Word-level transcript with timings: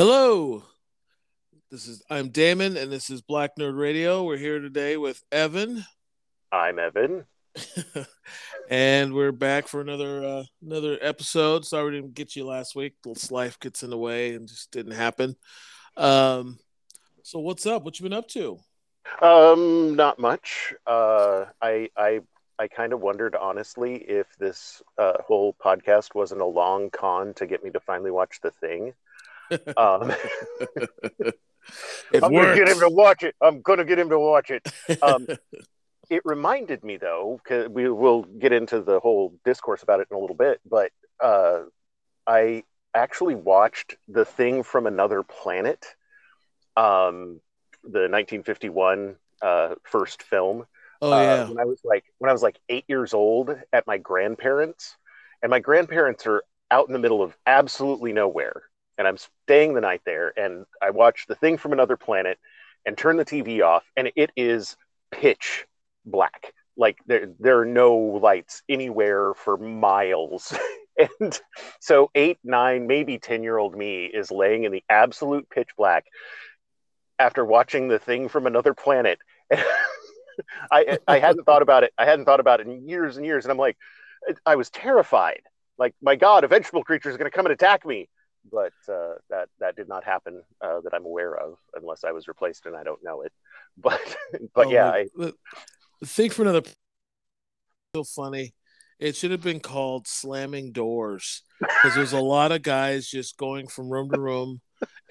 Hello. 0.00 0.62
This 1.72 1.88
is 1.88 2.04
I'm 2.08 2.28
Damon 2.28 2.76
and 2.76 2.92
this 2.92 3.10
is 3.10 3.20
Black 3.20 3.56
Nerd 3.58 3.76
Radio. 3.76 4.22
We're 4.22 4.36
here 4.36 4.60
today 4.60 4.96
with 4.96 5.20
Evan. 5.32 5.84
I'm 6.52 6.78
Evan. 6.78 7.24
and 8.70 9.12
we're 9.12 9.32
back 9.32 9.66
for 9.66 9.80
another 9.80 10.22
uh, 10.22 10.44
another 10.64 10.98
episode. 11.02 11.64
Sorry 11.64 11.86
we 11.86 11.96
didn't 11.96 12.14
get 12.14 12.36
you 12.36 12.46
last 12.46 12.76
week. 12.76 12.94
Life 13.32 13.58
gets 13.58 13.82
in 13.82 13.90
the 13.90 13.98
way 13.98 14.36
and 14.36 14.46
just 14.46 14.70
didn't 14.70 14.92
happen. 14.92 15.34
Um 15.96 16.60
so 17.24 17.40
what's 17.40 17.66
up? 17.66 17.82
What 17.82 17.98
you 17.98 18.04
been 18.04 18.12
up 18.12 18.28
to? 18.28 18.60
Um 19.20 19.96
not 19.96 20.20
much. 20.20 20.74
Uh 20.86 21.46
I 21.60 21.90
I 21.96 22.20
I 22.56 22.68
kind 22.68 22.92
of 22.92 23.00
wondered 23.00 23.34
honestly 23.34 23.96
if 23.96 24.28
this 24.38 24.80
uh, 24.96 25.14
whole 25.26 25.54
podcast 25.54 26.14
wasn't 26.14 26.40
a 26.40 26.46
long 26.46 26.90
con 26.90 27.34
to 27.34 27.46
get 27.46 27.64
me 27.64 27.70
to 27.70 27.80
finally 27.80 28.12
watch 28.12 28.40
the 28.40 28.52
thing. 28.52 28.94
Um, 29.76 30.12
I'm 32.14 32.32
going 32.32 32.48
to 32.48 32.54
get 32.54 32.68
him 32.68 32.80
to 32.80 32.88
watch 32.88 33.22
it. 33.22 33.34
I'm 33.40 33.60
going 33.60 33.78
to 33.78 33.84
get 33.84 33.98
him 33.98 34.10
to 34.10 34.18
watch 34.18 34.50
it. 34.50 34.66
Um, 35.02 35.26
it 36.10 36.22
reminded 36.24 36.84
me, 36.84 36.96
though, 36.96 37.40
because 37.42 37.68
we 37.68 37.88
will 37.90 38.22
get 38.22 38.52
into 38.52 38.80
the 38.80 39.00
whole 39.00 39.34
discourse 39.44 39.82
about 39.82 40.00
it 40.00 40.08
in 40.10 40.16
a 40.16 40.20
little 40.20 40.36
bit, 40.36 40.60
but 40.68 40.90
uh, 41.22 41.62
I 42.26 42.64
actually 42.94 43.34
watched 43.34 43.96
The 44.08 44.24
Thing 44.24 44.62
from 44.62 44.86
Another 44.86 45.22
Planet, 45.22 45.84
um, 46.76 47.40
the 47.82 48.08
1951 48.08 49.16
uh, 49.42 49.74
first 49.84 50.22
film. 50.22 50.66
Oh 51.00 51.12
uh, 51.12 51.22
yeah. 51.22 51.48
when 51.48 51.60
I 51.60 51.64
was 51.64 51.80
like 51.84 52.04
when 52.18 52.28
I 52.28 52.32
was 52.32 52.42
like 52.42 52.58
eight 52.68 52.84
years 52.88 53.14
old 53.14 53.56
at 53.72 53.86
my 53.86 53.98
grandparents, 53.98 54.96
and 55.42 55.50
my 55.50 55.60
grandparents 55.60 56.26
are 56.26 56.42
out 56.72 56.88
in 56.88 56.92
the 56.92 56.98
middle 56.98 57.22
of 57.22 57.36
absolutely 57.46 58.12
nowhere 58.12 58.62
and 58.98 59.06
I'm 59.06 59.16
staying 59.16 59.74
the 59.74 59.80
night 59.80 60.02
there, 60.04 60.32
and 60.36 60.66
I 60.82 60.90
watch 60.90 61.26
the 61.28 61.36
thing 61.36 61.56
from 61.56 61.72
another 61.72 61.96
planet 61.96 62.38
and 62.84 62.98
turn 62.98 63.16
the 63.16 63.24
TV 63.24 63.64
off, 63.64 63.84
and 63.96 64.10
it 64.16 64.30
is 64.36 64.76
pitch 65.12 65.66
black. 66.04 66.52
Like 66.76 66.98
there, 67.06 67.32
there 67.38 67.60
are 67.60 67.64
no 67.66 67.96
lights 67.96 68.62
anywhere 68.68 69.34
for 69.34 69.56
miles. 69.56 70.56
and 71.20 71.40
so 71.80 72.10
eight, 72.14 72.38
nine, 72.44 72.86
maybe 72.86 73.18
10 73.18 73.42
year 73.42 73.56
old 73.56 73.76
me 73.76 74.06
is 74.06 74.30
laying 74.30 74.64
in 74.64 74.72
the 74.72 74.84
absolute 74.88 75.48
pitch 75.48 75.70
black 75.76 76.06
after 77.18 77.44
watching 77.44 77.88
the 77.88 77.98
thing 77.98 78.28
from 78.28 78.46
another 78.46 78.74
planet. 78.74 79.18
I, 80.70 80.98
I 81.06 81.18
hadn't 81.18 81.44
thought 81.44 81.62
about 81.62 81.82
it. 81.82 81.92
I 81.98 82.04
hadn't 82.04 82.24
thought 82.26 82.40
about 82.40 82.60
it 82.60 82.68
in 82.68 82.88
years 82.88 83.16
and 83.16 83.26
years. 83.26 83.44
And 83.44 83.50
I'm 83.50 83.58
like, 83.58 83.76
I 84.46 84.54
was 84.54 84.70
terrified. 84.70 85.42
Like, 85.78 85.94
my 86.00 86.16
God, 86.16 86.44
a 86.44 86.48
vegetable 86.48 86.84
creature 86.84 87.10
is 87.10 87.16
going 87.16 87.30
to 87.30 87.34
come 87.34 87.46
and 87.46 87.52
attack 87.52 87.84
me 87.84 88.08
but 88.50 88.72
uh, 88.88 89.14
that 89.30 89.48
that 89.60 89.76
did 89.76 89.88
not 89.88 90.04
happen 90.04 90.42
uh, 90.60 90.80
that 90.80 90.94
I'm 90.94 91.04
aware 91.04 91.34
of, 91.34 91.58
unless 91.74 92.04
I 92.04 92.12
was 92.12 92.28
replaced 92.28 92.66
and 92.66 92.76
I 92.76 92.82
don't 92.82 93.02
know 93.02 93.22
it. 93.22 93.32
But 93.80 94.16
but 94.54 94.66
oh, 94.66 94.70
yeah, 94.70 94.90
I 94.90 95.06
think 96.04 96.32
for 96.32 96.42
another 96.42 96.62
so 97.94 98.04
funny. 98.04 98.54
It 98.98 99.14
should 99.14 99.30
have 99.30 99.42
been 99.42 99.60
called 99.60 100.08
slamming 100.08 100.72
doors 100.72 101.42
because 101.60 101.94
there's 101.94 102.12
a 102.12 102.20
lot 102.20 102.50
of 102.50 102.62
guys 102.62 103.06
just 103.06 103.36
going 103.36 103.68
from 103.68 103.88
room 103.88 104.10
to 104.10 104.20
room 104.20 104.60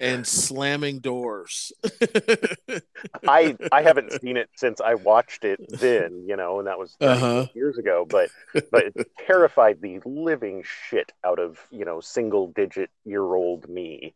and 0.00 0.26
slamming 0.26 1.00
doors. 1.00 1.72
I 3.28 3.56
I 3.72 3.82
haven't 3.82 4.20
seen 4.20 4.36
it 4.36 4.48
since 4.56 4.80
I 4.80 4.94
watched 4.94 5.44
it 5.44 5.60
then, 5.68 6.24
you 6.26 6.36
know, 6.36 6.58
and 6.58 6.68
that 6.68 6.78
was 6.78 6.96
uh-huh. 7.00 7.46
years 7.54 7.78
ago. 7.78 8.06
But 8.08 8.30
but 8.70 8.84
it 8.96 9.10
terrified 9.26 9.80
the 9.80 10.00
living 10.04 10.64
shit 10.88 11.12
out 11.24 11.38
of 11.38 11.58
you 11.70 11.84
know 11.84 12.00
single 12.00 12.48
digit 12.48 12.90
year 13.04 13.22
old 13.22 13.68
me. 13.68 14.14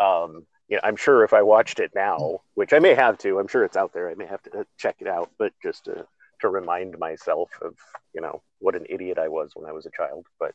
Um, 0.00 0.46
you 0.68 0.76
know, 0.76 0.82
I'm 0.84 0.96
sure 0.96 1.24
if 1.24 1.32
I 1.32 1.42
watched 1.42 1.80
it 1.80 1.92
now, 1.94 2.42
which 2.54 2.72
I 2.72 2.78
may 2.78 2.94
have 2.94 3.18
to, 3.18 3.38
I'm 3.38 3.48
sure 3.48 3.64
it's 3.64 3.76
out 3.76 3.92
there. 3.94 4.10
I 4.10 4.14
may 4.14 4.26
have 4.26 4.42
to 4.44 4.66
check 4.76 4.96
it 5.00 5.08
out, 5.08 5.30
but 5.38 5.52
just 5.62 5.84
to 5.84 6.06
to 6.40 6.48
remind 6.48 6.98
myself 6.98 7.50
of 7.62 7.74
you 8.14 8.20
know 8.20 8.42
what 8.60 8.76
an 8.76 8.86
idiot 8.88 9.18
I 9.18 9.28
was 9.28 9.52
when 9.54 9.68
I 9.68 9.72
was 9.72 9.86
a 9.86 9.90
child. 9.90 10.26
But 10.38 10.54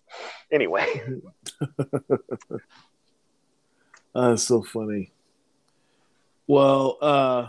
anyway. 0.51 0.87
Uh, 4.15 4.29
that's 4.29 4.43
so 4.43 4.61
funny. 4.61 5.11
Well, 6.47 6.97
uh, 7.01 7.47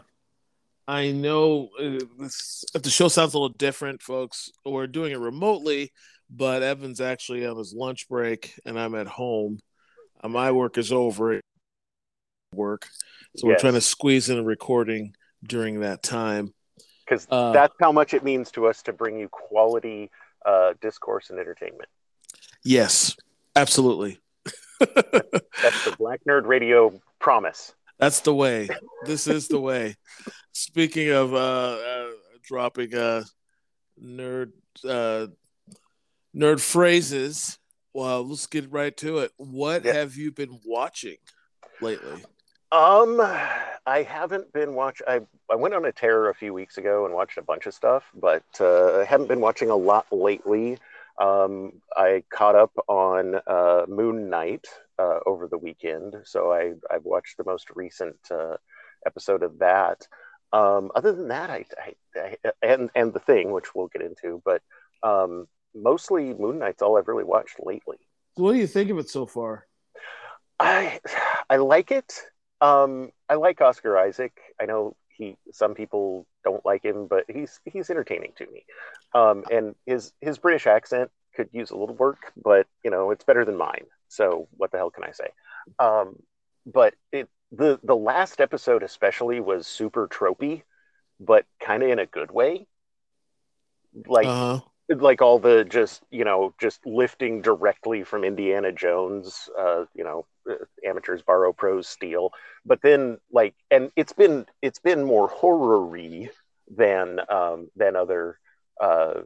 I 0.86 1.12
know 1.12 1.70
uh, 1.78 1.98
this, 2.18 2.64
the 2.74 2.90
show 2.90 3.08
sounds 3.08 3.34
a 3.34 3.38
little 3.38 3.54
different, 3.56 4.02
folks. 4.02 4.50
We're 4.64 4.86
doing 4.86 5.12
it 5.12 5.18
remotely, 5.18 5.92
but 6.30 6.62
Evan's 6.62 7.00
actually 7.00 7.46
on 7.46 7.56
his 7.56 7.72
lunch 7.74 8.08
break, 8.08 8.54
and 8.64 8.78
I'm 8.78 8.94
at 8.94 9.06
home. 9.06 9.58
Uh, 10.22 10.28
my 10.28 10.52
work 10.52 10.78
is 10.78 10.92
over. 10.92 11.40
Work, 12.54 12.86
so 13.36 13.48
yes. 13.48 13.56
we're 13.56 13.58
trying 13.58 13.74
to 13.74 13.80
squeeze 13.80 14.30
in 14.30 14.38
a 14.38 14.42
recording 14.44 15.16
during 15.42 15.80
that 15.80 16.04
time. 16.04 16.54
Because 17.04 17.26
uh, 17.28 17.52
that's 17.52 17.74
how 17.80 17.90
much 17.90 18.14
it 18.14 18.22
means 18.22 18.52
to 18.52 18.66
us 18.68 18.80
to 18.82 18.92
bring 18.92 19.18
you 19.18 19.28
quality 19.28 20.10
uh, 20.46 20.74
discourse 20.80 21.30
and 21.30 21.38
entertainment. 21.38 21.88
Yes, 22.62 23.16
absolutely. 23.56 24.20
That's 24.80 25.84
the 25.84 25.94
Black 25.98 26.20
Nerd 26.28 26.46
Radio 26.46 27.00
promise. 27.18 27.74
That's 27.98 28.20
the 28.20 28.34
way. 28.34 28.68
This 29.04 29.26
is 29.26 29.48
the 29.48 29.60
way. 29.60 29.96
Speaking 30.52 31.10
of 31.10 31.32
uh, 31.32 31.36
uh, 31.36 32.10
dropping 32.42 32.94
uh, 32.94 33.24
nerd 34.02 34.52
uh, 34.88 35.28
nerd 36.34 36.60
phrases, 36.60 37.58
well, 37.92 38.26
let's 38.26 38.46
get 38.46 38.70
right 38.72 38.96
to 38.98 39.18
it. 39.18 39.32
What 39.36 39.84
yeah. 39.84 39.94
have 39.94 40.16
you 40.16 40.32
been 40.32 40.60
watching 40.64 41.16
lately? 41.80 42.24
Um, 42.72 43.20
I 43.86 44.02
haven't 44.02 44.52
been 44.52 44.74
watch. 44.74 45.00
I 45.06 45.20
I 45.50 45.54
went 45.54 45.74
on 45.74 45.84
a 45.84 45.92
tear 45.92 46.28
a 46.28 46.34
few 46.34 46.52
weeks 46.52 46.78
ago 46.78 47.04
and 47.04 47.14
watched 47.14 47.38
a 47.38 47.42
bunch 47.42 47.66
of 47.66 47.74
stuff, 47.74 48.02
but 48.14 48.42
uh, 48.60 48.98
I 49.00 49.04
haven't 49.04 49.28
been 49.28 49.40
watching 49.40 49.70
a 49.70 49.76
lot 49.76 50.06
lately. 50.10 50.78
Um, 51.20 51.80
I 51.96 52.24
caught 52.30 52.56
up 52.56 52.72
on 52.88 53.36
uh, 53.46 53.86
Moon 53.88 54.28
Knight 54.28 54.66
uh, 54.98 55.20
over 55.26 55.46
the 55.46 55.58
weekend, 55.58 56.16
so 56.24 56.52
I 56.52 56.72
I've 56.92 57.04
watched 57.04 57.36
the 57.36 57.44
most 57.44 57.70
recent 57.74 58.16
uh, 58.30 58.56
episode 59.06 59.42
of 59.42 59.58
that. 59.60 60.06
Um, 60.52 60.90
other 60.94 61.12
than 61.12 61.28
that, 61.28 61.50
I, 61.50 61.64
I, 62.16 62.36
I, 62.44 62.52
and 62.62 62.90
and 62.94 63.12
the 63.12 63.20
thing 63.20 63.52
which 63.52 63.74
we'll 63.74 63.88
get 63.88 64.02
into, 64.02 64.42
but 64.44 64.62
um, 65.02 65.46
mostly 65.74 66.34
Moon 66.34 66.58
Knight's 66.58 66.82
all 66.82 66.98
I've 66.98 67.08
really 67.08 67.24
watched 67.24 67.56
lately. 67.60 67.98
What 68.34 68.52
do 68.52 68.58
you 68.58 68.66
think 68.66 68.90
of 68.90 68.98
it 68.98 69.08
so 69.08 69.26
far? 69.26 69.66
I 70.58 71.00
I 71.48 71.56
like 71.56 71.90
it. 71.90 72.12
Um, 72.60 73.10
I 73.28 73.34
like 73.34 73.60
Oscar 73.60 73.98
Isaac. 73.98 74.32
I 74.60 74.66
know 74.66 74.96
he 75.16 75.36
some 75.52 75.74
people 75.74 76.26
don't 76.44 76.64
like 76.64 76.84
him, 76.84 77.06
but 77.06 77.24
he's 77.28 77.60
he's 77.64 77.90
entertaining 77.90 78.32
to 78.36 78.46
me. 78.46 78.64
Um, 79.14 79.44
and 79.50 79.74
his 79.86 80.12
his 80.20 80.38
British 80.38 80.66
accent 80.66 81.10
could 81.34 81.48
use 81.52 81.70
a 81.70 81.76
little 81.76 81.94
work, 81.94 82.32
but 82.42 82.66
you 82.82 82.90
know 82.90 83.10
it's 83.10 83.24
better 83.24 83.44
than 83.44 83.56
mine. 83.56 83.84
So 84.08 84.48
what 84.56 84.70
the 84.70 84.78
hell 84.78 84.90
can 84.90 85.04
I 85.04 85.12
say? 85.12 85.28
Um, 85.78 86.16
but 86.66 86.94
it 87.12 87.28
the 87.52 87.78
the 87.82 87.96
last 87.96 88.40
episode 88.40 88.82
especially 88.82 89.40
was 89.40 89.66
super 89.66 90.08
tropey, 90.08 90.62
but 91.20 91.46
kind 91.60 91.82
of 91.82 91.90
in 91.90 91.98
a 91.98 92.06
good 92.06 92.30
way. 92.30 92.66
Like 94.06 94.26
uh-huh. 94.26 94.60
like 94.88 95.22
all 95.22 95.38
the 95.38 95.64
just 95.64 96.02
you 96.10 96.24
know 96.24 96.54
just 96.60 96.84
lifting 96.84 97.42
directly 97.42 98.02
from 98.02 98.24
Indiana 98.24 98.72
Jones. 98.72 99.48
Uh, 99.58 99.84
you 99.94 100.04
know, 100.04 100.26
amateurs 100.86 101.22
borrow, 101.22 101.52
pros 101.52 101.88
steal. 101.88 102.32
But 102.64 102.80
then 102.82 103.18
like, 103.30 103.54
and 103.70 103.90
it's 103.96 104.12
been 104.12 104.46
it's 104.62 104.78
been 104.78 105.04
more 105.04 105.28
horror-y 105.28 106.30
than 106.74 107.20
um, 107.30 107.68
than 107.76 107.96
other 107.96 108.38
uh, 108.80 109.22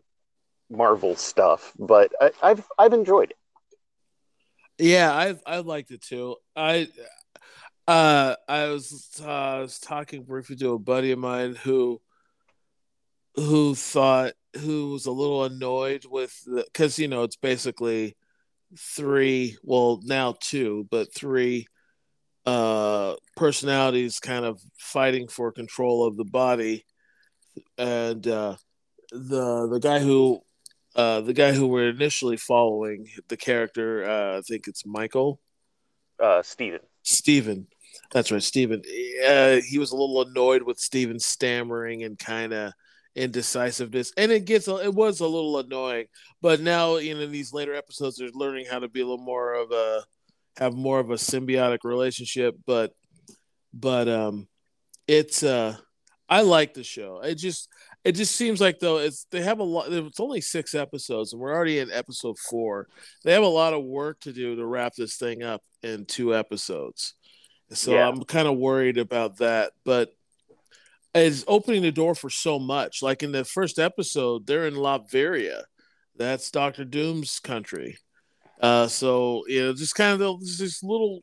Marvel 0.70 1.16
stuff. 1.16 1.72
But 1.78 2.12
I, 2.20 2.30
I've 2.42 2.66
I've 2.78 2.92
enjoyed 2.92 3.30
it. 3.30 3.36
Yeah, 4.78 5.12
I 5.12 5.36
I 5.46 5.58
liked 5.58 5.90
it 5.90 6.02
too. 6.02 6.36
I 6.54 6.88
uh 7.86 8.36
I 8.48 8.66
was 8.68 9.20
uh, 9.24 9.28
I 9.28 9.60
was 9.60 9.78
talking 9.78 10.22
briefly 10.22 10.56
to 10.56 10.74
a 10.74 10.78
buddy 10.78 11.10
of 11.12 11.18
mine 11.18 11.56
who 11.56 12.00
who 13.34 13.74
thought 13.74 14.34
who 14.60 14.90
was 14.90 15.06
a 15.06 15.12
little 15.12 15.44
annoyed 15.44 16.04
with 16.04 16.46
because 16.46 16.98
you 16.98 17.08
know 17.08 17.22
it's 17.22 17.36
basically 17.36 18.16
three 18.76 19.56
well 19.62 20.00
now 20.04 20.34
two 20.40 20.86
but 20.90 21.14
three 21.14 21.66
uh 22.46 23.14
personalities 23.36 24.20
kind 24.20 24.44
of 24.44 24.60
fighting 24.78 25.28
for 25.28 25.52
control 25.52 26.06
of 26.06 26.16
the 26.16 26.24
body. 26.24 26.84
And 27.76 28.26
uh 28.26 28.56
the 29.10 29.68
the 29.68 29.80
guy 29.80 29.98
who 30.00 30.42
uh 30.96 31.20
the 31.22 31.32
guy 31.32 31.52
who 31.52 31.66
we're 31.66 31.88
initially 31.88 32.36
following 32.36 33.08
the 33.28 33.36
character 33.36 34.04
uh 34.08 34.38
i 34.38 34.40
think 34.42 34.66
it's 34.68 34.86
michael? 34.86 35.40
Uh 36.20 36.42
steven. 36.42 36.80
Steven. 37.02 37.66
That's 38.12 38.32
right 38.32 38.42
steven. 38.42 38.82
Uh, 39.26 39.60
he 39.66 39.78
was 39.78 39.92
a 39.92 39.96
little 39.96 40.22
annoyed 40.22 40.62
with 40.62 40.78
steven 40.78 41.18
stammering 41.18 42.04
and 42.04 42.18
kind 42.18 42.52
of 42.52 42.72
indecisiveness 43.18 44.12
and 44.16 44.30
it 44.30 44.44
gets 44.44 44.68
it 44.68 44.94
was 44.94 45.20
a 45.20 45.26
little 45.26 45.58
annoying 45.58 46.06
but 46.40 46.60
now 46.60 46.96
you 46.96 47.14
know 47.14 47.20
in 47.20 47.32
these 47.32 47.52
later 47.52 47.74
episodes 47.74 48.16
they're 48.16 48.28
learning 48.32 48.64
how 48.70 48.78
to 48.78 48.88
be 48.88 49.00
a 49.00 49.04
little 49.04 49.24
more 49.24 49.54
of 49.54 49.70
a 49.72 50.02
have 50.58 50.74
more 50.74 51.00
of 51.00 51.10
a 51.10 51.14
symbiotic 51.14 51.78
relationship. 51.84 52.56
But 52.66 52.92
but 53.72 54.08
um, 54.08 54.48
it's 55.06 55.42
uh, 55.42 55.76
I 56.28 56.42
like 56.42 56.74
the 56.74 56.84
show. 56.84 57.20
It 57.20 57.36
just 57.36 57.68
it 58.04 58.12
just 58.12 58.36
seems 58.36 58.60
like 58.60 58.78
though 58.78 58.98
it's 58.98 59.26
they 59.30 59.42
have 59.42 59.60
a 59.60 59.64
lot. 59.64 59.92
It's 59.92 60.20
only 60.20 60.40
six 60.40 60.74
episodes, 60.74 61.32
and 61.32 61.40
we're 61.40 61.54
already 61.54 61.78
in 61.78 61.90
episode 61.90 62.38
four. 62.38 62.88
They 63.24 63.32
have 63.32 63.42
a 63.42 63.48
lot 63.48 63.74
of 63.74 63.84
work 63.84 64.20
to 64.20 64.32
do 64.32 64.56
to 64.56 64.66
wrap 64.66 64.94
this 64.94 65.16
thing 65.16 65.42
up 65.42 65.62
in 65.82 66.06
two 66.06 66.34
episodes. 66.34 67.14
So 67.70 67.92
Yeah. 67.92 68.08
I'm 68.08 68.22
kind 68.24 68.48
of 68.48 68.56
worried 68.56 68.98
about 68.98 69.38
that, 69.38 69.72
but 69.84 70.10
it's 71.18 71.44
opening 71.48 71.82
the 71.82 71.92
door 71.92 72.14
for 72.14 72.30
so 72.30 72.58
much. 72.58 73.02
Like 73.02 73.22
in 73.22 73.32
the 73.32 73.44
first 73.44 73.78
episode, 73.78 74.46
they're 74.46 74.66
in 74.66 74.74
Latveria. 74.74 75.62
That's 76.16 76.50
Doctor 76.50 76.84
Doom's 76.84 77.38
country. 77.40 77.96
Uh, 78.60 78.88
so 78.88 79.44
you 79.46 79.62
know, 79.62 79.72
just 79.74 79.94
kind 79.94 80.12
of 80.12 80.18
those 80.18 80.58
just 80.58 80.82
little 80.82 81.22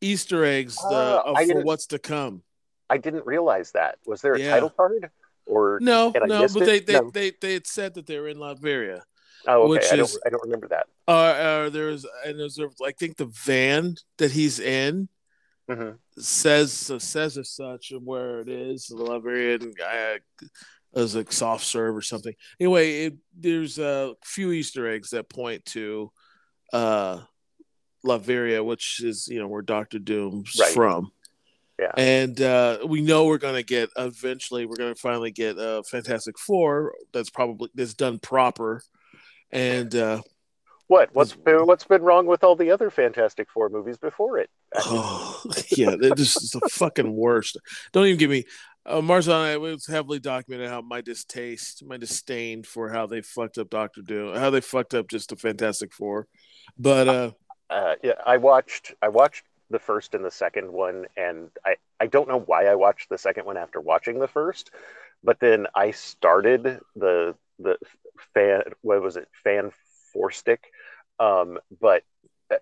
Easter 0.00 0.44
eggs 0.44 0.76
uh, 0.84 1.22
of- 1.24 1.38
for 1.48 1.62
what's 1.62 1.86
to 1.86 1.98
come. 1.98 2.42
I 2.88 2.98
didn't 2.98 3.26
realize 3.26 3.72
that. 3.72 3.98
Was 4.06 4.20
there 4.22 4.34
a 4.34 4.38
Yeah. 4.38 4.50
title 4.50 4.70
card? 4.70 5.10
Or 5.46 5.78
No, 5.80 6.12
no, 6.24 6.46
but 6.48 6.64
they 6.66 6.80
they, 6.80 6.92
No. 6.94 7.10
they 7.12 7.32
they 7.40 7.54
had 7.54 7.66
said 7.66 7.94
that 7.94 8.06
they 8.06 8.18
were 8.18 8.28
in 8.28 8.36
Latveria. 8.36 9.00
oh, 9.46 9.62
okay. 9.62 9.70
which 9.70 9.92
I 9.92 9.96
don't. 9.96 10.04
is- 10.04 10.20
I 10.26 10.28
don't 10.28 10.42
remember 10.44 10.68
that. 10.68 10.86
Uh, 11.08 11.10
uh 11.12 11.68
there's 11.70 12.04
and 12.24 12.38
there's 12.38 12.58
I 12.84 12.92
think 12.92 13.16
the 13.16 13.26
van 13.26 13.94
that 14.18 14.32
he's 14.32 14.58
in 14.60 15.08
hmm 15.68 15.92
says 16.18 16.72
says 16.98 17.38
as 17.38 17.50
such 17.50 17.92
of 17.92 18.02
where 18.02 18.40
it 18.40 18.48
is 18.48 18.86
the 18.86 18.96
Latvian 18.96 19.76
guy 19.76 20.18
as 20.94 21.14
like 21.14 21.32
soft 21.32 21.64
serve 21.64 21.94
or 21.96 22.02
something. 22.02 22.34
Anyway, 22.58 23.04
it, 23.04 23.14
there's 23.38 23.78
a 23.78 24.14
few 24.24 24.52
Easter 24.52 24.88
eggs 24.90 25.10
that 25.10 25.28
point 25.28 25.64
to 25.66 26.10
uh 26.72 27.20
Latveria, 28.04 28.64
which 28.64 29.00
is 29.02 29.28
you 29.28 29.38
know 29.38 29.48
where 29.48 29.62
Doctor 29.62 29.98
Doom's 29.98 30.56
Right. 30.58 30.72
from. 30.72 31.10
Yeah. 31.78 31.92
And 31.98 32.40
uh, 32.40 32.78
we 32.86 33.02
know 33.02 33.26
we're 33.26 33.36
gonna 33.36 33.62
get 33.62 33.90
eventually. 33.98 34.64
We're 34.64 34.76
gonna 34.76 34.94
finally 34.94 35.30
get 35.30 35.58
a 35.58 35.78
uh, 35.78 35.82
Fantastic 35.82 36.38
Four. 36.38 36.94
That's 37.12 37.28
probably 37.28 37.68
that's 37.74 37.92
done 37.92 38.18
proper, 38.18 38.80
and 39.50 39.94
uh, 39.94 40.22
What? 40.88 41.10
What's 41.14 41.34
been, 41.34 41.66
what's 41.66 41.84
been 41.84 42.02
wrong 42.02 42.26
with 42.26 42.44
all 42.44 42.56
the 42.56 42.70
other 42.70 42.90
Fantastic 42.90 43.50
Four 43.50 43.68
movies 43.68 43.98
before 43.98 44.38
it? 44.38 44.50
Oh, 44.74 45.42
yeah, 45.76 45.96
they're 45.98 46.12
just 46.12 46.52
the 46.52 46.60
fucking 46.70 47.12
worst. 47.14 47.58
Don't 47.92 48.06
even 48.06 48.18
give 48.18 48.30
me. 48.30 48.44
Uh, 48.84 49.00
Marzon, 49.00 49.52
it 49.52 49.60
was 49.60 49.86
heavily 49.86 50.20
documented 50.20 50.70
how 50.70 50.80
my 50.80 51.00
distaste, 51.00 51.84
my 51.84 51.96
disdain 51.96 52.62
for 52.62 52.88
how 52.90 53.06
they 53.06 53.20
fucked 53.20 53.58
up 53.58 53.68
Doctor 53.68 54.00
Doom, 54.02 54.36
how 54.36 54.50
they 54.50 54.60
fucked 54.60 54.94
up 54.94 55.08
just 55.08 55.30
the 55.30 55.36
Fantastic 55.36 55.92
Four. 55.92 56.28
But 56.78 57.08
uh, 57.08 57.30
Uh, 57.68 57.94
yeah, 58.02 58.14
I 58.24 58.36
watched. 58.36 58.94
I 59.02 59.08
watched 59.08 59.44
the 59.70 59.78
first 59.78 60.14
and 60.14 60.24
the 60.24 60.30
second 60.30 60.72
one, 60.72 61.06
and 61.16 61.50
I 61.64 61.76
I 62.00 62.06
don't 62.06 62.28
know 62.28 62.40
why 62.40 62.66
I 62.66 62.74
watched 62.76 63.08
the 63.08 63.18
second 63.18 63.44
one 63.46 63.56
after 63.56 63.80
watching 63.80 64.18
the 64.18 64.28
first, 64.28 64.70
but 65.24 65.40
then 65.40 65.66
I 65.74 65.90
started 65.90 66.80
the 66.94 67.34
the 67.58 67.76
fan. 68.34 68.62
What 68.82 69.02
was 69.02 69.16
it? 69.16 69.28
Fan 69.42 69.72
four 70.12 70.30
stick. 70.30 70.70
Um, 71.18 71.58
but 71.80 72.02
uh, 72.50 72.56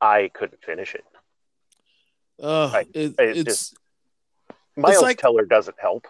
I 0.00 0.30
couldn't 0.34 0.62
finish 0.64 0.94
it. 0.94 1.04
uh, 2.42 2.70
Right. 2.72 2.86
it, 2.94 3.14
It's 3.18 3.38
it's 3.38 3.44
just- 3.44 3.76
Miles 4.76 5.02
like- 5.02 5.18
Teller 5.18 5.44
doesn't 5.44 5.78
help. 5.80 6.06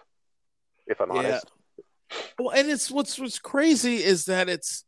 If 0.85 0.99
I'm 1.01 1.11
Yeah. 1.11 1.17
honest. 1.19 1.45
well, 2.39 2.49
and 2.49 2.69
it's 2.69 2.89
what's 2.91 3.17
what's 3.19 3.39
crazy 3.39 4.03
is 4.03 4.25
that 4.25 4.49
it's 4.49 4.83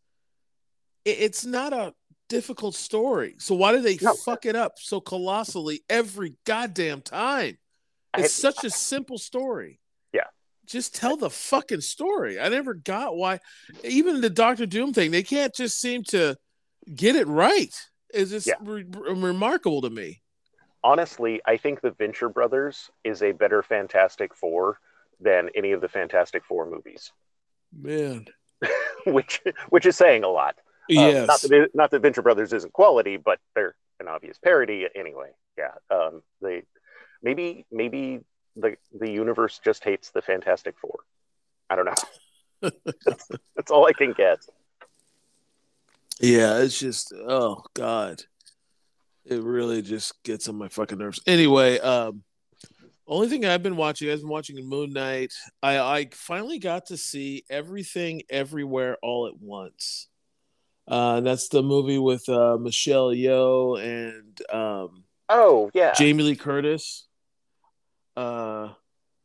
it, 1.05 1.17
it's 1.19 1.45
not 1.45 1.73
a 1.73 1.93
difficult 2.29 2.75
story. 2.75 3.35
So 3.39 3.55
why 3.55 3.71
do 3.71 3.81
they 3.81 3.97
No. 4.01 4.13
fuck 4.15 4.45
it 4.45 4.55
up 4.55 4.73
so 4.79 4.99
colossally 5.01 5.83
every 5.89 6.35
goddamn 6.45 7.01
time? 7.01 7.57
I- 8.13 8.21
It's 8.21 8.33
such 8.33 8.63
a 8.63 8.69
simple 8.69 9.17
story. 9.17 9.79
Yeah. 10.13 10.27
Just 10.65 10.93
tell 10.95 11.17
the 11.17 11.29
fucking 11.29 11.81
story. 11.81 12.39
I 12.39 12.49
never 12.49 12.73
got 12.75 13.15
why 13.15 13.39
even 13.83 14.21
the 14.21 14.29
Doctor 14.29 14.65
Doom 14.67 14.93
thing, 14.93 15.09
they 15.11 15.23
can't 15.23 15.53
just 15.55 15.79
seem 15.79 16.03
to 16.05 16.37
get 16.95 17.15
it 17.15 17.27
right. 17.27 17.73
is 18.13 18.31
just 18.31 18.47
Yeah. 18.47 18.55
re- 18.61 18.83
re- 18.83 19.13
remarkable 19.13 19.81
to 19.81 19.89
me. 19.89 20.21
honestly, 20.83 21.41
I 21.45 21.57
think 21.57 21.81
the 21.81 21.91
Venture 21.91 22.27
Brothers 22.29 22.89
is 23.03 23.21
a 23.23 23.31
better 23.31 23.61
Fantastic 23.63 24.33
Four 24.35 24.79
than 25.19 25.49
any 25.55 25.71
of 25.73 25.81
the 25.81 25.87
Fantastic 25.89 26.43
Four 26.45 26.69
movies, 26.69 27.11
Man. 27.71 28.25
which 29.05 29.41
which 29.69 29.85
is 29.85 29.95
saying 29.95 30.23
a 30.23 30.27
lot. 30.29 30.55
Um, 30.97 31.25
not 31.27 31.41
that 31.41 31.69
not 31.73 31.91
that 31.91 32.01
Venture 32.01 32.21
Brothers 32.23 32.51
isn't 32.53 32.73
quality, 32.73 33.17
but 33.17 33.39
they're 33.55 33.75
an 33.99 34.07
obvious 34.07 34.37
parody 34.39 34.87
anyway. 34.95 35.29
Yeah. 35.57 35.71
Um, 35.89 36.23
they 36.41 36.63
maybe 37.21 37.65
maybe 37.71 38.19
the 38.55 38.75
the 38.91 39.09
universe 39.09 39.59
just 39.63 39.83
hates 39.83 40.09
the 40.09 40.21
Fantastic 40.21 40.75
Four. 40.79 40.99
I 41.69 41.75
don't 41.75 41.85
know. 41.85 42.71
that's, 43.05 43.29
that's 43.55 43.71
all 43.71 43.85
I 43.87 43.93
can 43.93 44.11
get. 44.13 44.39
Yeah, 46.21 46.59
it's 46.59 46.79
just 46.79 47.11
oh 47.13 47.63
god. 47.73 48.21
It 49.25 49.41
really 49.41 49.81
just 49.81 50.23
gets 50.23 50.47
on 50.47 50.55
my 50.55 50.67
fucking 50.67 50.99
nerves. 50.99 51.19
Anyway, 51.25 51.79
um 51.79 52.23
only 53.07 53.27
thing 53.27 53.43
I've 53.45 53.63
been 53.63 53.75
watching, 53.75 54.09
I've 54.09 54.19
been 54.19 54.29
watching 54.29 54.63
Moon 54.67 54.93
Knight. 54.93 55.33
I 55.63 55.79
I 55.79 56.09
finally 56.13 56.59
got 56.59 56.87
to 56.87 56.97
see 56.97 57.43
everything 57.49 58.21
everywhere 58.29 58.97
all 59.01 59.27
at 59.27 59.39
once. 59.39 60.09
Uh 60.87 61.21
that's 61.21 61.49
the 61.49 61.63
movie 61.63 61.97
with 61.97 62.29
uh 62.29 62.57
Michelle 62.57 63.09
Yeoh 63.09 63.81
and 63.81 64.41
um 64.53 65.03
Oh 65.27 65.71
yeah, 65.73 65.93
Jamie 65.93 66.23
Lee 66.23 66.35
Curtis. 66.35 67.07
Uh 68.15 68.69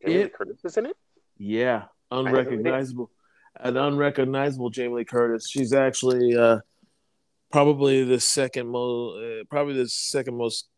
Jamie 0.03 0.25
Lee 0.25 0.31
Curtis 0.31 0.65
is 0.65 0.77
in 0.79 0.87
it. 0.87 0.97
yeah, 1.37 1.83
it. 1.83 1.89
unrecognizable, 2.11 3.11
an 3.61 3.77
unrecognizable 3.77 4.71
Jamie 4.71 4.95
Lee 4.95 5.05
Curtis. 5.05 5.49
She's 5.49 5.73
actually 5.73 6.37
uh, 6.37 6.61
probably 7.51 8.05
the 8.05 8.21
second 8.21 8.69
most, 8.69 9.23
uh, 9.23 9.45
probably 9.49 9.75
the 9.75 9.89
second 9.89 10.37
most, 10.37 10.69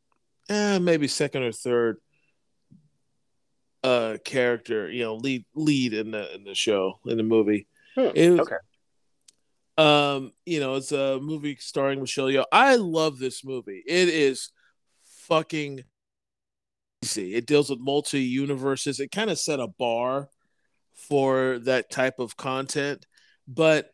eh, 0.49 0.79
maybe 0.79 1.09
second 1.09 1.43
or 1.43 1.53
third 1.53 1.99
uh 3.85 4.17
character. 4.25 4.91
You 4.91 5.05
know, 5.05 5.17
lead 5.17 5.45
lead 5.55 5.93
in 5.95 6.11
the 6.11 6.35
in 6.35 6.45
the 6.45 6.55
show 6.55 6.99
in 7.07 7.17
the 7.17 7.23
movie. 7.23 7.67
Hmm, 7.95 8.09
was- 8.15 8.41
okay. 8.41 8.57
Um, 9.77 10.33
you 10.45 10.59
know, 10.59 10.75
it's 10.75 10.91
a 10.91 11.21
movie 11.21 11.57
starring 11.61 12.01
Michelle 12.01 12.27
Yeoh. 12.27 12.45
I 12.51 12.75
love 12.75 13.19
this 13.21 13.45
movie. 13.45 13.83
It 13.87 14.09
is 14.09 14.51
fucking 15.29 15.85
easy. 17.05 17.35
It 17.37 17.47
deals 17.47 17.71
with 17.71 17.79
multi 17.79 18.21
universes. 18.21 18.99
It 18.99 19.13
kind 19.13 19.31
of 19.31 19.39
set 19.39 19.61
a 19.61 19.69
bar 19.69 20.31
for 20.95 21.61
that 21.61 21.91
type 21.91 22.19
of 22.19 22.37
content, 22.37 23.07
but 23.47 23.93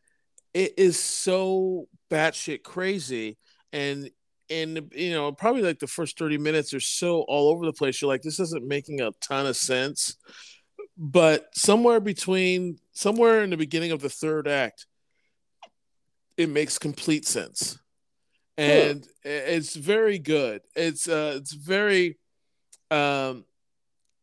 it 0.54 0.74
is 0.78 0.98
so 0.98 1.88
batshit 2.10 2.62
crazy. 2.62 3.36
And 3.72 4.10
and 4.50 4.92
you 4.94 5.12
know 5.12 5.32
probably 5.32 5.62
like 5.62 5.78
the 5.78 5.86
first 5.86 6.18
30 6.18 6.38
minutes 6.38 6.74
are 6.74 6.80
so 6.80 7.22
all 7.22 7.50
over 7.50 7.66
the 7.66 7.72
place. 7.72 8.00
You're 8.00 8.10
like 8.10 8.22
this 8.22 8.40
isn't 8.40 8.66
making 8.66 9.00
a 9.00 9.10
ton 9.20 9.46
of 9.46 9.56
sense. 9.56 10.16
But 10.96 11.48
somewhere 11.54 12.00
between 12.00 12.78
somewhere 12.92 13.42
in 13.42 13.50
the 13.50 13.56
beginning 13.56 13.90
of 13.90 14.00
the 14.00 14.08
third 14.08 14.46
act 14.46 14.86
it 16.36 16.48
makes 16.48 16.78
complete 16.78 17.26
sense. 17.26 17.78
And 18.56 19.06
it's 19.24 19.74
very 19.74 20.18
good. 20.18 20.62
It's 20.76 21.08
uh 21.08 21.34
it's 21.36 21.52
very 21.52 22.18
um 22.90 23.44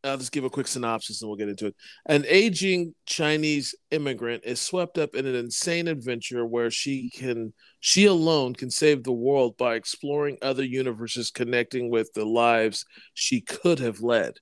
I'll 0.04 0.18
just 0.18 0.32
give 0.32 0.44
a 0.44 0.50
quick 0.50 0.68
synopsis 0.68 1.22
and 1.22 1.30
we'll 1.30 1.38
get 1.38 1.50
into 1.50 1.68
it. 1.68 1.76
An 2.08 2.26
aging 2.28 2.96
Chinese 3.06 3.76
immigrant 3.92 4.44
is 4.46 4.60
swept 4.60 4.98
up 4.98 5.14
in 5.16 5.26
an 5.28 5.36
insane 5.36 5.88
adventure 5.88 6.46
where 6.46 6.72
she 6.72 7.10
can 7.12 7.54
she 7.80 8.06
alone 8.06 8.54
can 8.54 8.70
save 8.72 9.04
the 9.04 9.12
world 9.12 9.58
by 9.58 9.76
exploring 9.76 10.38
other 10.42 10.64
universes 10.64 11.30
connecting 11.30 11.90
with 11.92 12.12
the 12.14 12.26
lives 12.26 12.86
she 13.14 13.42
could 13.42 13.80
have 13.80 14.02
led. 14.02 14.34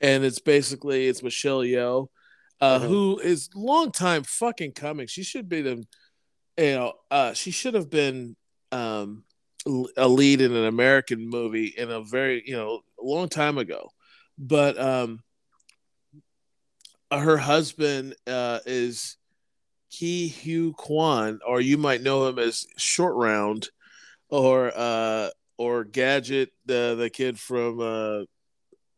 And 0.00 0.24
it's 0.24 0.40
basically 0.40 1.08
it's 1.08 1.22
Michelle 1.22 1.60
Yeoh, 1.62 2.08
uh, 2.60 2.78
Mhm. 2.78 2.86
who 2.88 3.18
is 3.18 3.50
long 3.54 3.90
time 3.90 4.22
fucking 4.24 4.72
coming. 4.72 5.06
She 5.08 5.24
should 5.24 5.48
be 5.48 5.62
the 5.62 5.84
you 6.58 6.74
know, 6.74 6.92
uh, 7.10 7.32
she 7.32 7.50
should 7.50 7.74
have 7.74 7.90
been 7.90 8.36
um 8.72 9.24
a 9.96 10.08
lead 10.08 10.40
in 10.40 10.54
an 10.54 10.64
American 10.64 11.28
movie 11.28 11.72
in 11.76 11.90
a 11.90 12.02
very, 12.02 12.42
you 12.46 12.54
know, 12.56 12.80
long 13.00 13.28
time 13.28 13.58
ago 13.58 13.90
but 14.38 14.78
um 14.78 15.20
her 17.12 17.36
husband 17.36 18.14
uh 18.26 18.60
is 18.66 19.16
Ke 19.92 20.32
Huy 20.32 20.72
Quan, 20.76 21.40
or 21.46 21.60
you 21.60 21.76
might 21.76 22.00
know 22.02 22.26
him 22.26 22.38
as 22.38 22.66
Short 22.78 23.14
Round, 23.14 23.68
or 24.28 24.72
uh 24.74 25.28
or 25.58 25.84
Gadget, 25.84 26.50
the 26.64 26.94
the 26.98 27.10
kid 27.10 27.38
from 27.38 27.80
uh 27.80 28.24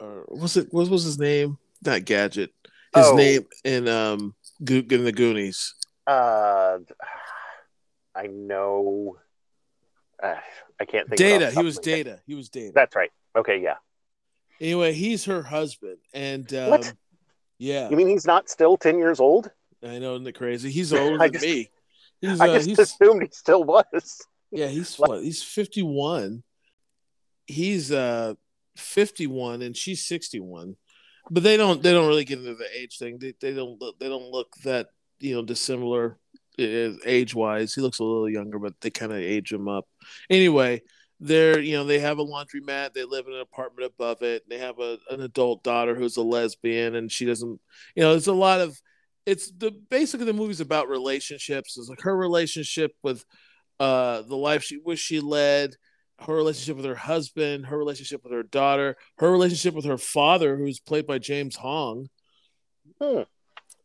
or 0.01 0.25
was 0.29 0.57
it 0.57 0.69
what 0.71 0.89
was 0.89 1.05
his 1.05 1.19
name? 1.19 1.59
Not 1.85 2.05
Gadget. 2.05 2.53
His 2.95 3.11
Oh. 3.11 3.17
name 3.17 3.47
in 3.65 3.89
um 3.89 4.35
Go- 4.63 4.77
in 4.89 5.05
the 5.05 5.13
Goonies. 5.13 5.75
Uh, 6.07 6.79
I 8.15 8.27
know. 8.29 9.17
Uh, 10.23 10.37
I 10.79 10.85
can't 10.85 11.09
think. 11.09 11.19
Data. 11.19 11.51
He 11.51 11.63
was 11.65 11.79
of 11.79 11.85
my 11.87 11.91
head. 11.91 12.05
Data. 12.05 12.21
He 12.27 12.35
was 12.35 12.49
Data. 12.51 12.73
That's 12.75 12.95
right. 12.95 13.11
Okay, 13.37 13.61
yeah. 13.61 13.77
Anyway, 14.65 14.95
he's 14.95 15.27
her 15.27 15.43
husband, 15.43 15.99
and 16.15 16.53
um, 16.55 16.71
What? 16.71 16.95
yeah, 17.59 17.91
You 17.91 17.97
mean 17.99 18.09
he's 18.09 18.25
not 18.27 18.49
still 18.49 18.79
ten 18.79 18.97
years 18.97 19.21
old? 19.21 19.51
I 19.83 19.99
know, 19.99 20.15
isn't 20.15 20.27
it 20.27 20.33
crazy? 20.33 20.71
He's 20.71 20.91
older 20.95 21.19
than 21.19 21.33
just- 21.33 21.45
me. 21.45 21.71
He's, 22.23 22.41
I 22.41 22.49
uh, 22.49 22.55
just 22.55 22.69
he's 22.69 22.79
assumed 22.79 23.23
he 23.23 23.29
still 23.31 23.63
was. 23.65 24.23
yeah, 24.51 24.69
he's 24.69 24.97
What? 24.97 25.11
what? 25.11 25.23
He's 25.23 25.43
fifty 25.43 25.83
one. 25.83 26.43
He's 27.47 27.93
uh 27.93 28.35
fifty 28.79 29.27
one, 29.27 29.61
and 29.61 29.77
she's 29.77 30.07
sixty 30.07 30.41
one. 30.41 30.77
But 31.31 31.43
they 31.43 31.59
don't 31.59 31.83
they 31.83 31.93
don't 31.93 32.09
really 32.09 32.25
get 32.25 32.39
into 32.39 32.55
the 32.55 32.69
age 32.75 32.97
thing. 32.97 33.19
They 33.19 33.35
they 33.39 33.53
don't 33.53 33.79
look 33.79 33.99
they 33.99 34.09
don't 34.09 34.31
look 34.31 34.49
that 34.65 34.87
you 35.21 35.35
know 35.35 35.43
dissimilar 35.43 36.19
age 36.59 37.35
wise. 37.35 37.75
He 37.75 37.83
looks 37.83 37.99
a 37.99 38.05
little 38.05 38.31
younger, 38.31 38.59
but 38.59 38.81
they 38.81 38.89
kind 38.91 39.13
of 39.13 39.19
age 39.19 39.53
him 39.53 39.69
up. 39.69 39.87
Anyway, 40.31 40.81
they're 41.21 41.61
you 41.61 41.77
know 41.77 41.85
they 41.85 41.99
have 42.01 42.19
a 42.19 42.25
laundromat. 42.25 42.93
They 42.93 43.05
live 43.05 43.27
in 43.27 43.35
an 43.35 43.41
apartment 43.41 43.93
above 43.95 44.23
it. 44.23 44.49
They 44.49 44.59
have 44.59 44.79
a 44.79 44.99
an 45.11 45.21
adult 45.21 45.63
daughter 45.63 45.95
who's 45.95 46.17
a 46.17 46.23
lesbian, 46.23 46.95
and 46.95 47.11
she 47.11 47.25
doesn't. 47.25 47.61
You 47.95 48.03
know, 48.03 48.11
there's 48.11 48.27
a 48.27 48.33
lot 48.33 48.61
of. 48.61 48.81
It's 49.27 49.51
the 49.51 49.71
basically 49.71 50.27
the 50.27 50.33
movie's 50.33 50.61
about 50.61 50.89
relationships. 50.89 51.79
It's 51.79 51.89
like 51.89 52.03
her 52.03 52.17
relationship 52.17 52.93
with 53.03 53.25
uh 53.81 54.23
the 54.23 54.37
life 54.37 54.63
she 54.63 54.79
wish 54.79 55.01
she 55.01 55.21
led 55.21 55.75
her 56.21 56.35
relationship 56.35 56.77
with 56.77 56.87
her 56.87 56.95
husband, 56.95 57.67
her 57.67 57.79
relationship 57.79 58.23
with 58.23 58.33
her 58.33 58.43
daughter, 58.43 58.97
her 59.19 59.31
relationship 59.31 59.75
with 59.75 59.85
her 59.85 59.99
father, 59.99 60.57
who's 60.57 60.81
played 60.81 61.07
by 61.07 61.19
James 61.19 61.57
Hong. 61.57 62.09
Hmm. 63.01 63.23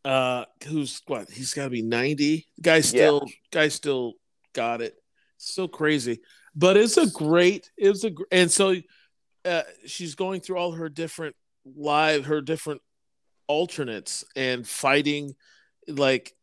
Uh, 0.06 0.46
who's 0.66 1.02
what? 1.08 1.30
He's 1.30 1.54
got 1.54 1.66
to 1.66 1.70
be 1.70 1.82
ninety. 1.82 2.48
Guy 2.62 2.82
still, 2.82 3.26
guy 3.52 3.68
still 3.68 4.14
got 4.54 4.82
it. 4.82 4.96
So 5.38 5.68
crazy, 5.68 6.22
but 6.60 6.76
it's 6.76 6.98
a 6.98 7.08
great. 7.08 7.72
It 7.78 7.90
was 7.90 8.04
a 8.04 8.12
and 8.32 8.52
so, 8.52 8.76
uh, 9.46 9.64
she's 9.86 10.16
going 10.16 10.42
through 10.42 10.58
all 10.58 10.74
her 10.74 10.90
different 10.90 11.36
live, 11.66 12.26
her 12.26 12.42
different 12.42 12.82
alternates 13.48 14.26
and 14.36 14.68
fighting, 14.68 15.36
like 15.88 16.36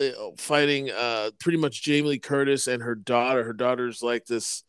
uh, 0.00 0.10
fighting 0.36 0.90
uh 0.90 1.30
pretty 1.40 1.56
much 1.58 1.82
Jamie 1.82 2.10
Lee 2.10 2.18
Curtis 2.18 2.66
and 2.66 2.82
her 2.82 2.94
daughter. 2.94 3.42
Her 3.42 3.54
daughter's 3.54 4.02
like 4.02 4.26
this 4.26 4.64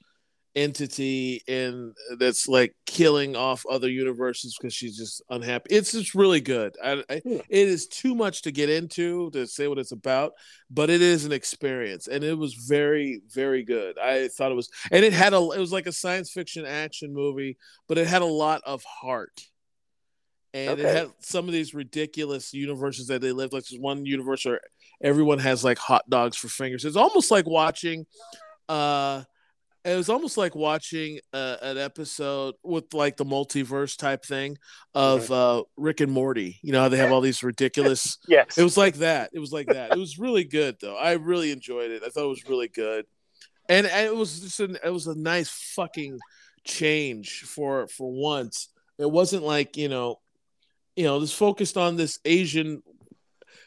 entity 0.55 1.41
and 1.47 1.93
that's 2.17 2.47
like 2.47 2.73
killing 2.85 3.35
off 3.35 3.65
other 3.69 3.89
universes 3.89 4.57
because 4.57 4.73
she's 4.73 4.97
just 4.97 5.21
unhappy. 5.29 5.75
It's 5.75 5.91
just 5.91 6.15
really 6.15 6.39
good. 6.41 6.75
I, 6.83 7.03
I, 7.09 7.21
Yeah. 7.25 7.41
it 7.49 7.67
is 7.67 7.87
too 7.87 8.15
much 8.15 8.41
to 8.43 8.51
get 8.51 8.69
into 8.69 9.29
to 9.31 9.45
say 9.47 9.67
what 9.67 9.79
it's 9.79 9.91
about, 9.91 10.33
but 10.69 10.89
it 10.89 11.01
is 11.01 11.25
an 11.25 11.31
experience 11.33 12.07
and 12.07 12.23
it 12.23 12.37
was 12.37 12.53
very 12.53 13.21
very 13.33 13.63
good. 13.63 13.97
I 13.99 14.29
thought 14.29 14.51
it 14.51 14.55
was 14.55 14.69
and 14.91 15.03
it 15.03 15.13
had 15.13 15.33
a 15.33 15.37
it 15.51 15.59
was 15.59 15.73
like 15.73 15.87
a 15.87 15.91
science 15.91 16.31
fiction 16.31 16.65
action 16.65 17.13
movie, 17.13 17.57
but 17.87 17.97
it 17.97 18.07
had 18.07 18.21
a 18.21 18.25
lot 18.25 18.61
of 18.65 18.83
heart. 18.83 19.41
And 20.53 20.79
it 20.79 20.85
had 20.85 21.09
some 21.19 21.47
of 21.47 21.51
these 21.51 21.73
ridiculous 21.73 22.53
universes 22.53 23.07
that 23.07 23.19
they 23.19 23.33
live. 23.33 23.51
Like 23.51 23.65
there's 23.65 23.81
one 23.81 24.05
universe 24.05 24.45
where 24.45 24.61
everyone 25.03 25.39
has 25.39 25.65
like 25.65 25.77
hot 25.77 26.09
dogs 26.09 26.37
for 26.37 26.47
fingers. 26.47 26.85
It's 26.85 26.95
almost 26.95 27.29
like 27.29 27.45
watching 27.45 28.05
uh 28.69 29.23
it 29.85 29.95
was 29.95 30.09
almost 30.09 30.35
like 30.35 30.55
watching 30.55 31.19
uh, 31.31 31.57
an 31.61 31.77
episode 31.77 32.55
with 32.63 32.93
like 32.93 33.17
the 33.17 33.25
multiverse 33.25 33.95
type 33.97 34.25
thing 34.25 34.57
of 34.95 35.31
uh 35.31 35.63
Rick 35.77 36.01
and 36.01 36.11
Morty. 36.11 36.59
You 36.63 36.71
know 36.71 36.81
how 36.81 36.89
they 36.89 36.97
have 36.97 37.11
all 37.11 37.21
these 37.21 37.43
ridiculous 37.43 38.17
Yes. 38.27 38.57
it 38.57 38.63
was 38.63 38.77
like 38.77 38.95
that. 38.95 39.29
It 39.31 39.39
was 39.39 39.53
like 39.53 39.67
that. 39.67 39.91
It 39.91 39.97
was 39.99 40.17
really 40.17 40.43
good 40.43 40.77
though. 40.81 40.97
I 40.97 41.13
really 41.13 41.51
enjoyed 41.51 41.91
it. 41.91 42.01
I 42.03 42.09
thought 42.09 42.25
it 42.25 42.29
was 42.29 42.49
really 42.49 42.67
good. 42.67 43.05
And, 43.69 43.87
and 43.87 44.05
it 44.07 44.15
was 44.15 44.41
just 44.41 44.59
an, 44.59 44.77
it 44.83 44.89
was 44.91 45.07
a 45.07 45.17
nice 45.17 45.49
fucking 45.75 46.19
change 46.65 47.41
for 47.43 47.87
for 47.87 48.11
once. 48.11 48.69
It 48.97 49.09
wasn't 49.09 49.43
like, 49.43 49.77
you 49.77 49.89
know, 49.89 50.19
you 50.95 51.03
know, 51.03 51.19
this 51.19 51.33
focused 51.33 51.77
on 51.77 51.95
this 51.95 52.19
Asian 52.25 52.81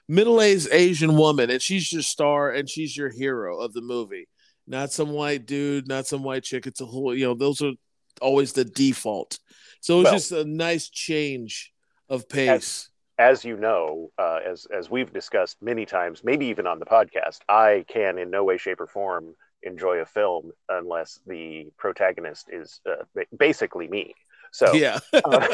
middle-aged 0.09 0.69
Asian 0.73 1.17
woman 1.17 1.51
and 1.51 1.61
she's 1.61 1.93
your 1.93 2.03
star 2.03 2.51
and 2.51 2.69
she's 2.69 2.97
your 2.97 3.11
hero 3.11 3.61
of 3.61 3.73
the 3.73 3.83
movie. 3.83 4.27
Not 4.69 4.93
some 4.93 5.11
white 5.11 5.47
dude, 5.47 5.89
not 5.89 6.07
some 6.07 6.23
white 6.23 6.45
chick. 6.45 6.67
It's 6.67 6.81
a 6.81 6.87
whole, 6.87 7.15
you 7.15 7.25
know, 7.25 7.35
those 7.35 7.63
are 7.63 7.73
always 8.21 8.53
the 8.53 8.65
default. 8.65 9.39
So 9.81 9.95
it 9.95 9.99
was 9.99 10.05
Well- 10.05 10.13
just 10.15 10.33
a 10.33 10.45
nice 10.45 10.89
change 10.91 11.73
of 12.09 12.29
pace. 12.29 12.91
as 13.19 13.45
you 13.45 13.57
know, 13.57 14.11
uh, 14.19 14.41
as 14.47 14.67
as 14.67 14.89
we've 14.91 15.13
discussed 15.13 15.57
many 15.61 15.85
times, 15.87 16.23
maybe 16.23 16.47
even 16.47 16.67
on 16.67 16.79
the 16.79 16.87
podcast, 16.87 17.41
I 17.49 17.85
can 17.89 18.19
in 18.19 18.31
no 18.31 18.45
way, 18.45 18.59
shape, 18.59 18.81
or 18.81 18.87
form 18.87 19.35
enjoy 19.63 19.97
a 19.99 20.07
film 20.07 20.53
unless 20.69 21.19
the 21.27 21.67
protagonist 21.77 22.47
is 22.51 22.81
uh, 22.89 23.03
basically 23.37 23.89
me. 23.89 24.15
So, 24.53 24.73
yeah. 24.73 24.99
uh, 25.13 25.47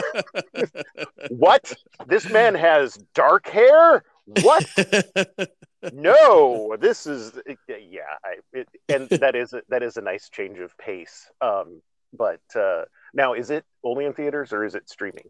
what? 1.30 1.72
This 2.06 2.28
man 2.30 2.54
has 2.54 2.96
dark 3.14 3.48
hair? 3.48 4.04
What? 4.42 4.66
no, 5.92 6.76
this 6.78 7.06
is 7.06 7.32
yeah. 7.68 8.00
I, 8.24 8.36
it, 8.52 8.68
and 8.88 9.08
that 9.20 9.34
is 9.34 9.52
a, 9.52 9.62
that 9.68 9.82
is 9.82 9.96
a 9.96 10.00
nice 10.00 10.28
change 10.30 10.58
of 10.58 10.76
pace. 10.78 11.28
Um, 11.40 11.80
but 12.16 12.40
uh, 12.54 12.82
now, 13.12 13.34
is 13.34 13.50
it 13.50 13.64
only 13.82 14.04
in 14.04 14.12
theaters 14.12 14.52
or 14.52 14.64
is 14.64 14.74
it 14.74 14.88
streaming? 14.88 15.24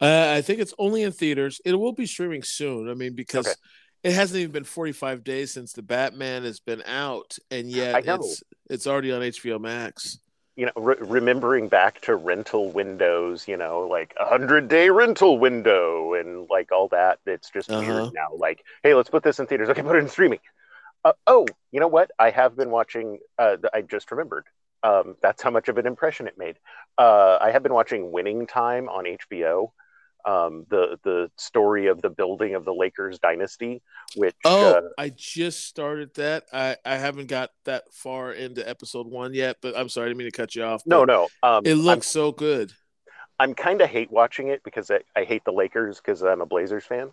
Uh, 0.00 0.32
I 0.36 0.42
think 0.42 0.60
it's 0.60 0.74
only 0.78 1.02
in 1.02 1.12
theaters. 1.12 1.60
It 1.64 1.74
will 1.74 1.92
be 1.92 2.06
streaming 2.06 2.42
soon. 2.42 2.90
I 2.90 2.94
mean, 2.94 3.14
because 3.14 3.46
Okay. 3.46 3.56
it 4.02 4.12
hasn't 4.12 4.38
even 4.40 4.52
been 4.52 4.64
45 4.64 5.24
days 5.24 5.52
since 5.54 5.72
the 5.72 5.82
Batman 5.82 6.42
has 6.44 6.60
been 6.60 6.82
out, 6.84 7.38
and 7.50 7.70
yet 7.70 8.04
it's 8.06 8.42
it's 8.68 8.86
already 8.86 9.12
on 9.12 9.22
HBO 9.22 9.60
Max. 9.60 10.18
You 10.56 10.66
know, 10.66 10.72
re- 10.76 10.96
remembering 11.00 11.68
back 11.68 12.00
to 12.02 12.16
rental 12.16 12.72
windows, 12.72 13.46
you 13.48 13.56
know, 13.56 13.82
like 13.82 14.14
a 14.18 14.24
hundred 14.26 14.68
day 14.68 14.90
rental 14.90 15.38
window 15.38 16.14
and 16.14 16.48
like 16.50 16.72
all 16.72 16.88
that. 16.88 17.18
It's 17.26 17.50
just 17.50 17.70
Uh-huh. 17.70 17.78
weird 17.78 18.12
now. 18.12 18.28
Like, 18.36 18.64
hey, 18.82 18.94
let's 18.94 19.10
put 19.10 19.22
this 19.22 19.38
in 19.38 19.46
theaters. 19.46 19.68
Okay, 19.70 19.82
put 19.82 19.96
it 19.96 20.00
in 20.00 20.08
streaming. 20.08 20.40
Uh, 21.04 21.12
oh, 21.26 21.56
you 21.72 21.80
know 21.80 21.88
what? 21.88 22.10
I 22.18 22.30
have 22.30 22.56
been 22.56 22.70
watching. 22.70 23.18
Uh, 23.38 23.56
I 23.72 23.82
just 23.82 24.10
remembered. 24.10 24.44
Um, 24.82 25.16
that's 25.22 25.42
how 25.42 25.50
much 25.50 25.68
of 25.68 25.78
an 25.78 25.86
impression 25.86 26.26
it 26.26 26.38
made. 26.38 26.56
Uh, 26.98 27.38
I 27.40 27.50
have 27.50 27.62
been 27.62 27.74
watching 27.74 28.12
Winning 28.12 28.46
Time 28.46 28.88
on 28.88 29.06
HBO. 29.06 29.72
Um, 30.26 30.66
the 30.70 30.98
the 31.04 31.30
story 31.36 31.86
of 31.86 32.02
the 32.02 32.10
building 32.10 32.54
of 32.56 32.64
the 32.64 32.74
Lakers 32.74 33.18
dynasty, 33.20 33.82
which 34.16 34.34
Oh, 34.44 34.74
uh, 34.74 34.80
I 34.98 35.10
just 35.10 35.64
started 35.64 36.14
that. 36.14 36.44
I 36.52 36.76
I 36.84 36.96
haven't 36.96 37.28
got 37.28 37.50
that 37.64 37.92
far 37.92 38.32
into 38.32 38.68
episode 38.68 39.06
one 39.06 39.34
yet, 39.34 39.58
but 39.62 39.76
I'm 39.76 39.88
sorry, 39.88 40.06
I 40.06 40.08
didn't 40.10 40.18
mean 40.18 40.30
to 40.30 40.36
cut 40.36 40.54
you 40.54 40.64
off. 40.64 40.82
no, 40.86 41.04
no, 41.04 41.28
um, 41.42 41.64
it 41.64 41.76
I'm 41.86 42.02
looks 42.02 42.08
so 42.08 42.32
good. 42.32 42.72
I'm 43.38 43.54
kind 43.54 43.80
of 43.80 43.90
hate 43.90 44.10
watching 44.10 44.48
it 44.48 44.62
because 44.64 44.90
I, 44.90 45.00
I 45.14 45.24
hate 45.24 45.44
the 45.44 45.52
Lakers 45.52 45.98
because 45.98 46.22
I'm 46.22 46.40
a 46.40 46.46
Blazers 46.46 46.84
fan. 46.84 47.10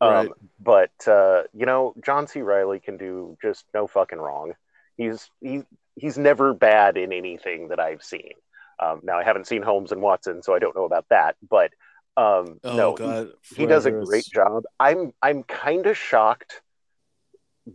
Um, 0.00 0.28
Right. 0.28 0.30
But 0.60 1.08
uh, 1.08 1.44
you 1.54 1.66
know, 1.66 1.94
John 2.04 2.26
C. 2.26 2.42
Reilly 2.42 2.80
can 2.80 2.96
do 2.96 3.36
just 3.42 3.64
no 3.74 3.86
fucking 3.86 4.18
wrong. 4.18 4.54
He's 4.96 5.30
he 5.40 5.62
he's 5.94 6.18
never 6.18 6.54
bad 6.54 6.96
in 6.96 7.12
anything 7.12 7.68
that 7.68 7.80
I've 7.80 8.02
seen. 8.02 8.32
Um, 8.78 9.00
now 9.02 9.18
I 9.18 9.24
haven't 9.24 9.46
seen 9.46 9.62
Holmes 9.62 9.92
and 9.92 10.02
Watson, 10.02 10.42
so 10.42 10.54
I 10.54 10.58
don't 10.58 10.76
know 10.76 10.84
about 10.84 11.06
that. 11.10 11.36
But 11.48 11.72
um, 12.16 12.60
Oh 12.64 12.76
no, 12.76 12.90
he- 12.92 12.96
God, 13.04 13.32
he, 13.54 13.66
does 13.66 13.86
a 13.86 13.90
great 13.90 14.24
job. 14.24 14.64
I'm 14.80 15.12
I'm 15.22 15.42
kind 15.42 15.86
of 15.86 15.96
shocked 15.96 16.62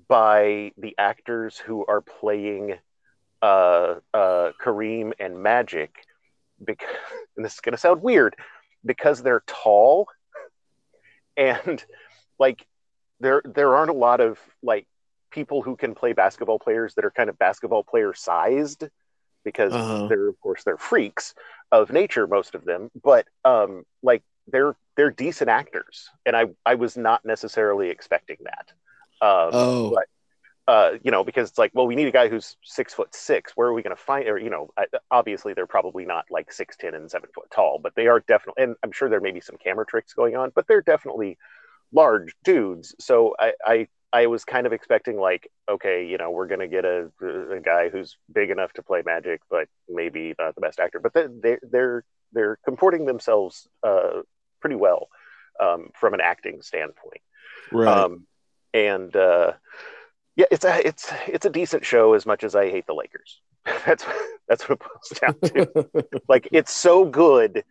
by 0.07 0.71
the 0.77 0.95
actors 0.97 1.57
who 1.57 1.85
are 1.85 2.01
playing 2.01 2.75
uh, 3.41 3.95
uh, 4.13 4.51
Kareem 4.61 5.13
and 5.19 5.41
Magic 5.43 6.05
because 6.63 6.87
and 7.35 7.45
this 7.45 7.55
is 7.55 7.59
going 7.59 7.73
to 7.73 7.77
sound 7.77 8.01
weird 8.01 8.35
because 8.85 9.21
they're 9.21 9.43
tall 9.47 10.07
and 11.37 11.83
like 12.39 12.65
there 13.19 13.41
there 13.45 13.75
aren't 13.75 13.89
a 13.91 13.93
lot 13.95 14.19
of 14.21 14.39
like 14.63 14.87
people 15.31 15.61
who 15.61 15.75
can 15.75 15.93
play 15.95 16.13
basketball 16.13 16.59
players 16.59 16.95
that 16.95 17.05
are 17.05 17.11
kind 17.11 17.29
of 17.29 17.37
basketball 17.37 17.83
player 17.83 18.13
sized 18.13 18.83
because 19.43 19.73
Uh-huh. 19.73 20.07
they're 20.07 20.27
of 20.29 20.39
course 20.41 20.63
they're 20.63 20.77
freaks 20.77 21.33
of 21.71 21.91
nature 21.91 22.27
most 22.27 22.53
of 22.55 22.65
them 22.65 22.91
but 23.01 23.27
um 23.45 23.83
like 24.03 24.23
they're 24.51 24.75
they're 24.95 25.11
decent 25.11 25.49
actors 25.49 26.09
and 26.25 26.35
i 26.35 26.45
i 26.65 26.75
was 26.75 26.97
not 26.97 27.23
necessarily 27.25 27.89
expecting 27.89 28.37
that 28.43 28.73
um 29.25 29.53
Oh, 29.53 29.89
but 29.89 30.05
uh, 30.67 30.91
you 31.03 31.11
know, 31.11 31.23
because 31.23 31.49
it's 31.49 31.57
like, 31.57 31.71
well, 31.73 31.87
we 31.87 31.95
need 31.95 32.07
a 32.07 32.11
guy 32.11 32.29
who's 32.29 32.55
six 32.63 32.93
foot 32.93 33.13
six. 33.13 33.53
Where 33.55 33.67
are 33.67 33.73
we 33.73 33.81
going 33.81 33.95
to 33.95 34.01
find? 34.01 34.27
Or 34.27 34.37
you 34.37 34.49
know, 34.49 34.69
I- 34.77 34.85
obviously 35.09 35.53
they're 35.53 35.67
probably 35.67 36.05
not 36.05 36.25
like 36.29 36.51
six 36.53 36.77
ten 36.77 36.93
and 36.93 37.09
seven 37.09 37.29
foot 37.33 37.49
tall, 37.53 37.79
but 37.81 37.95
they 37.95 38.07
are 38.07 38.19
definitely. 38.21 38.63
And 38.63 38.75
I'm 38.83 38.91
sure 38.91 39.09
there 39.09 39.19
may 39.21 39.31
be 39.31 39.41
some 39.41 39.57
camera 39.57 39.85
tricks 39.85 40.13
going 40.13 40.35
on, 40.35 40.51
but 40.55 40.67
they're 40.67 40.81
definitely 40.81 41.37
large 41.91 42.33
dudes. 42.43 42.95
So 42.99 43.35
I 43.39 43.53
I, 43.65 43.87
I 44.13 44.27
was 44.27 44.45
kind 44.45 44.67
of 44.67 44.73
expecting 44.73 45.17
like, 45.19 45.49
okay, 45.69 46.05
you 46.05 46.17
know, 46.17 46.31
we're 46.31 46.47
going 46.47 46.59
to 46.59 46.67
get 46.67 46.85
a, 46.85 47.09
a 47.21 47.59
guy 47.61 47.89
who's 47.89 48.17
big 48.31 48.49
enough 48.49 48.73
to 48.73 48.83
play 48.83 49.01
Magic, 49.05 49.41
but 49.49 49.67
maybe 49.89 50.35
not 50.39 50.55
the 50.55 50.61
best 50.61 50.79
actor. 50.79 50.99
But 50.99 51.13
they 51.13 51.27
they 51.27 51.57
they're 51.63 52.03
they're 52.33 52.57
comporting 52.65 53.05
themselves 53.05 53.67
uh, 53.83 54.21
pretty 54.61 54.75
well 54.75 55.09
um, 55.59 55.89
from 55.99 56.13
an 56.13 56.21
acting 56.21 56.61
standpoint. 56.61 57.21
right. 57.71 57.87
Um, 57.87 58.27
and 58.73 59.13
uh, 59.15 59.53
yeah, 60.35 60.45
it's 60.49 60.65
a 60.65 60.87
it's 60.87 61.11
it's 61.27 61.45
a 61.45 61.49
decent 61.49 61.85
show 61.85 62.13
as 62.13 62.25
much 62.25 62.43
as 62.43 62.55
I 62.55 62.69
hate 62.69 62.87
the 62.87 62.93
Lakers. 62.93 63.41
That's 63.85 64.05
that's 64.47 64.67
what 64.67 64.79
it 64.79 64.87
boils 64.87 65.19
down 65.19 65.65
to. 65.65 66.09
like 66.27 66.47
it's 66.51 66.73
so 66.73 67.05
good, 67.05 67.63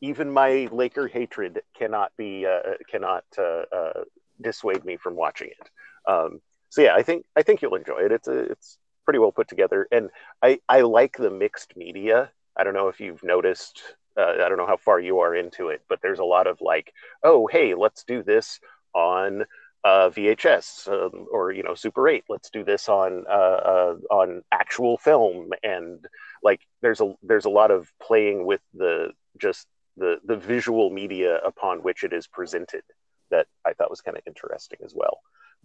even 0.00 0.30
my 0.30 0.68
Laker 0.72 1.08
hatred 1.08 1.60
cannot 1.76 2.12
be 2.16 2.46
uh, 2.46 2.74
cannot 2.90 3.24
uh, 3.38 3.64
uh, 3.74 4.04
dissuade 4.40 4.84
me 4.84 4.96
from 4.96 5.14
watching 5.14 5.48
it. 5.48 5.70
Um, 6.10 6.40
so 6.70 6.82
yeah, 6.82 6.94
I 6.94 7.02
think 7.02 7.26
I 7.36 7.42
think 7.42 7.60
you'll 7.60 7.74
enjoy 7.74 7.98
it. 8.04 8.12
It's 8.12 8.28
a, 8.28 8.38
it's 8.38 8.78
pretty 9.04 9.18
well 9.18 9.32
put 9.32 9.48
together, 9.48 9.86
and 9.92 10.10
I 10.42 10.60
I 10.68 10.80
like 10.82 11.16
the 11.16 11.30
mixed 11.30 11.76
media. 11.76 12.30
I 12.56 12.64
don't 12.64 12.74
know 12.74 12.88
if 12.88 13.00
you've 13.00 13.22
noticed. 13.22 13.82
Uh, 14.16 14.34
I 14.44 14.48
don't 14.48 14.58
know 14.58 14.66
how 14.66 14.76
far 14.78 14.98
you 14.98 15.20
are 15.20 15.34
into 15.34 15.68
it, 15.68 15.82
but 15.88 16.00
there's 16.02 16.18
a 16.18 16.24
lot 16.24 16.46
of 16.46 16.60
like, 16.60 16.92
oh 17.22 17.46
hey, 17.46 17.74
let's 17.74 18.04
do 18.04 18.22
this 18.22 18.60
on 18.94 19.44
uh, 19.84 20.10
VHS 20.10 20.88
um, 20.88 21.26
or 21.30 21.52
you 21.52 21.62
know 21.62 21.74
Super 21.74 22.08
8. 22.08 22.24
Let's 22.28 22.50
do 22.50 22.64
this 22.64 22.88
on 22.88 23.24
uh, 23.28 23.30
uh, 23.30 23.96
on 24.10 24.42
actual 24.52 24.98
film, 24.98 25.50
and 25.62 26.04
like 26.42 26.60
there's 26.82 27.00
a 27.00 27.14
there's 27.22 27.44
a 27.44 27.50
lot 27.50 27.70
of 27.70 27.88
playing 28.02 28.44
with 28.46 28.60
the 28.74 29.10
just 29.38 29.66
the 29.96 30.18
the 30.24 30.36
visual 30.36 30.90
media 30.90 31.38
upon 31.38 31.78
which 31.78 32.04
it 32.04 32.12
is 32.12 32.26
presented 32.26 32.82
that 33.30 33.46
I 33.64 33.72
thought 33.72 33.90
was 33.90 34.00
kind 34.00 34.16
of 34.16 34.22
interesting 34.26 34.78
as 34.84 34.92
well. 34.94 35.20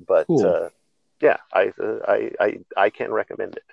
But 0.05 0.27
cool. 0.27 0.46
Uh, 0.46 0.70
yeah, 1.22 1.38
I, 1.53 1.72
uh, 1.81 2.00
I 2.08 2.31
I 2.39 2.58
I 2.77 2.89
can 2.89 3.12
recommend 3.12 3.55
it. 3.55 3.63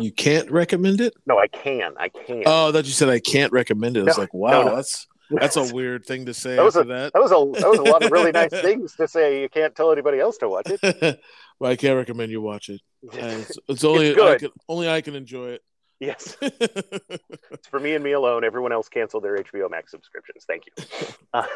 You 0.00 0.12
can't 0.12 0.50
recommend 0.50 1.00
it? 1.00 1.14
No, 1.26 1.38
I 1.38 1.46
can. 1.46 1.94
I 1.98 2.08
can. 2.08 2.42
Oh, 2.46 2.72
that 2.72 2.84
you 2.84 2.90
said 2.90 3.08
I 3.08 3.20
can't 3.20 3.52
recommend 3.52 3.96
it. 3.96 4.00
I 4.00 4.04
was 4.04 4.16
no, 4.16 4.22
like, 4.22 4.34
wow, 4.34 4.50
no, 4.50 4.62
no. 4.64 4.76
that's 4.76 5.06
that's 5.30 5.56
a 5.56 5.62
weird 5.74 6.04
thing 6.04 6.26
to 6.26 6.34
say. 6.34 6.56
That 6.56 6.64
was, 6.64 6.76
a, 6.76 6.84
that. 6.84 7.12
that 7.12 7.22
was 7.22 7.30
a 7.30 7.60
that 7.60 7.70
was 7.70 7.78
a 7.78 7.82
lot 7.82 8.02
of 8.02 8.10
really 8.10 8.32
nice 8.32 8.50
things 8.50 8.96
to 8.96 9.06
say. 9.06 9.42
You 9.42 9.48
can't 9.48 9.74
tell 9.74 9.92
anybody 9.92 10.18
else 10.18 10.38
to 10.38 10.48
watch 10.48 10.66
it. 10.66 11.20
well, 11.58 11.70
I 11.70 11.76
can't 11.76 11.96
recommend 11.96 12.32
you 12.32 12.40
watch 12.40 12.68
it. 12.68 12.80
It's, 13.12 13.58
it's, 13.68 13.84
only 13.84 14.08
it's 14.08 14.20
I 14.20 14.38
can, 14.38 14.50
only 14.68 14.88
I 14.88 15.00
can 15.00 15.14
enjoy 15.14 15.50
it. 15.50 15.62
Yes, 16.00 16.36
it's 16.40 17.68
for 17.68 17.78
me 17.78 17.94
and 17.94 18.02
me 18.02 18.12
alone. 18.12 18.44
Everyone 18.44 18.72
else 18.72 18.88
canceled 18.88 19.22
their 19.22 19.38
HBO 19.38 19.70
Max 19.70 19.92
subscriptions. 19.92 20.44
Thank 20.46 20.64
you. 20.66 20.84
Uh, 21.32 21.46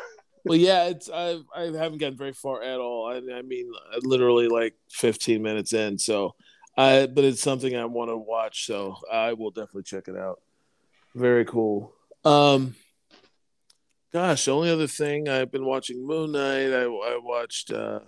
well, 0.45 0.59
yeah, 0.59 0.85
it's 0.85 1.11
I 1.13 1.41
I 1.55 1.65
haven't 1.65 1.99
gotten 1.99 2.17
very 2.17 2.33
far 2.33 2.63
at 2.63 2.79
all. 2.79 3.07
I, 3.07 3.17
I 3.35 3.43
mean, 3.43 3.71
literally 4.03 4.49
like 4.49 4.75
15 4.91 5.43
minutes 5.43 5.73
in. 5.73 5.99
So, 5.99 6.35
I 6.79 7.07
but 7.07 7.25
it's 7.25 7.43
something 7.43 7.77
I 7.77 7.85
want 7.87 8.11
to 8.11 8.17
watch. 8.17 8.67
So 8.67 8.97
I 9.13 9.33
will 9.33 9.51
definitely 9.51 9.83
check 9.83 10.07
it 10.07 10.17
out. 10.17 10.41
Very 11.15 11.45
cool. 11.45 11.93
Um, 12.25 12.77
gosh, 14.13 14.45
the 14.45 14.53
only 14.53 14.71
other 14.71 14.87
thing 14.87 15.29
I've 15.29 15.51
been 15.51 15.65
watching 15.65 16.07
Moon 16.07 16.33
Knight. 16.33 16.73
I, 16.73 16.85
I 16.85 17.19
watched 17.21 17.73
uh, 17.73 18.01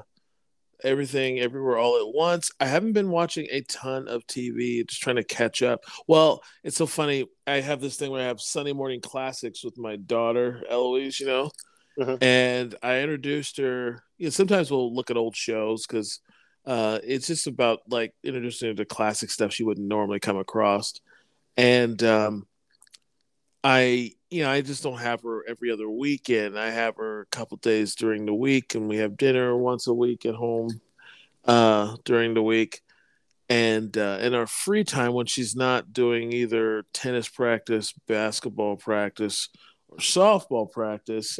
everything 0.84 1.40
everywhere 1.40 1.78
all 1.78 1.96
at 1.96 2.14
once. 2.14 2.52
I 2.60 2.66
haven't 2.66 2.92
been 2.92 3.10
watching 3.10 3.48
a 3.50 3.62
ton 3.62 4.06
of 4.06 4.24
TV, 4.28 4.86
just 4.86 5.02
trying 5.02 5.16
to 5.16 5.24
catch 5.24 5.62
up. 5.62 5.80
Well, 6.06 6.40
it's 6.62 6.76
so 6.76 6.86
funny. 6.86 7.26
I 7.48 7.60
have 7.60 7.80
this 7.80 7.96
thing 7.96 8.12
where 8.12 8.22
I 8.22 8.26
have 8.26 8.40
Sunday 8.40 8.72
morning 8.72 9.00
classics 9.00 9.64
with 9.64 9.78
my 9.78 9.96
daughter 9.96 10.62
Eloise, 10.70 11.18
you 11.18 11.26
know, 11.26 11.50
mm-hmm. 11.98 12.22
and 12.22 12.76
I 12.84 13.00
introduced 13.00 13.56
her. 13.56 14.04
You 14.16 14.26
know, 14.26 14.30
sometimes 14.30 14.70
we'll 14.70 14.94
look 14.94 15.10
at 15.10 15.16
old 15.16 15.34
shows 15.34 15.86
because 15.88 16.20
uh, 16.66 16.98
it's 17.02 17.26
just 17.26 17.46
about 17.46 17.80
like 17.88 18.14
introducing 18.22 18.68
her 18.68 18.74
to 18.74 18.84
classic 18.84 19.30
stuff 19.30 19.52
she 19.52 19.64
wouldn't 19.64 19.88
normally 19.88 20.20
come 20.20 20.36
across, 20.36 20.94
and 21.56 22.02
um, 22.02 22.46
I 23.64 24.12
you 24.30 24.44
know, 24.44 24.50
I 24.50 24.60
just 24.60 24.82
don't 24.82 24.98
have 24.98 25.22
her 25.22 25.44
every 25.48 25.72
other 25.72 25.90
weekend. 25.90 26.58
I 26.58 26.70
have 26.70 26.96
her 26.96 27.22
a 27.22 27.26
couple 27.26 27.56
days 27.56 27.96
during 27.96 28.26
the 28.26 28.34
week, 28.34 28.74
and 28.74 28.88
we 28.88 28.98
have 28.98 29.16
dinner 29.16 29.56
once 29.56 29.88
a 29.88 29.94
week 29.94 30.24
at 30.24 30.36
home 30.36 30.80
uh, 31.44 31.96
during 32.04 32.34
the 32.34 32.42
week. 32.42 32.80
And 33.48 33.96
uh, 33.98 34.18
in 34.22 34.34
our 34.34 34.46
free 34.46 34.84
time, 34.84 35.12
when 35.12 35.26
she's 35.26 35.56
not 35.56 35.92
doing 35.92 36.32
either 36.32 36.84
tennis 36.92 37.28
practice, 37.28 37.92
basketball 38.06 38.76
practice, 38.76 39.48
or 39.88 39.98
softball 39.98 40.70
practice, 40.70 41.36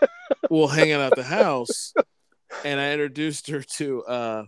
we'll 0.50 0.66
hang 0.66 0.90
out 0.90 1.00
at 1.00 1.14
the 1.14 1.22
house. 1.22 1.94
And 2.64 2.80
I 2.80 2.90
introduced 2.90 3.48
her 3.50 3.62
to 3.62 4.02
uh, 4.04 4.44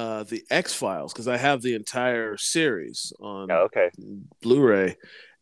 uh, 0.00 0.22
the 0.22 0.42
X 0.50 0.72
Files 0.72 1.12
because 1.12 1.28
I 1.28 1.36
have 1.36 1.60
the 1.60 1.74
entire 1.74 2.38
series 2.38 3.12
on 3.20 3.50
oh, 3.50 3.64
okay. 3.64 3.90
Blu-ray 4.40 4.96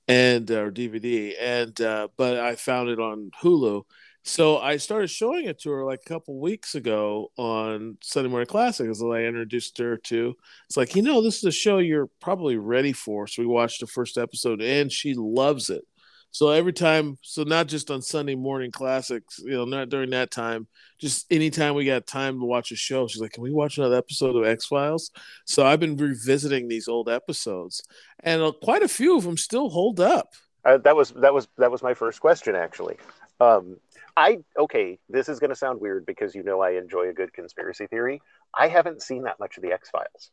and 0.08 0.50
or 0.50 0.72
DVD, 0.72 1.34
and 1.40 1.80
uh, 1.80 2.08
but 2.16 2.38
I 2.38 2.56
found 2.56 2.88
it 2.88 2.98
on 2.98 3.30
Hulu. 3.40 3.84
So 4.24 4.58
I 4.58 4.76
started 4.78 5.10
showing 5.10 5.44
it 5.44 5.60
to 5.60 5.70
her 5.70 5.84
like 5.84 6.00
a 6.04 6.08
couple 6.08 6.40
weeks 6.40 6.74
ago 6.74 7.30
on 7.36 7.98
Sunday 8.02 8.28
Morning 8.28 8.48
Classics. 8.48 8.98
That 8.98 9.06
I 9.06 9.26
introduced 9.26 9.78
her 9.78 9.96
to. 9.96 10.34
It's 10.66 10.76
like 10.76 10.96
you 10.96 11.02
know 11.02 11.22
this 11.22 11.38
is 11.38 11.44
a 11.44 11.52
show 11.52 11.78
you're 11.78 12.10
probably 12.20 12.56
ready 12.56 12.92
for. 12.92 13.28
So 13.28 13.42
we 13.42 13.46
watched 13.46 13.78
the 13.78 13.86
first 13.86 14.18
episode, 14.18 14.60
and 14.60 14.90
she 14.90 15.14
loves 15.14 15.70
it. 15.70 15.84
So 16.30 16.50
every 16.50 16.72
time, 16.72 17.18
so 17.22 17.42
not 17.42 17.68
just 17.68 17.90
on 17.90 18.02
Sunday 18.02 18.34
morning 18.34 18.70
classics, 18.70 19.38
you 19.38 19.52
know, 19.52 19.64
not 19.64 19.88
during 19.88 20.10
that 20.10 20.30
time, 20.30 20.68
just 20.98 21.30
anytime 21.32 21.74
we 21.74 21.84
got 21.84 22.06
time 22.06 22.38
to 22.38 22.44
watch 22.44 22.70
a 22.70 22.76
show, 22.76 23.06
she's 23.06 23.20
like, 23.20 23.32
"Can 23.32 23.42
we 23.42 23.52
watch 23.52 23.78
another 23.78 23.96
episode 23.96 24.36
of 24.36 24.44
X 24.44 24.66
Files?" 24.66 25.10
So 25.46 25.66
I've 25.66 25.80
been 25.80 25.96
revisiting 25.96 26.68
these 26.68 26.88
old 26.88 27.08
episodes, 27.08 27.82
and 28.20 28.42
uh, 28.42 28.52
quite 28.62 28.82
a 28.82 28.88
few 28.88 29.16
of 29.16 29.24
them 29.24 29.36
still 29.36 29.70
hold 29.70 30.00
up. 30.00 30.32
Uh, 30.64 30.78
that 30.78 30.94
was 30.94 31.10
that 31.12 31.32
was 31.32 31.48
that 31.56 31.70
was 31.70 31.82
my 31.82 31.94
first 31.94 32.20
question 32.20 32.54
actually. 32.54 32.96
Um, 33.40 33.76
I 34.16 34.38
okay, 34.58 34.98
this 35.08 35.28
is 35.28 35.38
going 35.38 35.50
to 35.50 35.56
sound 35.56 35.80
weird 35.80 36.04
because 36.04 36.34
you 36.34 36.42
know 36.42 36.60
I 36.60 36.72
enjoy 36.72 37.08
a 37.08 37.12
good 37.12 37.32
conspiracy 37.32 37.86
theory. 37.86 38.20
I 38.54 38.68
haven't 38.68 39.02
seen 39.02 39.22
that 39.22 39.38
much 39.38 39.56
of 39.56 39.62
the 39.62 39.72
X 39.72 39.90
Files. 39.90 40.30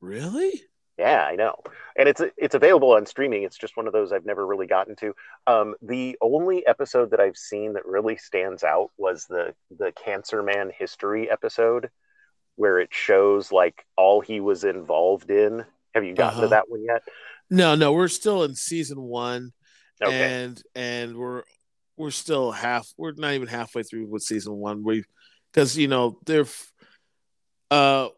Really? 0.00 0.62
Yeah, 0.98 1.24
I 1.24 1.36
know, 1.36 1.56
and 1.96 2.06
it's 2.08 2.20
it's 2.36 2.54
available 2.54 2.92
on 2.92 3.06
streaming. 3.06 3.44
It's 3.44 3.56
just 3.56 3.76
one 3.76 3.86
of 3.86 3.94
those 3.94 4.12
I've 4.12 4.26
never 4.26 4.46
really 4.46 4.66
gotten 4.66 4.94
to. 4.96 5.14
Um, 5.46 5.74
the 5.80 6.18
only 6.20 6.66
episode 6.66 7.10
that 7.12 7.20
I've 7.20 7.36
seen 7.36 7.72
that 7.72 7.86
really 7.86 8.18
stands 8.18 8.62
out 8.62 8.90
was 8.98 9.24
the 9.24 9.54
the 9.78 9.92
Cancer 9.92 10.42
Man 10.42 10.70
history 10.76 11.30
episode, 11.30 11.88
where 12.56 12.78
it 12.78 12.90
shows 12.92 13.50
like 13.50 13.86
all 13.96 14.20
he 14.20 14.40
was 14.40 14.64
involved 14.64 15.30
in. 15.30 15.64
Have 15.94 16.04
you 16.04 16.14
gotten 16.14 16.38
uh-huh. 16.38 16.42
to 16.42 16.48
that 16.48 16.68
one 16.68 16.84
yet? 16.84 17.02
No, 17.48 17.74
no, 17.74 17.92
we're 17.92 18.08
still 18.08 18.44
in 18.44 18.54
season 18.54 19.00
one, 19.00 19.52
okay. 20.02 20.44
and 20.44 20.62
and 20.74 21.16
we're 21.16 21.42
we're 21.96 22.10
still 22.10 22.52
half. 22.52 22.86
We're 22.98 23.12
not 23.16 23.32
even 23.32 23.48
halfway 23.48 23.82
through 23.82 24.06
with 24.06 24.22
season 24.22 24.54
one. 24.54 24.82
We 24.82 25.04
because 25.52 25.76
you 25.76 25.88
know 25.88 26.18
they're 26.26 26.46
uh 27.70 28.08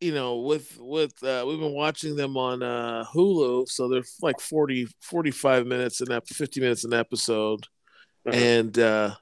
you 0.00 0.12
know, 0.12 0.40
with 0.40 0.76
with 0.78 1.22
uh, 1.22 1.44
we've 1.46 1.58
been 1.58 1.72
watching 1.72 2.16
them 2.16 2.36
on 2.36 2.62
uh, 2.62 3.04
Hulu, 3.14 3.68
so 3.68 3.88
they're 3.88 4.02
like 4.20 4.40
40, 4.40 4.88
45 5.00 5.66
minutes 5.66 6.00
and 6.00 6.10
50 6.26 6.60
minutes 6.60 6.84
an 6.84 6.92
episode, 6.92 7.66
mm-hmm. 8.26 8.38
and 8.38 8.78
uh, 8.78 9.14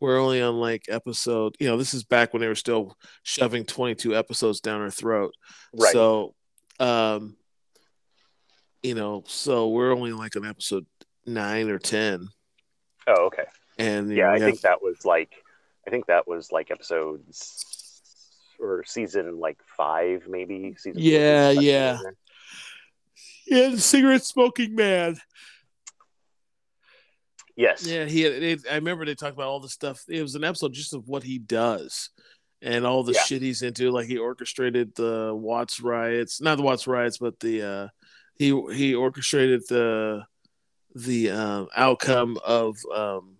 we're 0.00 0.18
only 0.18 0.40
on 0.40 0.56
like 0.56 0.84
episode. 0.88 1.56
You 1.58 1.68
know, 1.68 1.76
this 1.76 1.94
is 1.94 2.04
back 2.04 2.32
when 2.32 2.40
they 2.40 2.48
were 2.48 2.54
still 2.54 2.96
shoving 3.22 3.64
twenty 3.64 3.94
two 3.94 4.14
episodes 4.14 4.60
down 4.60 4.80
our 4.80 4.90
throat. 4.90 5.34
Right. 5.72 5.92
So, 5.92 6.34
um, 6.78 7.36
you 8.82 8.94
know, 8.94 9.24
so 9.26 9.68
we're 9.68 9.94
only 9.94 10.12
like 10.12 10.36
on 10.36 10.46
episode 10.46 10.86
nine 11.26 11.68
or 11.68 11.78
ten. 11.78 12.28
Oh, 13.06 13.26
okay. 13.26 13.44
And 13.78 14.10
yeah, 14.10 14.24
know, 14.24 14.30
I 14.30 14.38
have... 14.38 14.42
think 14.42 14.60
that 14.60 14.82
was 14.82 15.04
like, 15.04 15.32
I 15.86 15.90
think 15.90 16.06
that 16.06 16.28
was 16.28 16.52
like 16.52 16.70
episodes 16.70 17.73
or 18.60 18.84
season 18.84 19.38
like 19.38 19.58
five, 19.76 20.26
maybe. 20.28 20.74
Season 20.78 21.00
yeah, 21.02 21.50
yeah, 21.50 21.98
yeah. 23.46 23.68
The 23.68 23.80
cigarette 23.80 24.24
smoking 24.24 24.74
man. 24.74 25.16
Yes. 27.56 27.86
Yeah, 27.86 28.04
he. 28.04 28.22
Had, 28.22 28.60
I 28.70 28.74
remember 28.76 29.04
they 29.04 29.14
talked 29.14 29.34
about 29.34 29.48
all 29.48 29.60
the 29.60 29.68
stuff. 29.68 30.04
It 30.08 30.22
was 30.22 30.34
an 30.34 30.44
episode 30.44 30.72
just 30.72 30.94
of 30.94 31.08
what 31.08 31.22
he 31.22 31.38
does 31.38 32.10
and 32.64 32.86
all 32.86 33.04
the 33.04 33.12
yeah. 33.12 33.22
shit 33.22 33.42
he's 33.42 33.62
into. 33.62 33.90
Like 33.90 34.06
he 34.06 34.18
orchestrated 34.18 34.94
the 34.96 35.32
Watts 35.34 35.80
riots, 35.80 36.40
not 36.40 36.56
the 36.56 36.62
Watts 36.62 36.86
riots, 36.86 37.18
but 37.18 37.38
the 37.38 37.62
uh, 37.62 37.88
he 38.36 38.46
he 38.72 38.94
orchestrated 38.94 39.62
the 39.68 40.24
the 40.94 41.30
uh, 41.30 41.66
outcome 41.76 42.38
of 42.44 42.76
um, 42.94 43.36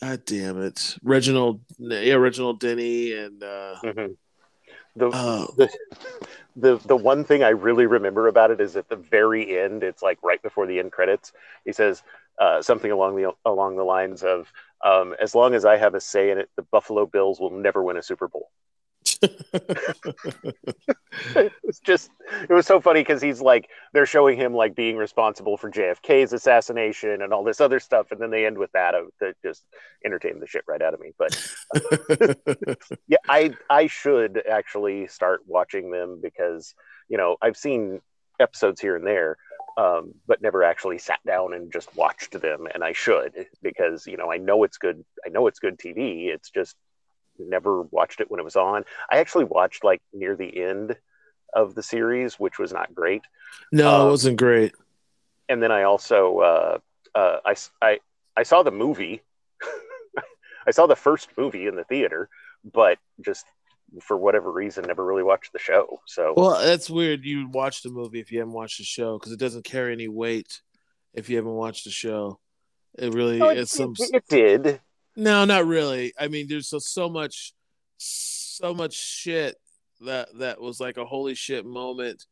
God 0.00 0.24
damn 0.24 0.62
it, 0.62 0.96
Reginald, 1.02 1.60
yeah, 1.78 2.14
Reginald 2.14 2.60
Denny, 2.60 3.12
and 3.12 3.42
uh, 3.42 3.76
mm-hmm. 3.82 4.12
the, 4.94 5.08
uh, 5.08 5.46
the 5.56 5.70
the 6.56 6.76
the 6.86 6.96
one 6.96 7.24
thing 7.24 7.42
I 7.42 7.50
really 7.50 7.86
remember 7.86 8.28
about 8.28 8.50
it 8.50 8.60
is 8.60 8.76
at 8.76 8.88
the 8.88 8.96
very 8.96 9.58
end. 9.58 9.82
It's 9.82 10.02
like 10.02 10.18
right 10.22 10.42
before 10.42 10.66
the 10.66 10.78
end 10.78 10.92
credits. 10.92 11.32
He 11.64 11.72
says 11.72 12.02
uh, 12.38 12.62
something 12.62 12.90
along 12.90 13.16
the 13.16 13.32
along 13.44 13.76
the 13.76 13.84
lines 13.84 14.22
of, 14.22 14.52
um, 14.84 15.14
"As 15.20 15.34
long 15.34 15.54
as 15.54 15.64
I 15.64 15.76
have 15.76 15.94
a 15.94 16.00
say 16.00 16.30
in 16.30 16.38
it, 16.38 16.50
the 16.56 16.62
Buffalo 16.62 17.06
Bills 17.06 17.40
will 17.40 17.50
never 17.50 17.82
win 17.82 17.96
a 17.96 18.02
Super 18.02 18.28
Bowl." 18.28 18.50
It 21.34 21.52
was 21.64 21.80
just 21.80 22.10
it 22.48 22.52
was 22.52 22.66
so 22.66 22.80
funny 22.80 23.00
because 23.00 23.22
he's 23.22 23.40
like 23.40 23.68
they're 23.92 24.06
showing 24.06 24.36
him 24.36 24.54
like 24.54 24.74
being 24.74 24.96
responsible 24.96 25.56
for 25.56 25.70
JFK's 25.70 26.32
assassination 26.32 27.22
and 27.22 27.32
all 27.32 27.44
this 27.44 27.60
other 27.60 27.80
stuff, 27.80 28.10
and 28.10 28.20
then 28.20 28.30
they 28.30 28.46
end 28.46 28.58
with 28.58 28.72
that 28.72 28.94
uh, 28.94 29.02
that 29.20 29.34
just 29.42 29.64
entertained 30.04 30.40
the 30.42 30.46
shit 30.46 30.64
right 30.68 30.82
out 30.82 30.94
of 30.94 31.00
me. 31.00 31.12
But 31.18 32.78
yeah, 33.08 33.18
I 33.28 33.54
I 33.70 33.86
should 33.86 34.42
actually 34.48 35.06
start 35.06 35.42
watching 35.46 35.90
them 35.90 36.20
because 36.22 36.74
you 37.08 37.16
know, 37.16 37.36
I've 37.40 37.56
seen 37.56 38.00
episodes 38.40 38.80
here 38.80 38.96
and 38.96 39.06
there, 39.06 39.36
um, 39.76 40.14
but 40.26 40.42
never 40.42 40.62
actually 40.62 40.98
sat 40.98 41.20
down 41.26 41.52
and 41.54 41.72
just 41.72 41.94
watched 41.96 42.40
them. 42.40 42.66
And 42.72 42.82
I 42.82 42.92
should 42.92 43.46
because 43.62 44.06
you 44.06 44.16
know 44.16 44.30
I 44.30 44.38
know 44.38 44.64
it's 44.64 44.78
good. 44.78 45.04
I 45.24 45.28
know 45.28 45.46
it's 45.46 45.58
good 45.58 45.78
TV. 45.78 46.26
It's 46.26 46.50
just 46.50 46.76
never 47.38 47.82
watched 47.82 48.20
it 48.20 48.30
when 48.30 48.40
it 48.40 48.44
was 48.44 48.56
on. 48.56 48.84
I 49.10 49.18
actually 49.18 49.44
watched 49.44 49.84
like 49.84 50.02
near 50.12 50.36
the 50.36 50.62
end 50.62 50.96
of 51.54 51.74
the 51.74 51.82
series, 51.82 52.34
which 52.38 52.58
was 52.58 52.72
not 52.72 52.94
great. 52.94 53.22
No, 53.72 54.02
um, 54.02 54.06
it 54.06 54.10
wasn't 54.10 54.38
great. 54.38 54.74
And 55.48 55.62
then 55.62 55.72
I 55.72 55.84
also 55.84 56.38
uh, 56.38 56.78
uh, 57.14 57.38
I, 57.44 57.56
I 57.80 57.98
I 58.36 58.42
saw 58.42 58.62
the 58.62 58.70
movie. 58.70 59.22
I 60.66 60.70
saw 60.70 60.86
the 60.86 60.96
first 60.96 61.28
movie 61.36 61.66
in 61.66 61.76
the 61.76 61.84
theater, 61.84 62.28
but 62.64 62.98
just 63.24 63.46
for 64.02 64.16
whatever 64.16 64.50
reason 64.50 64.84
never 64.86 65.04
really 65.04 65.22
watched 65.22 65.52
the 65.52 65.58
show. 65.58 66.00
So 66.06 66.34
well, 66.36 66.60
that's 66.62 66.90
weird. 66.90 67.24
You 67.24 67.48
watch 67.48 67.82
the 67.82 67.90
movie 67.90 68.20
if 68.20 68.32
you 68.32 68.40
haven't 68.40 68.54
watched 68.54 68.78
the 68.78 68.84
show 68.84 69.18
because 69.18 69.32
it 69.32 69.38
doesn't 69.38 69.64
carry 69.64 69.92
any 69.92 70.08
weight 70.08 70.60
if 71.14 71.30
you 71.30 71.36
haven't 71.36 71.52
watched 71.52 71.84
the 71.84 71.90
show. 71.90 72.38
It 72.98 73.14
really 73.14 73.38
no, 73.38 73.50
it, 73.50 73.58
it's 73.58 73.72
some. 73.72 73.94
It, 73.98 74.10
it, 74.14 74.24
did. 74.28 74.80
No, 75.16 75.44
not 75.44 75.66
really. 75.66 76.12
I 76.18 76.28
mean, 76.28 76.46
there's 76.48 76.68
so, 76.68 76.78
so 76.78 77.08
much, 77.08 77.52
so 77.96 78.74
much 78.74 78.94
shit 78.94 79.56
that 80.00 80.28
that 80.38 80.60
was 80.60 80.78
like 80.78 80.98
a 80.98 81.06
holy 81.06 81.34
shit 81.34 81.64
moment 81.64 82.26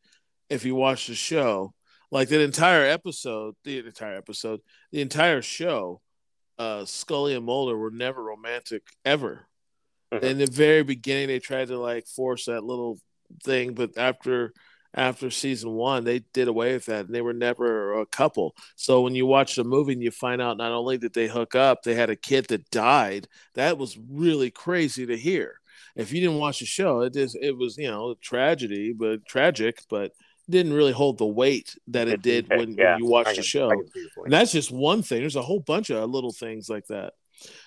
if 0.49 0.65
you 0.65 0.75
watch 0.75 1.07
the 1.07 1.15
show. 1.15 1.73
Like 2.11 2.29
that 2.29 2.41
entire 2.41 2.85
episode, 2.85 3.55
the 3.63 3.79
entire 3.79 4.15
episode, 4.15 4.61
the 4.91 5.01
entire 5.01 5.41
show, 5.41 6.01
uh, 6.57 6.85
Scully 6.85 7.35
and 7.35 7.45
Mulder 7.45 7.77
were 7.77 7.91
never 7.91 8.23
romantic 8.23 8.83
ever. 9.03 9.47
Mm-hmm. 10.13 10.25
In 10.25 10.37
the 10.37 10.45
very 10.45 10.83
beginning, 10.83 11.27
they 11.27 11.39
tried 11.39 11.69
to 11.69 11.79
like 11.79 12.05
force 12.07 12.45
that 12.45 12.63
little 12.63 12.99
thing, 13.43 13.73
but 13.73 13.97
after 13.97 14.53
after 14.95 15.29
season 15.29 15.71
one, 15.71 16.05
they 16.05 16.19
did 16.33 16.47
away 16.47 16.73
with 16.73 16.85
that, 16.85 17.05
and 17.05 17.13
they 17.13 17.21
were 17.21 17.33
never 17.33 17.99
a 17.99 18.05
couple. 18.05 18.55
So 18.75 19.01
when 19.01 19.13
you 19.13 19.25
watch 19.25 19.55
the 19.55 19.63
movie 19.63 19.93
and 19.93 20.01
you 20.01 20.09
find 20.09 20.41
out 20.41 20.57
not 20.57 20.71
only 20.71 20.97
did 20.97 21.13
they 21.13 21.27
hook 21.27 21.53
up, 21.53 21.83
they 21.83 21.95
had 21.95 22.09
a 22.09 22.15
kid 22.15 22.47
that 22.47 22.69
died. 22.71 23.27
That 23.55 23.77
was 23.77 23.97
really 24.09 24.49
crazy 24.49 25.05
to 25.05 25.17
hear. 25.17 25.59
If 25.95 26.11
you 26.11 26.21
didn't 26.21 26.39
watch 26.39 26.59
the 26.59 26.65
show, 26.65 27.01
it 27.01 27.15
is 27.15 27.35
it 27.39 27.57
was 27.57 27.77
you 27.77 27.89
know 27.89 28.15
tragedy, 28.21 28.93
but 28.93 29.25
tragic, 29.25 29.83
but 29.89 30.13
didn't 30.49 30.73
really 30.73 30.91
hold 30.91 31.17
the 31.17 31.25
weight 31.25 31.75
that 31.87 32.07
it 32.07 32.21
did 32.21 32.47
when, 32.49 32.75
yeah, 32.75 32.93
when 32.93 33.03
you 33.03 33.07
watched 33.07 33.35
the 33.35 33.41
show. 33.41 33.71
And 33.71 34.31
that's 34.31 34.51
just 34.51 34.71
one 34.71 35.01
thing. 35.01 35.21
There's 35.21 35.35
a 35.35 35.41
whole 35.41 35.59
bunch 35.59 35.89
of 35.89 36.09
little 36.09 36.31
things 36.31 36.69
like 36.69 36.85
that. 36.87 37.13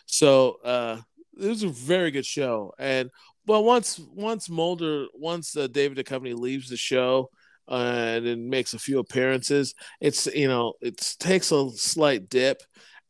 So 0.07 0.59
uh, 0.65 1.01
it 1.39 1.49
was 1.49 1.63
a 1.63 1.69
very 1.69 2.11
good 2.11 2.27
show. 2.27 2.73
And 2.79 3.11
well, 3.49 3.65
once 3.65 3.99
once 4.15 4.51
Mulder, 4.51 5.07
once 5.15 5.57
uh, 5.57 5.67
David 5.67 5.97
Duchovny 5.97 6.39
leaves 6.39 6.69
the 6.69 6.77
show 6.77 7.31
uh, 7.67 8.13
and 8.17 8.27
then 8.27 8.51
makes 8.51 8.75
a 8.75 8.79
few 8.79 8.99
appearances, 8.99 9.75
it's 10.01 10.27
you 10.27 10.49
know 10.49 10.75
it 10.83 10.99
takes 11.19 11.51
a 11.51 11.71
slight 11.71 12.29
dip, 12.29 12.63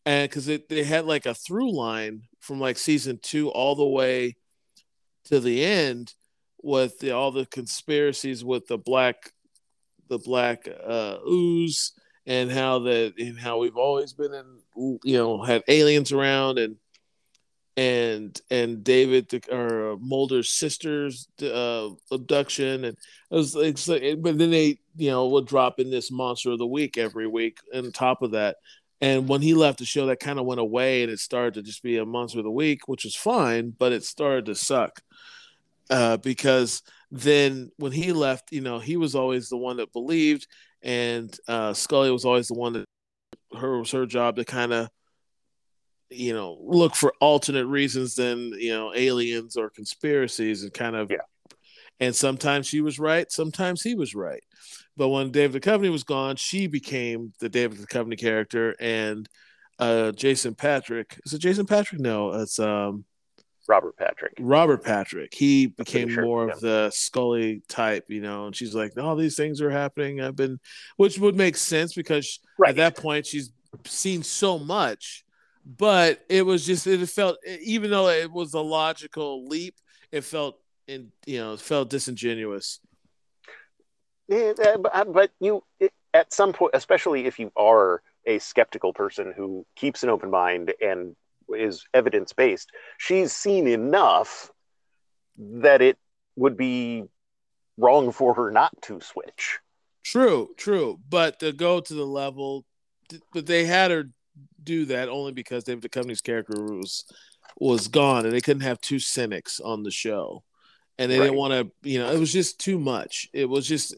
and 0.06 0.30
because 0.30 0.46
it 0.46 0.68
they 0.68 0.84
had 0.84 1.06
like 1.06 1.26
a 1.26 1.34
through 1.34 1.74
line 1.74 2.22
from 2.38 2.60
like 2.60 2.78
season 2.78 3.18
two 3.20 3.50
all 3.50 3.74
the 3.74 3.86
way 3.86 4.36
to 5.24 5.40
the 5.40 5.64
end 5.64 6.14
with 6.62 7.00
the, 7.00 7.10
all 7.10 7.32
the 7.32 7.46
conspiracies 7.46 8.44
with 8.44 8.66
the 8.68 8.78
black 8.78 9.32
the 10.08 10.18
black 10.18 10.68
uh, 10.86 11.16
ooze 11.28 11.92
and 12.26 12.50
how 12.50 12.78
that 12.78 13.14
and 13.18 13.38
how 13.38 13.58
we've 13.58 13.76
always 13.76 14.12
been 14.12 14.32
in 14.32 14.98
you 15.02 15.18
know 15.18 15.42
had 15.42 15.64
aliens 15.66 16.12
around 16.12 16.58
and 16.58 16.76
and 17.78 18.40
and 18.50 18.82
David 18.82 19.48
or 19.52 19.96
Mulder's 20.00 20.48
sister's 20.48 21.28
uh, 21.40 21.90
abduction, 22.10 22.84
and 22.84 22.96
it 23.30 23.34
was 23.34 23.54
like, 23.54 23.78
but 24.20 24.36
then 24.36 24.50
they 24.50 24.80
you 24.96 25.10
know 25.10 25.28
would 25.28 25.46
drop 25.46 25.78
in 25.78 25.88
this 25.88 26.10
monster 26.10 26.50
of 26.50 26.58
the 26.58 26.66
week 26.66 26.98
every 26.98 27.28
week. 27.28 27.60
On 27.72 27.92
top 27.92 28.22
of 28.22 28.32
that, 28.32 28.56
and 29.00 29.28
when 29.28 29.42
he 29.42 29.54
left 29.54 29.78
the 29.78 29.84
show, 29.84 30.06
that 30.06 30.18
kind 30.18 30.40
of 30.40 30.44
went 30.44 30.60
away, 30.60 31.04
and 31.04 31.12
it 31.12 31.20
started 31.20 31.54
to 31.54 31.62
just 31.62 31.84
be 31.84 31.98
a 31.98 32.04
monster 32.04 32.40
of 32.40 32.44
the 32.44 32.50
week, 32.50 32.88
which 32.88 33.04
was 33.04 33.14
fine, 33.14 33.70
but 33.70 33.92
it 33.92 34.02
started 34.02 34.46
to 34.46 34.56
suck 34.56 35.00
uh, 35.88 36.16
because 36.16 36.82
then 37.12 37.70
when 37.76 37.92
he 37.92 38.12
left, 38.12 38.50
you 38.50 38.60
know, 38.60 38.80
he 38.80 38.96
was 38.96 39.14
always 39.14 39.48
the 39.48 39.56
one 39.56 39.76
that 39.76 39.92
believed, 39.92 40.48
and 40.82 41.32
uh, 41.46 41.74
Scully 41.74 42.10
was 42.10 42.24
always 42.24 42.48
the 42.48 42.54
one 42.54 42.72
that 42.72 42.86
her 43.56 43.78
was 43.78 43.92
her 43.92 44.04
job 44.04 44.34
to 44.34 44.44
kind 44.44 44.72
of 44.72 44.88
you 46.10 46.32
know 46.32 46.58
look 46.60 46.94
for 46.94 47.12
alternate 47.20 47.66
reasons 47.66 48.14
than 48.14 48.52
you 48.58 48.70
know 48.70 48.92
aliens 48.94 49.56
or 49.56 49.70
conspiracies 49.70 50.62
and 50.62 50.72
kind 50.72 50.96
of 50.96 51.10
yeah. 51.10 51.18
and 52.00 52.14
sometimes 52.14 52.66
she 52.66 52.80
was 52.80 52.98
right 52.98 53.30
sometimes 53.30 53.82
he 53.82 53.94
was 53.94 54.14
right 54.14 54.42
but 54.96 55.08
when 55.08 55.30
david 55.30 55.62
Duchovny 55.62 55.90
was 55.90 56.04
gone 56.04 56.36
she 56.36 56.66
became 56.66 57.32
the 57.40 57.48
david 57.48 57.78
Duchovny 57.78 58.18
character 58.18 58.74
and 58.80 59.28
uh 59.78 60.12
jason 60.12 60.54
patrick 60.54 61.20
is 61.26 61.34
it 61.34 61.40
jason 61.40 61.66
patrick 61.66 62.00
no 62.00 62.32
it's 62.32 62.58
um 62.58 63.04
robert 63.68 63.96
patrick 63.98 64.32
robert 64.40 64.82
patrick 64.82 65.34
he 65.34 65.66
became 65.66 66.08
sure, 66.08 66.24
more 66.24 66.46
yeah. 66.46 66.52
of 66.54 66.60
the 66.60 66.90
scully 66.90 67.62
type 67.68 68.06
you 68.08 68.22
know 68.22 68.46
and 68.46 68.56
she's 68.56 68.74
like 68.74 68.96
all 68.98 69.14
these 69.14 69.36
things 69.36 69.60
are 69.60 69.70
happening 69.70 70.22
i've 70.22 70.36
been 70.36 70.58
which 70.96 71.18
would 71.18 71.36
make 71.36 71.54
sense 71.54 71.92
because 71.92 72.40
right. 72.58 72.70
at 72.70 72.76
that 72.76 72.96
point 72.96 73.26
she's 73.26 73.52
seen 73.84 74.22
so 74.22 74.58
much 74.58 75.22
but 75.68 76.24
it 76.30 76.46
was 76.46 76.64
just 76.64 76.86
it 76.86 77.06
felt 77.08 77.36
even 77.60 77.90
though 77.90 78.08
it 78.08 78.32
was 78.32 78.54
a 78.54 78.60
logical 78.60 79.46
leap, 79.46 79.74
it 80.10 80.22
felt 80.22 80.58
in 80.86 81.12
you 81.26 81.38
know 81.38 81.52
it 81.52 81.60
felt 81.60 81.90
disingenuous. 81.90 82.80
Yeah, 84.28 84.52
but, 84.80 84.94
uh, 84.94 85.04
but 85.04 85.30
you 85.40 85.62
at 86.14 86.32
some 86.32 86.54
point, 86.54 86.72
especially 86.74 87.26
if 87.26 87.38
you 87.38 87.52
are 87.56 88.02
a 88.26 88.38
skeptical 88.38 88.94
person 88.94 89.32
who 89.36 89.66
keeps 89.76 90.02
an 90.02 90.08
open 90.08 90.30
mind 90.30 90.72
and 90.80 91.14
is 91.54 91.84
evidence 91.92 92.32
based, 92.32 92.70
she's 92.96 93.32
seen 93.32 93.66
enough 93.66 94.50
that 95.36 95.82
it 95.82 95.98
would 96.36 96.56
be 96.56 97.04
wrong 97.76 98.10
for 98.10 98.34
her 98.34 98.50
not 98.50 98.72
to 98.82 99.00
switch. 99.00 99.58
True, 100.02 100.50
true, 100.56 100.98
but 101.08 101.40
to 101.40 101.52
go 101.52 101.80
to 101.80 101.94
the 101.94 102.06
level, 102.06 102.64
but 103.32 103.46
they 103.46 103.66
had 103.66 103.90
her 103.90 104.10
do 104.62 104.86
that 104.86 105.08
only 105.08 105.32
because 105.32 105.64
David 105.64 105.90
Duchovny's 105.90 106.20
character 106.20 106.62
was 106.62 107.04
was 107.58 107.88
gone, 107.88 108.24
and 108.24 108.34
they 108.34 108.40
couldn't 108.40 108.62
have 108.62 108.80
two 108.80 108.98
cynics 108.98 109.60
on 109.60 109.82
the 109.82 109.90
show, 109.90 110.44
and 110.98 111.10
they 111.10 111.18
right. 111.18 111.26
didn't 111.26 111.38
want 111.38 111.52
to. 111.52 111.88
You 111.88 112.00
know, 112.00 112.12
it 112.12 112.18
was 112.18 112.32
just 112.32 112.60
too 112.60 112.78
much. 112.78 113.28
It 113.32 113.48
was 113.48 113.66
just, 113.66 113.94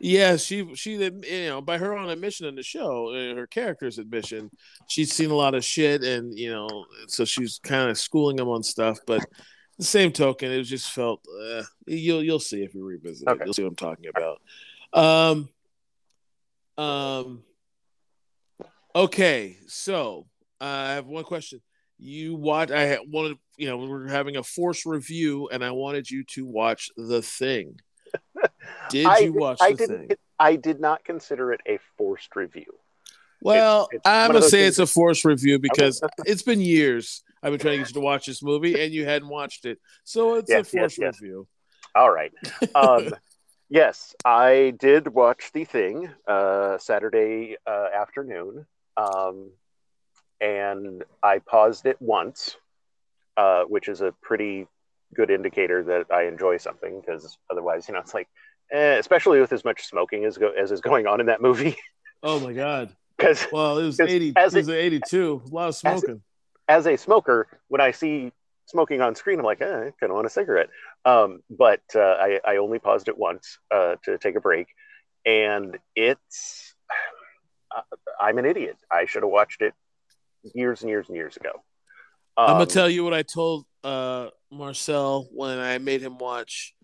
yeah, 0.00 0.36
she 0.36 0.74
she 0.74 0.94
you 0.94 1.46
know 1.46 1.60
by 1.60 1.78
her 1.78 1.96
own 1.96 2.08
admission 2.08 2.46
in 2.46 2.54
the 2.54 2.62
show, 2.62 3.08
uh, 3.14 3.36
her 3.36 3.46
character's 3.46 3.98
admission, 3.98 4.50
she's 4.88 5.12
seen 5.12 5.30
a 5.30 5.36
lot 5.36 5.54
of 5.54 5.64
shit, 5.64 6.02
and 6.02 6.36
you 6.36 6.50
know, 6.50 6.86
so 7.06 7.24
she's 7.24 7.60
kind 7.62 7.90
of 7.90 7.98
schooling 7.98 8.36
them 8.36 8.48
on 8.48 8.62
stuff, 8.62 8.98
but. 9.06 9.24
The 9.76 9.84
same 9.84 10.12
token, 10.12 10.52
it 10.52 10.62
just 10.62 10.88
felt 10.92 11.26
uh, 11.50 11.64
you'll 11.88 12.22
you'll 12.22 12.38
see 12.38 12.62
if 12.62 12.76
you 12.76 12.84
revisit 12.84 13.26
okay. 13.26 13.42
it. 13.42 13.44
You'll 13.44 13.54
see 13.54 13.64
what 13.64 13.70
I'm 13.70 13.74
talking 13.74 14.04
about. 14.06 14.40
Um, 14.92 15.48
um, 16.78 17.42
Okay, 18.96 19.56
so 19.66 20.26
uh, 20.60 20.64
I 20.64 20.92
have 20.92 21.06
one 21.06 21.24
question. 21.24 21.60
You 21.98 22.36
watch? 22.36 22.70
I 22.70 22.98
wanted, 23.06 23.38
you 23.56 23.66
know, 23.66 23.76
we 23.76 23.90
are 23.90 24.06
having 24.06 24.36
a 24.36 24.42
force 24.42 24.86
review, 24.86 25.48
and 25.50 25.64
I 25.64 25.72
wanted 25.72 26.10
you 26.10 26.24
to 26.30 26.46
watch 26.46 26.90
the 26.96 27.22
thing. 27.22 27.80
Did 28.90 29.06
I, 29.06 29.18
you 29.18 29.32
watch 29.32 29.58
I, 29.60 29.72
the 29.72 29.86
thing? 29.86 30.08
I 30.38 30.56
did 30.56 30.80
not 30.80 31.04
consider 31.04 31.52
it 31.52 31.60
a 31.66 31.78
forced 31.96 32.34
review. 32.36 32.72
Well, 33.40 33.88
it's, 33.92 33.96
it's 33.96 34.06
I'm 34.06 34.32
gonna 34.32 34.42
say 34.42 34.66
it's 34.66 34.78
a 34.78 34.86
forced 34.86 35.24
review 35.24 35.58
because 35.58 36.00
it's 36.24 36.42
been 36.42 36.60
years. 36.60 37.22
I've 37.42 37.52
been 37.52 37.60
trying 37.60 37.74
to 37.74 37.78
get 37.78 37.88
you 37.90 37.94
to 37.94 38.00
watch 38.00 38.26
this 38.26 38.42
movie, 38.42 38.80
and 38.80 38.92
you 38.92 39.04
hadn't 39.04 39.28
watched 39.28 39.64
it, 39.64 39.78
so 40.02 40.36
it's 40.36 40.50
yes, 40.50 40.72
a 40.72 40.78
forced 40.78 40.98
yes, 40.98 41.14
yes. 41.14 41.20
review. 41.20 41.46
All 41.94 42.10
right. 42.10 42.32
Um, 42.74 43.12
yes, 43.68 44.14
I 44.24 44.74
did 44.78 45.08
watch 45.08 45.50
the 45.52 45.64
thing 45.64 46.10
uh, 46.26 46.78
Saturday 46.78 47.56
uh, 47.66 47.88
afternoon. 47.94 48.66
Um, 48.96 49.50
and 50.40 51.04
I 51.22 51.38
paused 51.38 51.86
it 51.86 52.00
once, 52.00 52.56
uh, 53.36 53.64
which 53.64 53.88
is 53.88 54.00
a 54.00 54.12
pretty 54.22 54.66
good 55.14 55.30
indicator 55.30 55.82
that 55.84 56.06
I 56.12 56.24
enjoy 56.24 56.58
something 56.58 57.00
because 57.00 57.38
otherwise, 57.50 57.88
you 57.88 57.94
know, 57.94 58.00
it's 58.00 58.14
like, 58.14 58.28
eh, 58.72 58.96
especially 58.98 59.40
with 59.40 59.52
as 59.52 59.64
much 59.64 59.84
smoking 59.84 60.24
as, 60.24 60.36
go- 60.36 60.52
as 60.52 60.72
is 60.72 60.80
going 60.80 61.06
on 61.06 61.20
in 61.20 61.26
that 61.26 61.40
movie. 61.40 61.76
Oh 62.26 62.40
my 62.40 62.54
God. 62.54 62.88
Because 63.18 63.46
well, 63.52 63.76
it 63.78 63.84
was 63.84 64.00
80, 64.00 64.32
as 64.36 64.54
it 64.54 64.60
was 64.60 64.70
82, 64.70 65.42
a 65.44 65.54
lot 65.54 65.68
of 65.68 65.76
smoking. 65.76 66.22
As, 66.66 66.86
as, 66.86 66.86
a 66.86 66.96
smoker, 66.96 67.46
when 67.68 67.82
I 67.82 67.90
see 67.90 68.32
smoking 68.64 69.02
on 69.02 69.14
screen, 69.14 69.38
I'm 69.38 69.44
like, 69.44 69.60
eh, 69.60 69.66
I 69.66 69.92
kind 70.00 70.10
of 70.10 70.12
want 70.12 70.26
a 70.26 70.30
cigarette. 70.30 70.70
Um, 71.04 71.42
but 71.50 71.82
uh, 71.94 72.00
I, 72.00 72.40
I 72.46 72.56
only 72.56 72.78
paused 72.78 73.08
it 73.08 73.18
once 73.18 73.58
uh, 73.70 73.96
to 74.04 74.16
take 74.16 74.36
a 74.36 74.40
break. 74.40 74.68
And 75.26 75.78
it's, 75.94 76.74
I'm 78.20 78.38
an 78.38 78.44
idiot. 78.46 78.76
I 78.90 79.06
should 79.06 79.22
have 79.22 79.30
watched 79.30 79.62
it 79.62 79.74
years 80.54 80.82
and 80.82 80.90
years 80.90 81.08
and 81.08 81.16
years 81.16 81.36
ago. 81.36 81.50
Um, 82.36 82.46
I'm 82.50 82.54
gonna 82.54 82.66
tell 82.66 82.90
you 82.90 83.04
what 83.04 83.14
I 83.14 83.22
told 83.22 83.66
uh, 83.82 84.28
Marcel 84.50 85.28
when 85.32 85.58
I 85.58 85.78
made 85.78 86.00
him 86.00 86.18
watch 86.18 86.74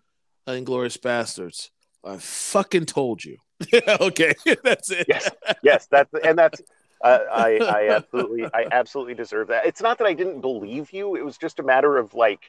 Inglourious 0.47 0.97
Basterds. 0.97 1.69
I 2.03 2.17
fucking 2.17 2.85
told 2.85 3.23
you. 3.23 3.37
okay, 3.87 4.33
that's 4.63 4.91
it. 4.91 5.05
Yes, 5.07 5.29
yes, 5.61 5.87
that's 5.91 6.09
and 6.23 6.37
that's. 6.37 6.61
Uh, 7.03 7.19
I 7.31 7.57
I 7.57 7.89
absolutely 7.89 8.45
I 8.45 8.67
absolutely 8.71 9.15
deserve 9.15 9.47
that. 9.47 9.65
It's 9.65 9.81
not 9.81 9.97
that 9.97 10.05
I 10.05 10.13
didn't 10.13 10.41
believe 10.41 10.93
you. 10.93 11.15
It 11.15 11.25
was 11.25 11.37
just 11.37 11.59
a 11.59 11.63
matter 11.63 11.97
of 11.97 12.13
like, 12.13 12.41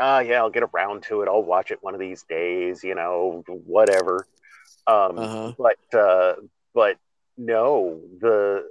uh, 0.00 0.24
yeah, 0.26 0.38
I'll 0.38 0.50
get 0.50 0.62
around 0.62 1.02
to 1.04 1.20
it. 1.20 1.28
I'll 1.28 1.42
watch 1.42 1.70
it 1.70 1.78
one 1.82 1.92
of 1.92 2.00
these 2.00 2.22
days. 2.22 2.82
You 2.82 2.94
know, 2.94 3.44
whatever. 3.46 4.26
Um, 4.86 5.18
Uh-huh. 5.18 5.52
But 5.58 5.98
uh, 5.98 6.34
but 6.74 6.96
no, 7.36 8.00
the, 8.20 8.64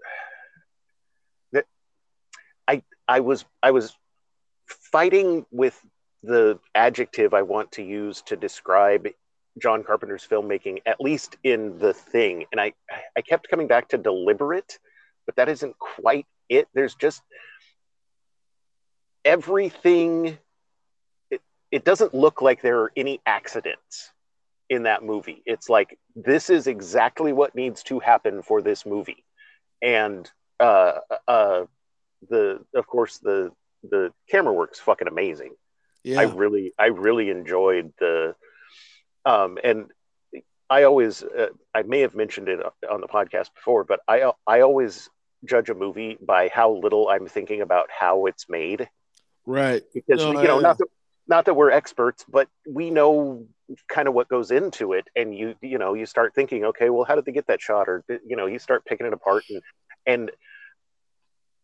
the 1.52 1.66
I 2.68 2.84
I 3.08 3.20
was 3.20 3.46
I 3.62 3.72
was 3.72 3.96
fighting 4.68 5.46
with 5.52 5.80
the 6.24 6.60
adjective 6.76 7.34
I 7.34 7.42
want 7.42 7.72
to 7.74 7.84
use 7.84 8.22
to 8.24 8.36
describe 8.36 9.08
John 9.60 9.84
Carpenter's 9.84 10.26
filmmaking, 10.26 10.82
at 10.86 11.02
least 11.02 11.38
in 11.44 11.78
the 11.80 11.94
thing. 11.94 12.46
And 12.52 12.62
I, 12.62 12.74
I 13.18 13.22
kept 13.22 13.50
coming 13.50 13.68
back 13.68 13.90
to 13.90 13.98
deliberate, 13.98 14.80
but 15.26 15.36
that 15.36 15.50
isn't 15.50 15.78
quite 15.78 16.26
it. 16.48 16.68
There's 16.74 16.96
just 16.96 17.22
everything. 19.26 20.38
It, 21.30 21.42
it 21.72 21.84
doesn't 21.84 22.14
look 22.14 22.42
like 22.42 22.62
there 22.62 22.80
are 22.82 22.92
any 22.96 23.20
accidents 23.26 24.12
in 24.72 24.84
that 24.84 25.04
movie. 25.04 25.44
It's 25.46 25.68
like 25.70 26.00
this 26.16 26.50
is 26.50 26.66
exactly 26.66 27.34
what 27.34 27.54
needs 27.56 27.84
to 27.84 28.00
happen 28.00 28.42
for 28.42 28.62
this 28.62 28.86
movie. 28.86 29.26
And 29.82 30.32
uh, 30.62 31.00
uh, 31.28 31.66
the 32.30 32.44
of 32.74 32.88
course 32.88 33.18
the 33.18 33.52
the 33.84 34.14
camera 34.30 34.54
work's 34.54 34.80
fucking 34.80 35.10
amazing. 35.10 35.54
Yeah. 36.04 36.22
I 36.22 36.24
really 36.24 36.72
I 36.80 36.86
really 36.88 37.30
enjoyed 37.30 37.92
the 38.00 38.36
um 39.26 39.58
and 39.62 39.92
I 40.70 40.84
always 40.84 41.22
uh, 41.22 41.50
I 41.76 41.82
may 41.84 42.00
have 42.00 42.16
mentioned 42.16 42.48
it 42.48 42.60
on 42.90 43.02
the 43.02 43.08
podcast 43.08 43.54
before 43.54 43.84
but 43.84 44.00
I 44.08 44.32
I 44.48 44.62
always 44.62 45.10
judge 45.44 45.70
a 45.70 45.76
movie 45.76 46.18
by 46.22 46.50
how 46.58 46.72
little 46.86 47.10
I'm 47.10 47.28
thinking 47.28 47.62
about 47.62 47.88
how 47.92 48.26
it's 48.28 48.48
made 48.48 48.88
right. 49.46 49.84
because 49.94 50.20
No, 50.22 50.42
you 50.42 50.48
know 50.48 50.60
I- 50.60 50.62
not 50.62 50.78
that 50.78 50.88
not 51.28 51.46
that 51.46 51.56
we're 51.56 51.72
experts 51.72 52.24
but 52.38 52.48
we 52.80 52.90
know 52.90 53.48
kind 53.88 54.08
of 54.08 54.14
what 54.14 54.28
goes 54.28 54.52
into 54.52 54.94
it 54.94 55.08
and 55.16 55.36
you 55.36 55.56
you 55.62 55.78
know 55.78 55.94
you 55.94 56.06
start 56.06 56.34
thinking 56.36 56.66
okay 56.66 56.90
well 56.90 57.04
how 57.04 57.16
did 57.16 57.26
they 57.26 57.32
get 57.32 57.48
that 57.48 57.62
shot 57.62 57.88
or 57.88 58.04
you 58.26 58.36
know 58.36 58.46
you 58.46 58.60
start 58.60 58.86
picking 58.86 59.06
it 59.06 59.14
apart 59.14 59.44
and 59.50 59.62
and 60.06 60.32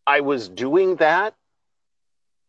I 0.06 0.20
was 0.20 0.48
doing 0.48 0.96
that 0.96 1.34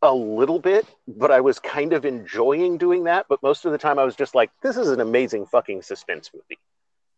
a 0.02 0.14
little 0.14 0.60
bit, 0.60 0.86
but 1.08 1.30
I 1.30 1.42
was 1.42 1.60
kind 1.60 1.92
of 1.92 2.06
enjoying 2.06 2.78
doing 2.78 3.04
that. 3.04 3.26
But 3.28 3.44
most 3.44 3.66
of 3.66 3.74
the 3.74 3.78
time, 3.78 4.00
I 4.00 4.06
was 4.06 4.16
just 4.16 4.34
like, 4.34 4.50
"This 4.64 4.78
is 4.78 4.90
an 4.90 5.02
amazing 5.02 5.46
fucking 5.46 5.82
suspense 5.82 6.32
movie." 6.34 6.58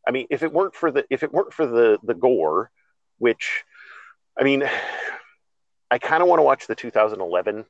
I 0.08 0.12
mean, 0.12 0.26
if 0.32 0.42
it 0.42 0.52
weren't 0.52 0.74
for 0.74 0.92
the 0.92 1.06
if 1.12 1.22
it 1.22 1.32
weren't 1.32 1.54
for 1.54 1.68
the 1.68 2.00
the 2.02 2.16
gore, 2.16 2.72
which, 3.20 3.64
I 4.38 4.44
mean, 4.44 4.64
I 5.92 6.00
kind 6.00 6.24
of 6.24 6.30
want 6.30 6.40
to 6.40 6.44
watch 6.44 6.68
the 6.68 6.76
2011 6.76 7.66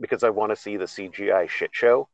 because 0.00 0.22
I 0.22 0.30
want 0.30 0.50
to 0.52 0.56
see 0.56 0.76
the 0.76 0.84
CGI 0.86 1.48
shit 1.48 1.70
show. 1.74 2.08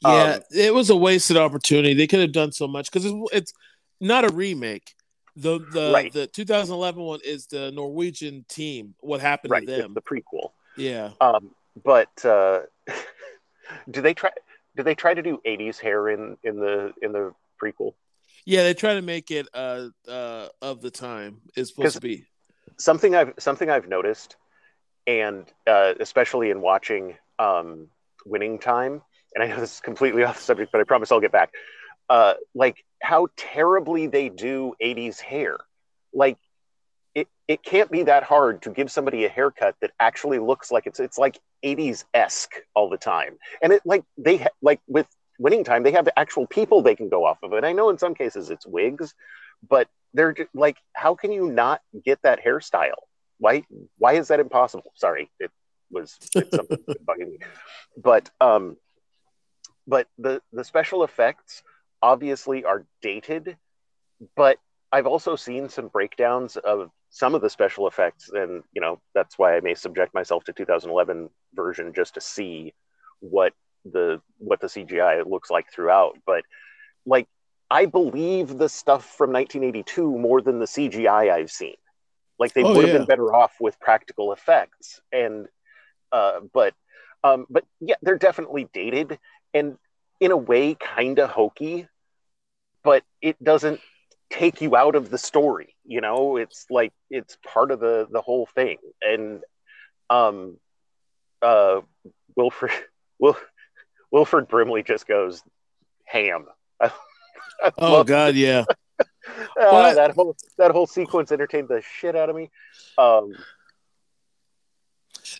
Yeah, 0.00 0.34
Um, 0.34 0.40
it 0.50 0.74
was 0.74 0.90
a 0.90 0.96
wasted 0.96 1.36
opportunity. 1.36 1.94
They 1.94 2.06
could 2.06 2.20
have 2.20 2.32
done 2.32 2.52
so 2.52 2.66
much 2.68 2.90
because 2.90 3.04
it's, 3.06 3.14
it's 3.32 3.52
not 4.00 4.24
a 4.24 4.32
remake. 4.34 4.94
The 5.36 5.58
the 5.58 5.92
Right. 5.92 6.12
the 6.12 6.26
2011 6.26 7.02
one 7.02 7.20
is 7.24 7.46
the 7.46 7.70
Norwegian 7.70 8.44
team. 8.48 8.94
What 9.00 9.20
happened 9.20 9.52
Right, 9.52 9.66
to 9.66 9.72
them? 9.76 9.94
the 9.94 10.02
prequel. 10.02 10.52
yeah. 10.76 11.10
Um, 11.20 11.54
but 11.84 12.24
uh, 12.24 12.62
do 13.90 14.00
they 14.00 14.14
try? 14.14 14.30
Do 14.76 14.82
they 14.82 14.94
try 14.94 15.14
to 15.14 15.22
do 15.22 15.40
80s 15.46 15.78
hair 15.78 16.08
in 16.08 16.36
in 16.42 16.56
the 16.56 16.92
in 17.02 17.12
the 17.12 17.34
prequel? 17.62 17.94
Yeah, 18.44 18.62
they 18.62 18.74
try 18.74 18.94
to 18.94 19.02
make 19.02 19.30
it 19.30 19.48
uh 19.54 19.88
uh 20.08 20.48
of 20.62 20.80
the 20.80 20.90
time. 20.90 21.40
It's 21.56 21.70
supposed 21.74 21.94
to 21.94 22.00
be. 22.00 22.26
something 22.78 23.14
I've 23.14 23.32
something 23.38 23.68
I've 23.70 23.88
noticed, 23.88 24.36
and 25.06 25.44
uh, 25.66 25.94
especially 26.00 26.50
in 26.50 26.60
watching 26.60 27.16
um, 27.38 27.88
Winning 28.24 28.58
Time, 28.58 29.02
and 29.36 29.44
I 29.44 29.48
know 29.48 29.60
this 29.60 29.74
is 29.74 29.80
completely 29.80 30.24
off 30.24 30.38
the 30.38 30.42
subject, 30.42 30.72
but 30.72 30.80
I 30.80 30.84
promise 30.84 31.12
I'll 31.12 31.20
get 31.20 31.30
back. 31.30 31.52
Uh, 32.08 32.34
like 32.54 32.84
how 33.02 33.28
terribly 33.36 34.08
they 34.08 34.28
do 34.28 34.74
'80s 34.82 35.20
hair. 35.20 35.58
Like 36.12 36.38
it, 37.14 37.28
it 37.46 37.62
can't 37.62 37.90
be 37.90 38.04
that 38.04 38.22
hard 38.22 38.62
to 38.62 38.70
give 38.70 38.90
somebody 38.90 39.24
a 39.24 39.28
haircut 39.28 39.76
that 39.80 39.92
actually 40.00 40.38
looks 40.38 40.72
like 40.72 40.86
it's 40.86 40.98
it's 40.98 41.18
like 41.18 41.38
'80s 41.64 42.04
esque 42.14 42.54
all 42.74 42.88
the 42.88 42.96
time, 42.96 43.38
and 43.62 43.72
it 43.72 43.82
like 43.84 44.04
they 44.16 44.38
ha- 44.38 44.48
like 44.62 44.80
with 44.88 45.06
Winning 45.38 45.64
Time 45.64 45.82
they 45.82 45.92
have 45.92 46.08
actual 46.16 46.46
people 46.46 46.82
they 46.82 46.96
can 46.96 47.08
go 47.08 47.24
off 47.24 47.38
of, 47.42 47.52
and 47.52 47.66
I 47.66 47.72
know 47.72 47.90
in 47.90 47.98
some 47.98 48.14
cases 48.14 48.50
it's 48.50 48.66
wigs, 48.66 49.14
but 49.68 49.88
they're 50.14 50.34
like, 50.54 50.78
how 50.94 51.14
can 51.14 51.30
you 51.30 51.50
not 51.50 51.82
get 52.04 52.20
that 52.22 52.42
hairstyle? 52.42 53.02
Why 53.38 53.64
why 53.98 54.14
is 54.14 54.28
that 54.28 54.40
impossible? 54.40 54.92
Sorry, 54.94 55.30
it 55.40 55.50
was 55.90 56.16
it's 56.34 56.56
something 56.56 56.78
bugging 57.04 57.32
me. 57.32 57.38
But 57.96 58.30
um 58.40 58.76
but 59.86 60.08
the 60.18 60.42
the 60.52 60.64
special 60.64 61.04
effects 61.04 61.62
obviously 62.02 62.64
are 62.64 62.86
dated, 63.02 63.56
but 64.36 64.58
I've 64.92 65.06
also 65.06 65.36
seen 65.36 65.68
some 65.68 65.88
breakdowns 65.88 66.56
of 66.56 66.90
some 67.10 67.34
of 67.34 67.42
the 67.42 67.50
special 67.50 67.86
effects, 67.88 68.30
and 68.32 68.62
you 68.72 68.80
know 68.80 69.00
that's 69.14 69.38
why 69.38 69.56
I 69.56 69.60
may 69.60 69.74
subject 69.74 70.14
myself 70.14 70.44
to 70.44 70.52
2011 70.52 71.30
version 71.54 71.92
just 71.94 72.14
to 72.14 72.20
see 72.20 72.74
what 73.20 73.52
the 73.84 74.20
what 74.38 74.60
the 74.60 74.66
CGI 74.68 75.24
looks 75.28 75.50
like 75.50 75.70
throughout. 75.72 76.18
But 76.26 76.44
like 77.04 77.28
I 77.70 77.86
believe 77.86 78.58
the 78.58 78.68
stuff 78.68 79.04
from 79.04 79.32
1982 79.32 80.18
more 80.18 80.40
than 80.40 80.58
the 80.60 80.66
CGI 80.66 81.30
I've 81.32 81.50
seen. 81.50 81.74
Like 82.38 82.52
they 82.54 82.62
Oh, 82.62 82.74
would 82.74 82.84
have 82.84 82.92
yeah. 82.92 82.98
been 82.98 83.06
better 83.06 83.34
off 83.34 83.54
with 83.60 83.80
practical 83.80 84.32
effects, 84.32 85.00
and 85.12 85.46
uh, 86.12 86.40
but 86.52 86.74
um, 87.24 87.46
but 87.48 87.64
yeah, 87.80 87.96
they're 88.02 88.18
definitely 88.18 88.68
dated 88.72 89.18
and 89.54 89.78
in 90.20 90.30
a 90.30 90.36
way 90.36 90.74
kind 90.74 91.18
of 91.18 91.30
hokey, 91.30 91.88
but 92.82 93.02
it 93.20 93.42
doesn't 93.42 93.80
take 94.30 94.60
you 94.60 94.76
out 94.76 94.96
of 94.96 95.10
the 95.10 95.18
story. 95.18 95.74
You 95.84 96.00
know, 96.00 96.36
it's 96.36 96.66
like 96.70 96.92
it's 97.10 97.36
part 97.46 97.70
of 97.70 97.80
the 97.80 98.06
the 98.10 98.20
whole 98.20 98.46
thing. 98.46 98.78
And 99.02 99.42
um, 100.10 100.56
uh, 101.42 101.80
Wilfred 102.36 102.72
Wil, 103.18 103.36
Wilford 104.10 104.48
Brimley 104.48 104.82
just 104.82 105.06
goes 105.06 105.42
ham. 106.04 106.46
I, 106.80 106.90
I 107.62 107.72
Oh 107.78 108.04
God, 108.04 108.34
yeah. 108.34 108.64
uh, 109.60 109.94
that 109.94 110.12
whole 110.14 110.36
that 110.58 110.70
whole 110.70 110.86
sequence 110.86 111.32
entertained 111.32 111.68
the 111.68 111.82
shit 111.82 112.16
out 112.16 112.30
of 112.30 112.36
me. 112.36 112.50
Um, 112.98 113.34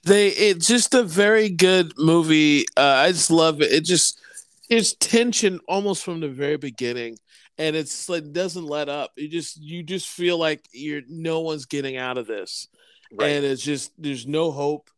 They 0.05 0.29
it's 0.29 0.67
just 0.67 0.95
a 0.95 1.03
very 1.03 1.49
good 1.49 1.93
movie. 1.99 2.65
Uh, 2.77 2.81
I 2.81 3.13
just 3.13 3.31
love 3.31 3.61
it. 3.61 3.73
It 3.73 3.85
just 3.85 4.21
it's 4.69 4.95
tension 4.95 5.61
almost 5.69 6.05
from 6.05 6.21
the 6.21 6.29
very 6.29 6.57
beginning, 6.57 7.19
and 7.59 7.77
it's 7.77 8.09
like 8.09 8.33
doesn't 8.33 8.65
let 8.65 8.89
up. 8.89 9.13
You 9.17 9.29
just 9.29 9.57
you 9.57 9.83
just 9.83 10.09
feel 10.09 10.39
like 10.39 10.65
you're 10.73 11.03
no 11.09 11.41
one's 11.41 11.67
getting 11.67 11.97
out 11.97 12.19
of 12.19 12.27
this, 12.27 12.69
right. 13.13 13.31
and 13.31 13.45
it's 13.45 13.63
just 13.63 13.93
there's 13.99 14.27
no 14.27 14.51
hope, 14.51 14.91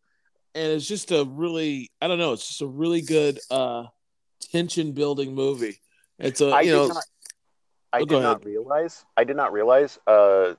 and 0.54 0.72
it's 0.72 0.86
just 0.86 1.10
a 1.10 1.24
really 1.24 1.90
I 2.00 2.08
don't 2.08 2.18
know. 2.18 2.32
It's 2.32 2.46
just 2.46 2.62
a 2.62 2.66
really 2.66 3.02
good 3.02 3.38
uh 3.50 3.84
tension 4.52 4.92
building 4.92 5.34
movie. 5.34 5.80
It's 6.18 6.40
a 6.40 6.48
I 6.48 6.60
you 6.62 6.72
know. 6.72 6.86
Not, 6.88 7.04
I 7.92 8.00
oh, 8.00 8.04
did 8.04 8.20
not 8.20 8.44
realize. 8.44 9.04
I 9.16 9.24
did 9.24 9.36
not 9.36 9.52
realize. 9.52 9.98
Uh, 10.06 10.54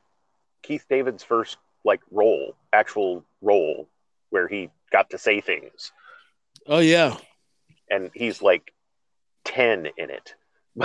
Keith 0.64 0.86
David's 0.90 1.24
first 1.24 1.58
like 1.84 2.02
role, 2.12 2.56
actual 2.74 3.24
role, 3.42 3.88
where 4.30 4.48
he 4.48 4.70
got 4.92 5.10
to 5.12 5.18
say 5.18 5.42
things, 5.42 5.92
oh 6.68 6.80
yeah 6.80 7.18
and 7.92 8.12
he's 8.14 8.42
like 8.42 8.72
ten 9.46 9.88
in 9.98 10.10
it. 10.10 10.36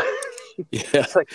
yeah 0.70 0.80
it's 0.94 1.16
like 1.16 1.30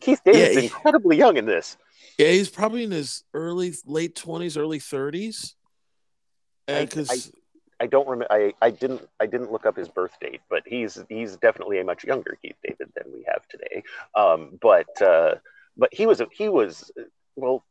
Keith 0.00 0.20
David's 0.24 0.54
Yeah, 0.54 0.60
he- 0.60 0.66
incredibly 0.66 1.16
young 1.16 1.36
in 1.36 1.46
this. 1.46 1.76
yeah 2.18 2.28
he's 2.30 2.50
probably 2.50 2.84
in 2.84 2.90
his 2.90 3.24
early 3.32 3.72
late 3.86 4.14
twenties 4.16 4.56
early 4.56 4.78
thirties. 4.80 5.54
I- 6.68 6.84
Because 6.84 7.32
I 7.80 7.86
don't 7.86 8.06
remember. 8.08 8.32
I, 8.32 8.54
I 8.62 8.70
didn't. 8.70 9.06
I 9.20 9.26
didn't 9.26 9.50
look 9.52 9.66
up 9.66 9.76
his 9.76 9.88
birth 9.88 10.16
date, 10.20 10.40
but 10.48 10.62
he's 10.64 11.02
he's 11.08 11.36
definitely 11.36 11.80
a 11.80 11.84
much 11.84 12.04
younger 12.04 12.38
Keith 12.40 12.54
David 12.62 12.92
than 12.94 13.12
we 13.12 13.24
have 13.26 13.46
today. 13.48 13.82
Um, 14.14 14.58
but 14.62 15.02
uh, 15.02 15.34
but 15.76 15.92
he 15.92 16.06
was 16.06 16.22
he 16.32 16.48
was 16.48 16.90
well. 17.36 17.64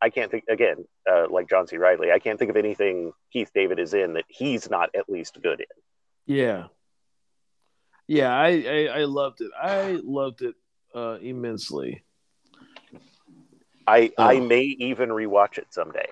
I 0.00 0.10
can't 0.10 0.30
think 0.30 0.44
again, 0.48 0.84
uh, 1.10 1.26
like 1.30 1.48
John 1.48 1.66
C. 1.66 1.76
Reilly. 1.78 2.12
I 2.12 2.18
can't 2.18 2.38
think 2.38 2.50
of 2.50 2.56
anything 2.56 3.12
Keith 3.32 3.50
David 3.54 3.78
is 3.78 3.94
in 3.94 4.12
that 4.14 4.24
he's 4.28 4.68
not 4.70 4.90
at 4.94 5.08
least 5.08 5.38
good 5.42 5.60
in. 5.60 5.66
Yeah. 6.34 6.66
Yeah, 8.06 8.32
I, 8.32 8.48
I 8.48 9.00
I 9.00 9.04
loved 9.04 9.40
it. 9.40 9.50
I 9.60 9.98
loved 10.04 10.42
it 10.42 10.54
uh 10.94 11.18
immensely. 11.20 12.04
I 13.86 14.12
I 14.18 14.36
Oh. 14.36 14.40
may 14.46 14.62
even 14.62 15.08
rewatch 15.10 15.58
it 15.58 15.66
someday. 15.70 16.06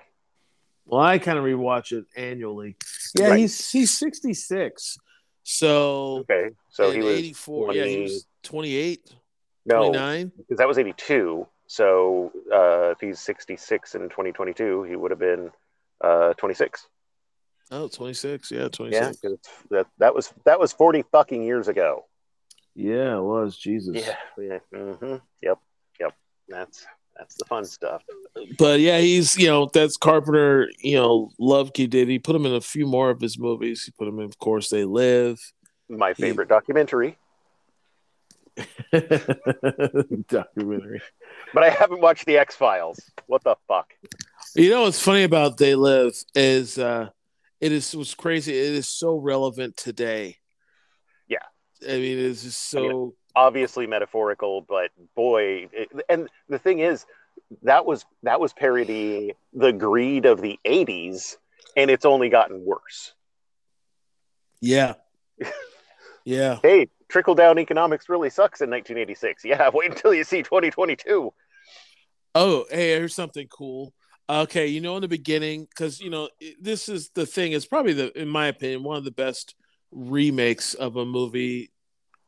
Well, 0.85 1.01
I 1.01 1.17
kind 1.19 1.37
of 1.37 1.45
rewatch 1.45 1.91
it 1.97 2.05
annually. 2.15 2.75
Yeah, 3.17 3.29
Right. 3.29 3.39
he's 3.39 3.69
he's 3.71 3.97
66. 3.97 4.97
So 5.43 6.25
Okay, 6.29 6.49
so 6.69 6.91
he 6.91 6.99
was 7.01 7.19
84. 7.19 7.73
Yeah, 7.73 7.85
he 7.85 8.01
was 8.01 8.25
28, 8.43 9.13
No, 9.65 9.77
29? 9.91 10.31
because 10.37 10.57
that 10.57 10.67
was 10.67 10.77
82. 10.77 11.47
So 11.67 12.31
uh, 12.53 12.91
if 12.91 12.99
he's 12.99 13.19
66 13.19 13.95
in 13.95 14.01
2022, 14.03 14.83
he 14.83 14.95
would 14.95 15.11
have 15.11 15.19
been 15.19 15.51
uh, 16.01 16.33
26. 16.33 16.87
Oh, 17.71 17.87
26. 17.87 18.51
Yeah, 18.51 18.67
Yeah, 18.91 19.11
that 19.71 19.87
that 19.97 20.13
was 20.13 20.31
that 20.45 20.59
was 20.59 20.71
40 20.71 21.03
fucking 21.11 21.41
years 21.41 21.67
ago. 21.67 22.05
Yeah, 22.75 23.17
it 23.17 23.21
was. 23.23 23.57
Jesus. 23.57 23.95
Yeah, 23.95 24.15
yeah. 24.37 24.59
hmm 24.71 25.15
Yep, 25.41 25.59
yep. 25.99 26.13
That's 26.47 26.85
that's 27.17 27.35
the 27.35 27.45
fun 27.45 27.65
stuff. 27.65 28.03
But 28.59 28.81
yeah, 28.81 28.99
he's, 28.99 29.37
you 29.37 29.47
know, 29.47 29.69
that's 29.73 29.95
Carpenter, 29.95 30.69
you 30.79 30.95
know, 30.97 31.31
loved 31.39 31.77
he 31.77 31.87
did. 31.87 32.09
He 32.09 32.19
put 32.19 32.35
him 32.35 32.45
in 32.45 32.53
a 32.53 32.59
few 32.61 32.85
more 32.85 33.09
of 33.09 33.21
his 33.21 33.39
movies. 33.39 33.83
He 33.85 33.91
put 33.97 34.07
him 34.09 34.19
in, 34.19 34.25
of 34.25 34.37
course, 34.37 34.69
They 34.69 34.83
Live. 34.83 35.39
My 35.87 36.13
favorite 36.13 36.49
documentary, 36.49 37.17
Documentary. 40.29 41.01
but 41.53 41.63
I 41.63 41.69
haven't 41.69 42.01
watched 42.01 42.25
the 42.25 42.37
X 42.37 42.55
Files. 42.55 42.99
What 43.27 43.43
the 43.43 43.55
fuck? 43.67 43.93
You 44.55 44.69
know 44.69 44.83
what's 44.83 45.01
funny 45.01 45.23
about 45.23 45.57
They 45.57 45.75
Live 45.75 46.15
is 46.33 46.77
uh 46.77 47.09
it 47.59 47.71
is 47.71 47.95
was 47.95 48.13
crazy. 48.13 48.53
It 48.53 48.73
is 48.73 48.87
so 48.87 49.15
relevant 49.17 49.75
today. 49.75 50.37
Yeah. 51.27 51.39
I 51.83 51.93
mean, 51.97 52.19
it's 52.19 52.43
just 52.43 52.69
so 52.69 53.15
Obviously 53.37 53.85
metaphorical, 53.85 54.61
but 54.61 54.91
boy, 55.13 55.67
it, 55.73 55.89
and 56.07 56.29
the 56.47 56.57
thing 56.57 56.79
is, 56.79 57.05
that 57.63 57.85
was 57.85 58.05
that 58.23 58.39
was 58.39 58.53
parodying 58.53 59.31
the 59.51 59.73
greed 59.73 60.25
of 60.25 60.39
the 60.39 60.57
80s, 60.65 61.35
and 61.75 61.91
it's 61.91 62.05
only 62.05 62.29
gotten 62.29 62.63
worse. 62.63 63.13
yeah. 64.61 64.93
Yeah. 66.27 66.57
Hey, 66.63 66.87
trickle 67.09 67.35
down 67.35 67.59
economics 67.59 68.09
really 68.09 68.29
sucks 68.29 68.61
in 68.61 68.69
1986. 68.69 69.45
Yeah, 69.45 69.69
wait 69.73 69.91
until 69.91 70.13
you 70.13 70.23
see 70.23 70.43
2022. 70.43 71.33
Oh, 72.33 72.65
hey, 72.69 72.89
here's 72.89 73.15
something 73.15 73.47
cool. 73.47 73.93
Okay, 74.27 74.67
you 74.67 74.81
know, 74.81 74.95
in 74.95 75.01
the 75.01 75.07
beginning, 75.07 75.67
because 75.69 75.99
you 75.99 76.09
know, 76.09 76.29
this 76.59 76.89
is 76.89 77.09
the 77.09 77.25
thing. 77.25 77.51
It's 77.51 77.65
probably 77.65 77.93
the, 77.93 78.19
in 78.19 78.27
my 78.27 78.47
opinion, 78.47 78.83
one 78.83 78.97
of 78.97 79.05
the 79.05 79.11
best 79.11 79.55
remakes 79.91 80.73
of 80.73 80.95
a 80.95 81.05
movie 81.05 81.71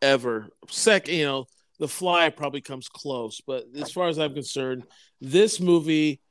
ever. 0.01 0.49
Second, 0.69 1.15
you 1.15 1.25
know, 1.25 1.45
The 1.79 1.87
Fly 1.87 2.29
probably 2.29 2.61
comes 2.61 2.87
close, 2.87 3.41
but 3.45 3.65
as 3.75 3.91
far 3.91 4.07
as 4.07 4.19
I'm 4.19 4.33
concerned, 4.33 4.83
this 5.21 5.59
movie 5.59 6.21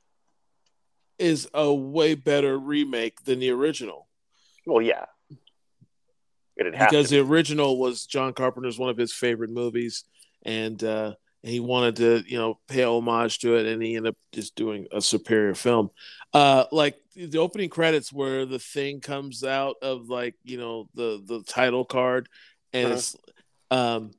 is 1.18 1.48
a 1.52 1.72
way 1.72 2.14
better 2.14 2.58
remake 2.58 3.24
than 3.24 3.38
the 3.38 3.50
original 3.50 4.06
Well, 4.66 4.82
yeah. 4.82 5.06
It'd 6.56 6.72
because 6.72 7.10
the 7.10 7.20
original 7.20 7.78
was 7.78 8.06
John 8.06 8.32
Carpenter's 8.32 8.78
one 8.78 8.90
of 8.90 8.96
his 8.96 9.12
favorite 9.12 9.50
movies, 9.50 10.04
and 10.44 10.82
uh, 10.82 11.14
he 11.42 11.60
wanted 11.60 11.96
to, 11.96 12.24
you 12.26 12.38
know, 12.38 12.58
pay 12.68 12.84
homage 12.84 13.38
to 13.40 13.56
it, 13.56 13.66
and 13.66 13.82
he 13.82 13.96
ended 13.96 14.10
up 14.10 14.16
just 14.32 14.54
doing 14.56 14.86
a 14.92 15.00
superior 15.00 15.54
film. 15.54 15.90
Uh, 16.32 16.64
like 16.72 16.96
the 17.14 17.38
opening 17.38 17.68
credits 17.68 18.12
where 18.12 18.46
the 18.46 18.58
thing 18.58 19.00
comes 19.00 19.44
out 19.44 19.76
of 19.82 20.08
like 20.08 20.34
you 20.44 20.58
know 20.58 20.88
the 20.94 21.22
the 21.24 21.42
title 21.44 21.84
card, 21.84 22.28
and 22.72 22.84
Uh-huh. 22.86 22.94
it's 22.94 23.16
um, 23.70 24.10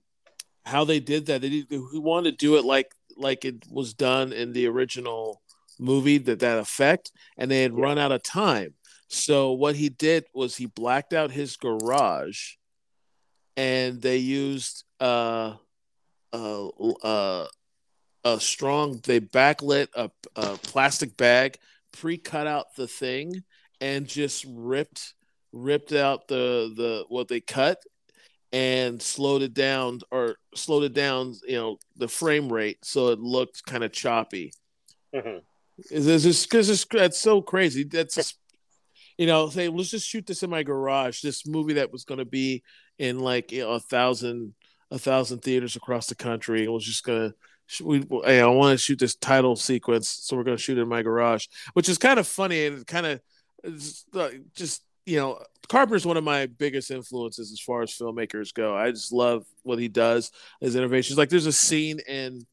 how 0.66 0.84
they 0.84 1.00
did 1.00 1.28
that. 1.28 1.42
They 1.42 1.50
did, 1.50 1.68
he 1.70 2.00
wanted 2.00 2.32
to 2.32 2.38
do 2.38 2.58
it 2.58 2.66
like 2.66 2.92
like 3.16 3.46
it 3.46 3.66
was 3.70 3.94
done 3.94 4.32
in 4.34 4.54
the 4.54 4.68
original 4.68 5.42
movie 5.80 6.18
that 6.20 6.40
that 6.40 6.60
effect, 6.60 7.12
and 7.38 7.50
they 7.50 7.62
had 7.64 7.74
Yeah. 7.76 7.84
run 7.84 7.98
out 7.98 8.12
of 8.12 8.24
time. 8.24 8.74
So 9.10 9.54
what 9.54 9.76
he 9.76 9.90
did 9.90 10.26
was 10.34 10.56
he 10.56 10.66
blacked 10.66 11.14
out 11.14 11.32
his 11.32 11.56
garage, 11.56 12.56
and 13.56 14.02
they 14.02 14.18
used 14.18 14.84
uh, 15.00 15.56
uh, 16.34 16.68
uh, 16.68 17.48
a 18.24 18.40
strong. 18.40 19.00
They 19.04 19.20
backlit 19.20 19.88
a, 19.96 20.12
a 20.36 20.58
plastic 20.58 21.16
bag, 21.18 21.58
pre-cut 21.94 22.48
out 22.48 22.76
the 22.76 22.88
thing, 22.88 23.44
and 23.82 24.08
just 24.08 24.46
ripped 24.48 25.14
ripped 25.54 25.94
out 25.94 26.28
the 26.28 26.74
the 26.76 27.06
what 27.08 27.30
they 27.30 27.40
cut 27.40 27.82
and 28.52 29.02
slowed 29.02 29.42
it 29.42 29.54
down 29.54 30.00
or 30.12 30.36
slowed 30.54 30.84
it 30.84 30.94
down 30.94 31.34
you 31.48 31.56
know 31.56 31.78
the 31.96 32.08
frame 32.08 32.52
rate 32.52 32.78
so 32.84 33.10
it 33.10 33.20
looked 33.20 33.66
kind 33.66 33.84
of 33.84 33.92
choppy 33.92 34.52
Mhm. 35.16 35.42
is 35.90 36.06
this 36.06 36.26
is 36.26 36.44
because 36.46 36.86
that's 36.92 37.18
so 37.18 37.42
crazy 37.42 37.84
that's 37.84 38.36
you 39.18 39.26
know 39.26 39.50
say 39.50 39.68
let's 39.70 39.90
just 39.90 40.08
shoot 40.08 40.26
this 40.26 40.44
in 40.44 40.50
my 40.50 40.64
garage 40.64 41.22
this 41.22 41.48
movie 41.48 41.74
that 41.74 41.92
was 41.92 42.04
going 42.04 42.20
to 42.20 42.26
be 42.26 42.64
in 42.98 43.20
like 43.20 43.52
you 43.52 43.62
know 43.62 43.72
a 43.72 43.80
thousand 43.80 44.54
a 44.92 45.00
thousand 45.00 45.40
theaters 45.40 45.76
across 45.76 46.08
the 46.08 46.16
country 46.16 46.64
and 46.64 46.74
was 46.74 46.86
just 46.86 47.04
gonna 47.04 47.34
we 47.84 48.06
hey, 48.24 48.40
I 48.40 48.48
want 48.48 48.74
to 48.74 48.78
shoot 48.78 49.00
this 49.00 49.16
title 49.16 49.56
sequence 49.56 50.08
so 50.08 50.38
we're 50.38 50.44
gonna 50.44 50.58
shoot 50.58 50.78
it 50.78 50.82
in 50.82 50.88
my 50.88 51.02
garage 51.02 51.48
which 51.74 51.90
is 51.90 51.98
kind 51.98 52.20
of 52.20 52.28
funny 52.28 52.66
and 52.66 52.88
kind 52.88 53.06
of 53.06 53.20
just 54.54 54.84
you 55.06 55.18
know 55.18 55.42
Carpenter's 55.68 56.06
one 56.06 56.18
of 56.18 56.24
my 56.24 56.46
biggest 56.46 56.92
influences 56.92 57.52
as 57.52 57.60
far 57.60 57.82
as 57.82 57.92
filmmakers 57.92 58.54
go. 58.54 58.76
I 58.76 58.92
just 58.92 59.12
love 59.12 59.46
what 59.64 59.80
he 59.80 59.90
does 59.90 60.32
his 60.62 60.76
innovations. 60.76 61.18
Like 61.18 61.30
there's 61.30 61.46
a 61.46 61.52
scene 61.52 62.00
in 62.08 62.46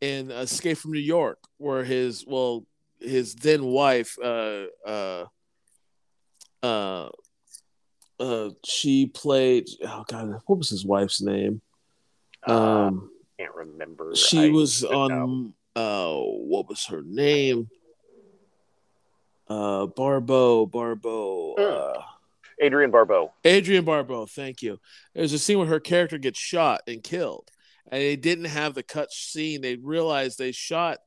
in 0.00 0.30
Escape 0.30 0.78
from 0.78 0.92
New 0.92 1.00
York, 1.00 1.38
where 1.58 1.84
his 1.84 2.24
well, 2.26 2.66
his 3.00 3.34
then 3.34 3.64
wife, 3.64 4.16
uh, 4.22 4.64
uh, 4.86 5.24
uh, 6.66 7.08
uh, 8.18 8.50
she 8.64 9.06
played. 9.06 9.68
Oh 9.84 10.04
God, 10.08 10.40
what 10.46 10.58
was 10.58 10.70
his 10.70 10.84
wife's 10.84 11.20
name? 11.20 11.60
Uh, 12.46 12.52
Um, 12.52 13.10
can't 13.38 13.54
remember. 13.54 14.14
she 14.14 14.46
I 14.46 14.50
was 14.50 14.78
should 14.78 14.90
know. 14.90 14.98
on. 15.00 15.54
Uh, 15.74 16.14
what 16.22 16.68
was 16.68 16.86
her 16.86 17.02
name? 17.02 17.68
Uh, 19.48 19.86
Barbeau, 19.86 20.66
Barbeau. 20.66 21.54
Uh, 21.54 22.02
Adrienne 22.64 22.90
Barbeau. 22.90 23.32
Adrienne 23.46 23.84
Barbeau, 23.84 24.26
thank 24.26 24.62
you. 24.62 24.78
There's 25.14 25.32
a 25.34 25.38
scene 25.38 25.58
where 25.58 25.66
her 25.66 25.78
character 25.80 26.18
gets 26.18 26.38
shot 26.38 26.80
and 26.88 27.02
killed, 27.02 27.50
and 27.92 28.00
they 28.00 28.16
didn't 28.16 28.46
have 28.46 28.74
the 28.74 28.82
cut 28.82 29.12
scene. 29.12 29.60
They 29.60 29.76
realized 29.76 30.38
they 30.38 30.52
shot, 30.52 30.98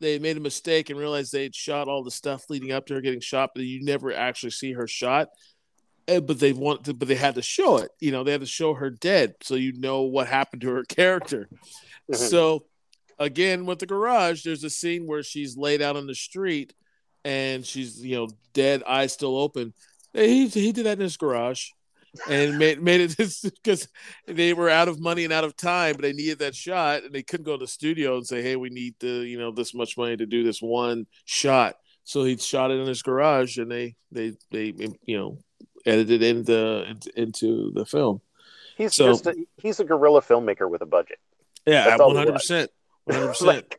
they 0.00 0.18
made 0.18 0.36
a 0.36 0.40
mistake 0.40 0.90
and 0.90 0.98
realized 0.98 1.32
they'd 1.32 1.54
shot 1.54 1.88
all 1.88 2.04
the 2.04 2.10
stuff 2.10 2.48
leading 2.48 2.72
up 2.72 2.86
to 2.86 2.94
her 2.94 3.00
getting 3.00 3.20
shot, 3.20 3.50
but 3.54 3.64
you 3.64 3.84
never 3.84 4.12
actually 4.12 4.50
see 4.50 4.72
her 4.72 4.86
shot. 4.86 5.28
But 6.06 6.38
they 6.38 6.52
want 6.54 6.84
to, 6.84 6.94
but 6.94 7.08
they 7.08 7.16
had 7.16 7.34
to 7.34 7.42
show 7.42 7.76
it. 7.78 7.90
You 8.00 8.12
know, 8.12 8.24
they 8.24 8.32
had 8.32 8.40
to 8.40 8.46
show 8.46 8.72
her 8.74 8.88
dead, 8.88 9.34
so 9.42 9.56
you 9.56 9.78
know 9.78 10.02
what 10.02 10.26
happened 10.26 10.62
to 10.62 10.70
her 10.70 10.84
character. 10.88 11.48
Mhm. 12.10 12.16
So, 12.16 12.64
again, 13.18 13.66
with 13.66 13.78
the 13.78 13.86
garage, 13.86 14.42
there's 14.42 14.64
a 14.64 14.70
scene 14.70 15.06
where 15.06 15.22
she's 15.22 15.56
laid 15.56 15.82
out 15.82 15.96
on 15.96 16.06
the 16.06 16.14
street 16.14 16.72
and 17.24 17.66
she's, 17.66 18.02
you 18.02 18.16
know, 18.16 18.28
dead, 18.54 18.82
eyes 18.84 19.12
still 19.12 19.36
open. 19.36 19.74
He, 20.14 20.48
he 20.48 20.72
did 20.72 20.86
that 20.86 20.98
in 20.98 21.00
his 21.00 21.18
garage 21.18 21.70
and 22.28 22.58
made, 22.58 22.82
made 22.82 23.00
it 23.00 23.16
because 23.62 23.88
they 24.26 24.52
were 24.52 24.68
out 24.70 24.88
of 24.88 25.00
money 25.00 25.24
and 25.24 25.32
out 25.32 25.44
of 25.44 25.56
time, 25.56 25.94
but 25.94 26.02
they 26.02 26.12
needed 26.12 26.38
that 26.40 26.54
shot 26.54 27.04
and 27.04 27.14
they 27.14 27.22
couldn't 27.22 27.44
go 27.44 27.56
to 27.56 27.64
the 27.64 27.68
studio 27.68 28.16
and 28.16 28.26
say, 28.26 28.42
hey, 28.42 28.56
we 28.56 28.70
need 28.70 28.98
to, 29.00 29.22
you 29.22 29.38
know, 29.38 29.50
this 29.50 29.74
much 29.74 29.96
money 29.96 30.16
to 30.16 30.26
do 30.26 30.42
this 30.42 30.60
one 30.60 31.06
shot. 31.24 31.76
So 32.04 32.24
he 32.24 32.36
shot 32.36 32.70
it 32.70 32.80
in 32.80 32.86
his 32.86 33.02
garage 33.02 33.58
and 33.58 33.70
they, 33.70 33.94
they, 34.10 34.34
they, 34.50 34.72
you 35.04 35.18
know, 35.18 35.38
edited 35.84 36.22
into, 36.22 36.94
into 37.16 37.70
the 37.74 37.84
film. 37.84 38.20
He's 38.76 38.94
So- 38.94 39.08
just 39.08 39.26
a, 39.26 39.34
he's 39.56 39.80
a 39.80 39.84
guerrilla 39.84 40.22
filmmaker 40.22 40.70
with 40.70 40.82
a 40.82 40.86
budget. 40.86 41.18
Yeah, 41.66 41.96
one 41.96 42.16
hundred 42.16 42.32
percent, 42.32 42.70
one 43.04 43.16
hundred 43.18 43.28
percent. 43.28 43.74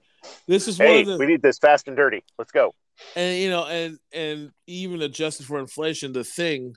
This 0.48 0.68
is 0.68 0.78
hey, 0.78 1.04
one 1.06 1.14
of 1.14 1.20
we 1.20 1.26
need 1.26 1.42
this 1.42 1.58
fast 1.58 1.88
and 1.88 1.98
dirty. 1.98 2.24
Let's 2.38 2.52
go. 2.52 2.76
and 3.16 3.38
you 3.40 3.50
know, 3.50 3.66
and 3.66 3.98
and 4.14 4.52
even 4.68 5.02
adjusted 5.02 5.48
for 5.48 5.58
inflation, 5.60 6.12
the 6.12 6.24
thing 6.24 6.76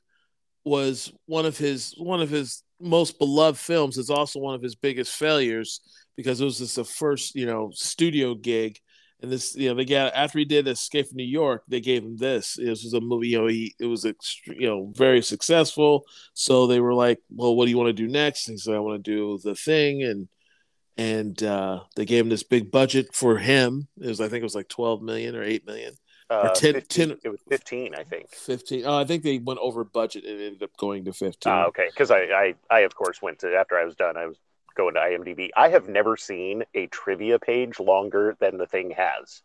was 0.65 1.13
one 1.27 1.47
of 1.47 1.59
his 1.59 1.95
one 1.99 2.21
of 2.21 2.31
his 2.31 2.63
most 2.81 3.19
beloved 3.19 3.59
films. 3.59 3.99
It's 3.99 4.11
also 4.11 4.39
one 4.41 4.55
of 4.55 4.63
his 4.63 4.75
biggest 4.75 5.13
failures 5.15 5.81
because 6.17 6.41
it 6.41 6.45
was 6.45 6.59
just 6.59 6.77
the 6.77 6.85
first 6.85 7.35
you 7.35 7.47
know 7.47 7.71
studio 7.75 8.35
gig, 8.35 8.79
and 9.21 9.31
this 9.31 9.55
you 9.57 9.69
know 9.69 9.75
they 9.75 9.85
got 9.85 10.15
after 10.15 10.39
he 10.39 10.45
did 10.45 10.69
Escape 10.69 11.09
from 11.09 11.17
New 11.17 11.25
York, 11.25 11.63
they 11.69 11.81
gave 11.81 12.03
him 12.03 12.17
this. 12.17 12.55
This 12.57 12.85
was 12.85 12.95
a 12.95 13.01
movie, 13.01 13.29
you 13.29 13.41
know, 13.41 13.47
he 13.47 13.75
it 13.81 13.87
was 13.87 14.05
ext- 14.05 14.47
you 14.47 14.67
know 14.67 14.93
very 14.97 15.23
successful. 15.23 16.05
So 16.35 16.67
they 16.67 16.81
were 16.81 16.95
like, 16.95 17.19
well, 17.31 17.55
what 17.57 17.65
do 17.65 17.71
you 17.71 17.79
want 17.79 17.89
to 17.89 17.93
do 17.93 18.09
next? 18.09 18.49
And 18.49 18.55
he 18.55 18.59
said, 18.59 18.75
I 18.75 18.81
want 18.81 19.03
to 19.05 19.11
do 19.11 19.39
the 19.43 19.55
thing, 19.55 20.03
and 20.03 20.29
and 20.97 21.43
uh, 21.43 21.81
they 21.97 22.05
gave 22.05 22.25
him 22.25 22.31
this 22.31 22.43
big 22.43 22.71
budget 22.71 23.15
for 23.15 23.39
him. 23.39 23.89
It 24.01 24.09
was 24.09 24.21
I 24.21 24.29
think 24.29 24.43
it 24.43 24.45
was 24.45 24.55
like 24.55 24.69
twelve 24.69 25.03
million 25.03 25.35
or 25.37 25.43
eight 25.43 25.67
million. 25.67 25.95
Uh, 26.33 26.55
10 26.55 26.75
15 26.75 27.09
10 27.09 27.19
it 27.25 27.29
was 27.29 27.41
15, 27.49 27.95
I 27.95 28.05
think. 28.05 28.31
15 28.31 28.87
oh 28.87 28.97
i 28.97 29.05
think 29.05 29.23
they 29.23 29.39
went 29.39 29.61
over 29.61 29.85
budget 29.85 30.25
and 30.25 30.41
ended 30.41 30.63
up 30.63 30.75
going 30.79 31.05
to 31.05 31.13
15 31.13 31.53
Ah, 31.53 31.67
okay. 31.67 31.87
Because 31.91 32.11
I, 32.11 32.21
I, 32.21 32.55
I, 32.71 32.81
of 32.81 32.95
course, 32.95 33.21
went 33.21 33.41
to, 33.41 33.55
after 33.55 33.77
I 33.79 33.85
was 33.85 33.95
done, 33.95 34.17
I 34.17 34.27
was 34.27 34.39
going 34.75 34.95
to 34.95 35.01
IMDb. 35.01 35.51
I 35.57 35.69
have 35.69 35.89
never 35.89 36.17
seen 36.17 36.65
a 36.75 36.87
trivia 36.87 37.39
page 37.39 37.79
longer 37.79 38.37
than 38.41 38.59
the 38.59 38.67
thing 38.67 38.91
has. 38.97 39.43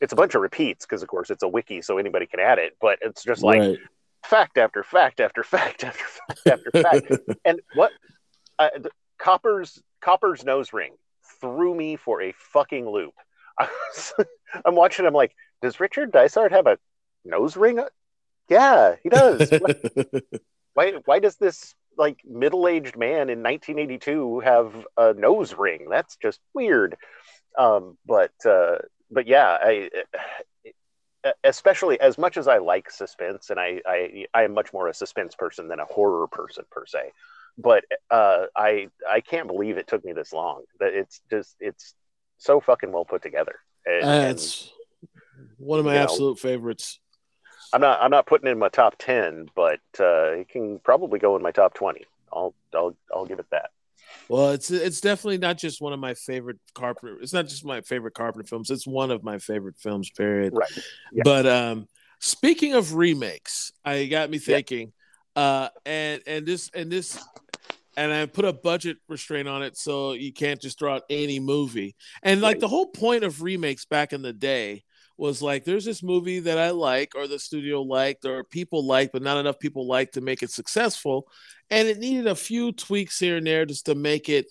It's 0.00 0.12
a 0.12 0.16
bunch 0.16 0.34
of 0.34 0.42
repeats 0.42 0.84
because, 0.84 1.02
of 1.02 1.08
course, 1.08 1.30
it's 1.30 1.42
a 1.42 1.48
wiki, 1.48 1.80
so 1.80 1.98
anybody 1.98 2.26
can 2.26 2.40
add 2.40 2.58
it. 2.58 2.76
But 2.80 2.98
it's 3.00 3.24
just 3.24 3.42
like 3.42 3.60
right. 3.60 3.78
fact 4.22 4.58
after 4.58 4.82
fact 4.82 5.20
after 5.20 5.42
fact 5.42 5.84
after 5.84 6.04
fact 6.44 6.46
after 6.46 6.70
fact. 6.82 7.38
and 7.44 7.60
what 7.74 7.92
th- 8.60 8.92
Copper's 9.18 9.82
Copper's 10.02 10.44
nose 10.44 10.72
ring 10.72 10.92
threw 11.40 11.74
me 11.74 11.96
for 11.96 12.20
a 12.22 12.32
fucking 12.32 12.88
loop. 12.88 13.14
I 13.58 13.68
am 14.66 14.74
watching. 14.74 15.06
I'm 15.06 15.14
like, 15.14 15.34
does 15.62 15.80
Richard 15.80 16.12
Dysart 16.12 16.52
have 16.52 16.66
a 16.66 16.78
nose 17.24 17.56
ring? 17.56 17.80
Yeah, 18.48 18.96
he 19.02 19.08
does. 19.08 19.50
why? 20.74 20.92
Why 21.04 21.18
does 21.18 21.36
this 21.36 21.74
like 21.98 22.18
middle-aged 22.24 22.96
man 22.96 23.30
in 23.30 23.42
1982 23.42 24.40
have 24.40 24.86
a 24.96 25.14
nose 25.14 25.54
ring? 25.54 25.86
That's 25.90 26.16
just 26.16 26.40
weird. 26.54 26.96
Um, 27.58 27.96
but 28.06 28.32
uh, 28.44 28.76
but 29.10 29.26
yeah, 29.26 29.58
I 29.60 29.90
especially 31.44 32.00
as 32.00 32.18
much 32.18 32.36
as 32.36 32.48
I 32.48 32.58
like 32.58 32.90
suspense, 32.90 33.50
and 33.50 33.58
I, 33.58 33.80
I 33.86 34.26
I 34.34 34.42
am 34.44 34.54
much 34.54 34.72
more 34.72 34.88
a 34.88 34.94
suspense 34.94 35.34
person 35.34 35.68
than 35.68 35.80
a 35.80 35.84
horror 35.84 36.26
person 36.28 36.64
per 36.70 36.86
se. 36.86 37.12
But 37.58 37.84
uh, 38.10 38.46
I 38.56 38.88
I 39.08 39.20
can't 39.20 39.46
believe 39.46 39.78
it 39.78 39.88
took 39.88 40.04
me 40.04 40.12
this 40.12 40.32
long. 40.32 40.64
That 40.80 40.92
it's 40.94 41.20
just 41.30 41.56
it's 41.60 41.94
so 42.38 42.60
fucking 42.60 42.92
well 42.92 43.04
put 43.04 43.22
together. 43.22 43.56
And, 43.86 44.04
uh, 44.04 44.28
it's 44.30 44.70
one 45.58 45.78
of 45.78 45.84
my 45.84 45.96
absolute 45.96 46.30
know, 46.30 46.34
favorites. 46.34 47.00
I'm 47.72 47.80
not 47.80 48.00
I'm 48.00 48.10
not 48.10 48.26
putting 48.26 48.50
in 48.50 48.58
my 48.58 48.68
top 48.68 48.96
ten, 48.98 49.48
but 49.54 49.80
uh, 49.98 50.32
it 50.32 50.48
can 50.48 50.78
probably 50.80 51.18
go 51.18 51.36
in 51.36 51.42
my 51.42 51.50
top 51.50 51.74
twenty. 51.74 52.04
I'll 52.32 52.54
I'll 52.74 52.96
I'll 53.14 53.26
give 53.26 53.38
it 53.38 53.50
that. 53.50 53.70
Well, 54.28 54.50
it's 54.50 54.70
it's 54.70 55.00
definitely 55.00 55.38
not 55.38 55.58
just 55.58 55.80
one 55.80 55.92
of 55.92 56.00
my 56.00 56.14
favorite 56.14 56.58
Carpenter. 56.74 57.18
It's 57.20 57.32
not 57.32 57.48
just 57.48 57.64
my 57.64 57.80
favorite 57.80 58.14
Carpenter 58.14 58.46
films. 58.46 58.70
It's 58.70 58.86
one 58.86 59.10
of 59.10 59.22
my 59.22 59.38
favorite 59.38 59.76
films. 59.78 60.10
Period. 60.10 60.52
Right. 60.54 60.68
Yeah. 61.12 61.22
But 61.24 61.46
um, 61.46 61.88
speaking 62.20 62.74
of 62.74 62.94
remakes, 62.94 63.72
I 63.84 64.06
got 64.06 64.30
me 64.30 64.38
thinking. 64.38 64.92
Yeah. 65.36 65.42
Uh, 65.42 65.68
and 65.84 66.22
and 66.26 66.46
this 66.46 66.70
and 66.74 66.90
this, 66.90 67.22
and 67.96 68.12
I 68.12 68.26
put 68.26 68.44
a 68.44 68.52
budget 68.52 68.98
restraint 69.08 69.48
on 69.48 69.62
it, 69.62 69.76
so 69.76 70.12
you 70.12 70.32
can't 70.32 70.60
just 70.60 70.78
throw 70.78 70.94
out 70.94 71.02
any 71.10 71.40
movie. 71.40 71.94
And 72.22 72.40
like 72.40 72.54
right. 72.54 72.60
the 72.60 72.68
whole 72.68 72.86
point 72.86 73.22
of 73.22 73.42
remakes 73.42 73.84
back 73.84 74.12
in 74.12 74.22
the 74.22 74.32
day 74.32 74.84
was 75.18 75.40
like 75.40 75.64
there's 75.64 75.84
this 75.84 76.02
movie 76.02 76.40
that 76.40 76.58
I 76.58 76.70
like 76.70 77.14
or 77.14 77.26
the 77.26 77.38
studio 77.38 77.82
liked 77.82 78.24
or 78.24 78.44
people 78.44 78.84
liked, 78.84 79.12
but 79.12 79.22
not 79.22 79.38
enough 79.38 79.58
people 79.58 79.86
liked 79.86 80.14
to 80.14 80.20
make 80.20 80.42
it 80.42 80.50
successful. 80.50 81.28
And 81.70 81.88
it 81.88 81.98
needed 81.98 82.26
a 82.26 82.34
few 82.34 82.72
tweaks 82.72 83.18
here 83.18 83.38
and 83.38 83.46
there 83.46 83.64
just 83.64 83.86
to 83.86 83.94
make 83.94 84.28
it, 84.28 84.46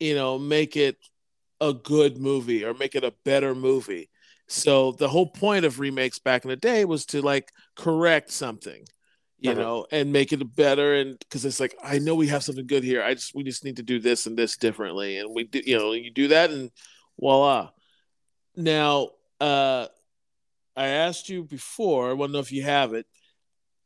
you 0.00 0.14
know, 0.14 0.38
make 0.38 0.76
it 0.76 0.96
a 1.60 1.72
good 1.72 2.18
movie 2.18 2.64
or 2.64 2.74
make 2.74 2.94
it 2.94 3.04
a 3.04 3.14
better 3.24 3.54
movie. 3.54 4.08
So 4.48 4.92
the 4.92 5.08
whole 5.08 5.28
point 5.28 5.64
of 5.64 5.78
remakes 5.78 6.18
back 6.18 6.44
in 6.44 6.50
the 6.50 6.56
day 6.56 6.84
was 6.84 7.06
to 7.06 7.22
like 7.22 7.52
correct 7.76 8.30
something, 8.30 8.84
you 9.38 9.52
uh-huh. 9.52 9.60
know, 9.60 9.86
and 9.92 10.12
make 10.12 10.32
it 10.32 10.56
better. 10.56 10.96
And 10.96 11.18
because 11.18 11.44
it's 11.44 11.60
like, 11.60 11.76
I 11.82 11.98
know 11.98 12.14
we 12.14 12.26
have 12.26 12.44
something 12.44 12.66
good 12.66 12.82
here. 12.82 13.02
I 13.02 13.14
just, 13.14 13.34
we 13.34 13.44
just 13.44 13.64
need 13.64 13.76
to 13.76 13.82
do 13.82 14.00
this 14.00 14.26
and 14.26 14.36
this 14.36 14.56
differently. 14.56 15.18
And 15.18 15.34
we 15.34 15.44
do, 15.44 15.62
you 15.64 15.78
know, 15.78 15.92
you 15.92 16.10
do 16.10 16.28
that 16.28 16.50
and 16.50 16.70
voila. 17.18 17.70
Now, 18.56 19.10
uh, 19.42 19.88
I 20.76 20.86
asked 20.86 21.28
you 21.28 21.44
before. 21.44 22.10
I 22.10 22.12
want 22.12 22.30
to 22.30 22.34
know 22.34 22.38
if 22.38 22.52
you 22.52 22.62
have 22.62 22.94
it. 22.94 23.06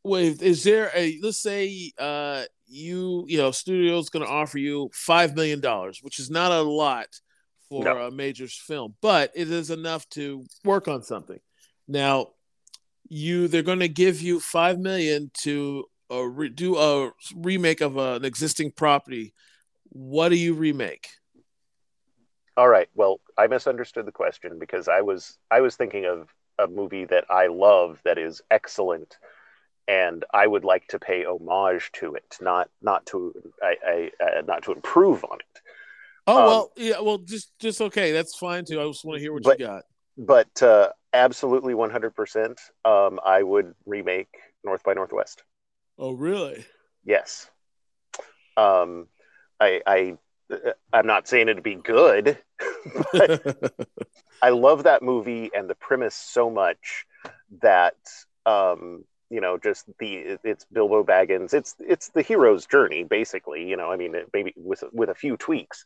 Wait, 0.04 0.40
is 0.42 0.62
there 0.62 0.90
a 0.94 1.18
let's 1.22 1.42
say 1.42 1.92
uh, 1.98 2.44
you 2.66 3.24
you 3.26 3.38
know 3.38 3.50
studio's 3.50 4.08
going 4.08 4.24
to 4.24 4.30
offer 4.30 4.58
you 4.58 4.90
five 4.92 5.34
million 5.34 5.60
dollars, 5.60 6.00
which 6.02 6.18
is 6.18 6.30
not 6.30 6.52
a 6.52 6.60
lot 6.60 7.06
for 7.68 7.82
no. 7.82 8.06
a 8.06 8.10
major 8.10 8.46
film, 8.46 8.94
but 9.00 9.32
it 9.34 9.50
is 9.50 9.70
enough 9.70 10.08
to 10.10 10.44
work 10.64 10.86
on 10.86 11.02
something. 11.02 11.40
Now, 11.88 12.28
you 13.08 13.48
they're 13.48 13.62
going 13.62 13.80
to 13.80 13.88
give 13.88 14.20
you 14.20 14.38
five 14.38 14.78
million 14.78 15.30
to 15.42 15.86
uh, 16.10 16.22
re- 16.22 16.50
do 16.50 16.76
a 16.76 17.10
remake 17.34 17.80
of 17.80 17.96
a, 17.96 18.14
an 18.14 18.24
existing 18.24 18.72
property. 18.72 19.34
What 19.88 20.28
do 20.28 20.36
you 20.36 20.54
remake? 20.54 21.08
All 22.56 22.68
right. 22.68 22.88
Well, 22.94 23.20
I 23.36 23.46
misunderstood 23.48 24.06
the 24.06 24.12
question 24.12 24.58
because 24.58 24.88
I 24.88 25.02
was 25.02 25.38
I 25.50 25.60
was 25.60 25.76
thinking 25.76 26.06
of 26.06 26.28
a 26.58 26.66
movie 26.66 27.04
that 27.04 27.24
I 27.30 27.48
love 27.48 28.00
that 28.04 28.18
is 28.18 28.40
excellent, 28.50 29.18
and 29.86 30.24
I 30.32 30.46
would 30.46 30.64
like 30.64 30.86
to 30.88 30.98
pay 30.98 31.24
homage 31.24 31.90
to 31.94 32.14
it, 32.14 32.38
not 32.40 32.70
not 32.80 33.04
to 33.06 33.34
I, 33.62 33.76
I 33.86 34.10
uh, 34.24 34.42
not 34.46 34.62
to 34.64 34.72
improve 34.72 35.24
on 35.24 35.38
it. 35.40 35.60
Oh 36.26 36.38
um, 36.38 36.44
well, 36.46 36.72
yeah. 36.76 37.00
Well, 37.00 37.18
just 37.18 37.52
just 37.58 37.80
okay. 37.80 38.12
That's 38.12 38.36
fine 38.36 38.64
too. 38.64 38.80
I 38.80 38.86
just 38.86 39.04
want 39.04 39.18
to 39.18 39.22
hear 39.22 39.32
what 39.32 39.42
but, 39.42 39.60
you 39.60 39.66
got. 39.66 39.84
But 40.16 40.62
uh, 40.62 40.92
absolutely, 41.12 41.74
one 41.74 41.90
hundred 41.90 42.14
percent. 42.14 42.58
Um, 42.86 43.20
I 43.24 43.42
would 43.42 43.74
remake 43.84 44.34
North 44.64 44.82
by 44.82 44.94
Northwest. 44.94 45.42
Oh 45.98 46.12
really? 46.12 46.64
Yes. 47.04 47.50
Um, 48.56 49.08
I 49.60 49.82
I 49.86 50.16
I'm 50.92 51.06
not 51.06 51.28
saying 51.28 51.48
it'd 51.48 51.62
be 51.62 51.74
good, 51.74 52.38
but 53.12 53.72
I 54.42 54.50
love 54.50 54.84
that 54.84 55.02
movie 55.02 55.50
and 55.54 55.68
the 55.68 55.74
premise 55.74 56.14
so 56.14 56.50
much 56.50 57.06
that 57.62 57.96
um, 58.44 59.04
you 59.30 59.40
know, 59.40 59.58
just 59.58 59.86
the 59.98 60.38
it's 60.44 60.64
Bilbo 60.72 61.04
Baggins. 61.04 61.52
It's 61.52 61.74
it's 61.80 62.10
the 62.10 62.22
hero's 62.22 62.66
journey, 62.66 63.04
basically. 63.04 63.68
You 63.68 63.76
know, 63.76 63.90
I 63.90 63.96
mean, 63.96 64.14
maybe 64.32 64.54
with 64.56 64.84
with 64.92 65.08
a 65.08 65.14
few 65.14 65.36
tweaks. 65.36 65.84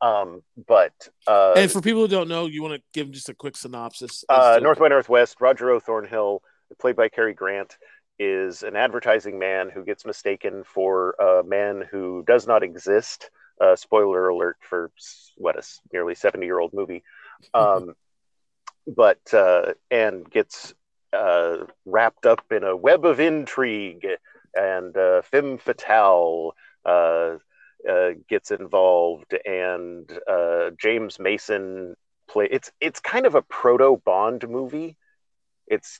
Um, 0.00 0.42
but 0.66 0.92
uh, 1.26 1.54
and 1.56 1.70
for 1.70 1.80
people 1.80 2.02
who 2.02 2.08
don't 2.08 2.28
know, 2.28 2.46
you 2.46 2.62
want 2.62 2.74
to 2.74 2.82
give 2.92 3.06
them 3.06 3.14
just 3.14 3.28
a 3.28 3.34
quick 3.34 3.56
synopsis. 3.56 4.24
Uh, 4.28 4.58
North 4.62 4.78
by 4.78 4.88
Northwest. 4.88 5.40
Roger 5.40 5.70
O. 5.70 5.80
Thornhill, 5.80 6.42
played 6.80 6.96
by 6.96 7.08
Cary 7.08 7.34
Grant, 7.34 7.78
is 8.18 8.62
an 8.62 8.76
advertising 8.76 9.38
man 9.38 9.70
who 9.70 9.84
gets 9.84 10.04
mistaken 10.04 10.64
for 10.64 11.12
a 11.12 11.42
man 11.44 11.84
who 11.90 12.24
does 12.26 12.46
not 12.46 12.62
exist 12.62 13.30
uh, 13.60 13.76
spoiler 13.76 14.28
alert 14.28 14.56
for 14.60 14.90
what 15.36 15.58
a 15.58 15.62
nearly 15.92 16.14
70 16.14 16.44
year 16.46 16.58
old 16.58 16.72
movie. 16.72 17.02
Um, 17.54 17.96
but, 18.86 19.34
uh, 19.34 19.72
and 19.90 20.30
gets 20.30 20.74
uh, 21.12 21.64
wrapped 21.84 22.24
up 22.24 22.44
in 22.52 22.62
a 22.62 22.76
web 22.76 23.04
of 23.04 23.18
intrigue 23.18 24.06
and 24.54 24.96
uh, 24.96 25.22
femme 25.22 25.58
fatale 25.58 26.54
uh, 26.84 27.38
uh, 27.88 28.10
gets 28.28 28.52
involved 28.52 29.34
and 29.44 30.08
uh, 30.30 30.70
James 30.78 31.18
Mason 31.18 31.96
play. 32.28 32.46
It's, 32.48 32.70
it's 32.80 33.00
kind 33.00 33.26
of 33.26 33.34
a 33.34 33.42
proto 33.42 34.00
Bond 34.04 34.48
movie. 34.48 34.96
It's, 35.66 35.98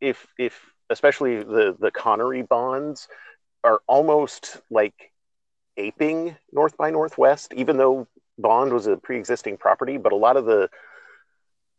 if, 0.00 0.24
if, 0.38 0.56
especially 0.88 1.42
the, 1.42 1.76
the 1.78 1.90
Connery 1.90 2.42
Bonds 2.42 3.08
are 3.64 3.80
almost 3.88 4.60
like 4.70 5.12
aping 5.76 6.36
North 6.52 6.76
by 6.76 6.90
Northwest, 6.90 7.52
even 7.54 7.76
though 7.76 8.06
Bond 8.38 8.72
was 8.72 8.86
a 8.86 8.96
pre-existing 8.96 9.56
property, 9.56 9.96
but 9.98 10.12
a 10.12 10.16
lot 10.16 10.36
of 10.36 10.44
the 10.44 10.68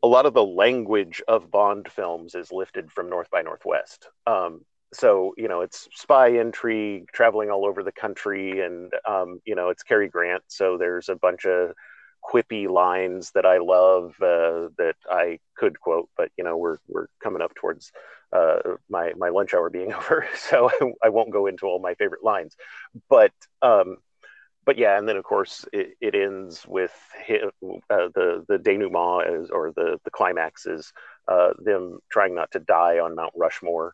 a 0.04 0.08
lot 0.08 0.26
of 0.26 0.34
the 0.34 0.44
language 0.44 1.24
of 1.28 1.50
Bond 1.50 1.92
films 1.92 2.36
is 2.36 2.52
lifted 2.52 2.92
from 2.92 3.10
North 3.10 3.30
by 3.32 3.42
Northwest. 3.42 4.10
Um, 4.28 4.62
so 4.94 5.34
you 5.38 5.48
know, 5.48 5.62
it's 5.62 5.88
spy 5.94 6.28
intrigue, 6.40 7.08
traveling 7.12 7.50
all 7.50 7.66
over 7.66 7.84
the 7.84 7.92
country, 7.92 8.62
and 8.62 8.92
um, 9.08 9.42
you 9.46 9.56
know, 9.56 9.70
it's 9.70 9.84
Cary 9.84 10.08
Grant. 10.08 10.44
So 10.48 10.78
there's 10.78 11.10
a 11.10 11.16
bunch 11.16 11.46
of 11.46 11.72
quippy 12.24 12.70
lines 12.70 13.32
that 13.32 13.46
I 13.46 13.58
love 13.58 14.16
uh, 14.22 14.70
that 14.78 14.96
I 15.10 15.40
could 15.56 15.80
quote, 15.80 16.10
but 16.18 16.32
you 16.38 16.44
know, 16.44 16.58
we're 16.58 16.78
we're 16.88 17.08
coming 17.22 17.42
up 17.42 17.56
towards 17.56 17.92
uh, 18.34 18.60
my 18.90 19.14
my 19.18 19.30
lunch 19.30 19.54
hour 19.54 19.70
being 19.70 19.94
over, 19.94 20.28
so 20.36 20.70
I, 20.70 21.08
I, 21.08 21.10
won't 21.10 21.32
go 21.32 21.48
into 21.48 21.66
all 21.66 21.80
my 21.80 21.96
favorite 21.96 22.24
lines. 22.24 22.56
But 23.10 23.32
um, 23.62 23.98
but 24.66 24.78
yeah, 24.78 24.98
and 24.98 25.08
then 25.08 25.18
of 25.18 25.24
course 25.24 25.66
it, 25.72 25.96
it 26.02 26.14
ends 26.14 26.66
with 26.68 26.94
uh, 27.32 28.10
the 28.14 28.46
the 28.48 28.58
denouement 28.58 29.44
is, 29.44 29.50
or 29.50 29.72
the 29.72 30.00
the 30.04 30.12
climax 30.12 30.66
is 30.66 30.92
uh, 31.28 31.54
them 31.58 32.00
trying 32.12 32.36
not 32.36 32.52
to 32.52 32.60
die 32.60 33.00
on 33.00 33.16
Mount 33.16 33.34
Rushmore. 33.36 33.94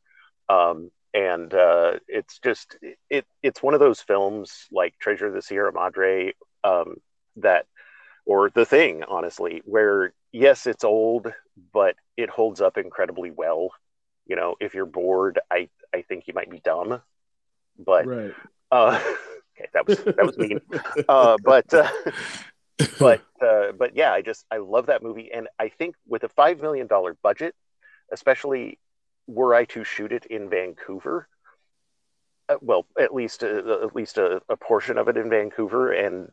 Um, 0.49 0.89
and 1.13 1.53
uh, 1.53 1.99
it's 2.07 2.39
just 2.39 2.77
it 3.09 3.25
it's 3.43 3.61
one 3.61 3.75
of 3.75 3.79
those 3.79 4.01
films 4.01 4.65
like 4.71 4.97
Treasure 4.99 5.27
of 5.27 5.33
the 5.33 5.41
Sierra 5.41 5.71
Madre 5.71 6.33
um, 6.63 6.95
that 7.37 7.67
or 8.25 8.49
The 8.49 8.65
Thing, 8.65 9.03
honestly, 9.07 9.61
where 9.65 10.13
yes, 10.31 10.65
it's 10.65 10.83
old, 10.83 11.31
but 11.73 11.95
it 12.17 12.29
holds 12.29 12.61
up 12.61 12.77
incredibly 12.77 13.31
well 13.31 13.71
you 14.25 14.35
know 14.35 14.55
if 14.59 14.73
you're 14.73 14.85
bored 14.85 15.39
i 15.51 15.67
i 15.93 16.01
think 16.01 16.27
you 16.27 16.33
might 16.33 16.49
be 16.49 16.59
dumb 16.59 17.01
but 17.77 18.05
right. 18.05 18.33
uh 18.71 18.99
okay 19.57 19.69
that 19.73 19.87
was 19.87 19.97
that 20.03 20.25
was 20.25 20.37
mean 20.37 20.59
uh 21.07 21.37
but 21.43 21.71
uh, 21.73 21.89
but 22.99 23.21
uh 23.41 23.71
but 23.77 23.95
yeah 23.95 24.11
i 24.11 24.21
just 24.21 24.45
i 24.51 24.57
love 24.57 24.87
that 24.87 25.03
movie 25.03 25.31
and 25.33 25.47
i 25.59 25.69
think 25.69 25.95
with 26.07 26.23
a 26.23 26.29
five 26.29 26.61
million 26.61 26.87
dollar 26.87 27.15
budget 27.21 27.55
especially 28.11 28.77
were 29.27 29.53
i 29.53 29.65
to 29.65 29.83
shoot 29.83 30.11
it 30.11 30.25
in 30.25 30.49
vancouver 30.49 31.27
well 32.61 32.85
at 32.99 33.13
least 33.13 33.43
uh, 33.43 33.83
at 33.83 33.95
least 33.95 34.17
a, 34.17 34.41
a, 34.49 34.57
portion 34.57 34.97
of 34.97 35.07
it 35.07 35.17
in 35.17 35.29
vancouver 35.29 35.91
and 35.91 36.29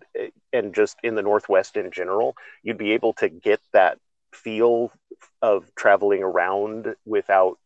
and 0.53 0.75
just 0.75 0.97
in 1.03 1.15
the 1.15 1.23
northwest 1.23 1.77
in 1.77 1.91
general 1.91 2.37
you'd 2.63 2.79
be 2.79 2.93
able 2.93 3.13
to 3.13 3.29
get 3.29 3.61
that 3.73 3.99
feel 4.33 4.93
of 5.43 5.75
traveling 5.75 6.23
around 6.23 6.95
without 7.05 7.59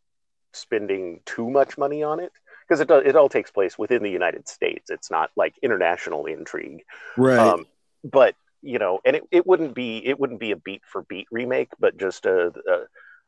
spending 0.52 1.20
too 1.24 1.50
much 1.50 1.76
money 1.76 2.02
on 2.02 2.20
it 2.20 2.32
because 2.66 2.80
it 2.80 2.90
it 2.90 3.16
all 3.16 3.28
takes 3.28 3.50
place 3.50 3.78
within 3.78 4.02
the 4.02 4.10
United 4.10 4.48
States. 4.48 4.90
It's 4.90 5.10
not 5.10 5.30
like 5.36 5.58
international 5.62 6.26
intrigue, 6.26 6.84
right? 7.16 7.38
Um, 7.38 7.66
but 8.02 8.34
you 8.62 8.78
know, 8.78 9.00
and 9.04 9.16
it, 9.16 9.24
it 9.30 9.46
wouldn't 9.46 9.74
be 9.74 9.98
it 10.04 10.18
wouldn't 10.18 10.40
be 10.40 10.52
a 10.52 10.56
beat 10.56 10.82
for 10.86 11.02
beat 11.02 11.26
remake, 11.30 11.70
but 11.78 11.98
just 11.98 12.26
a, 12.26 12.52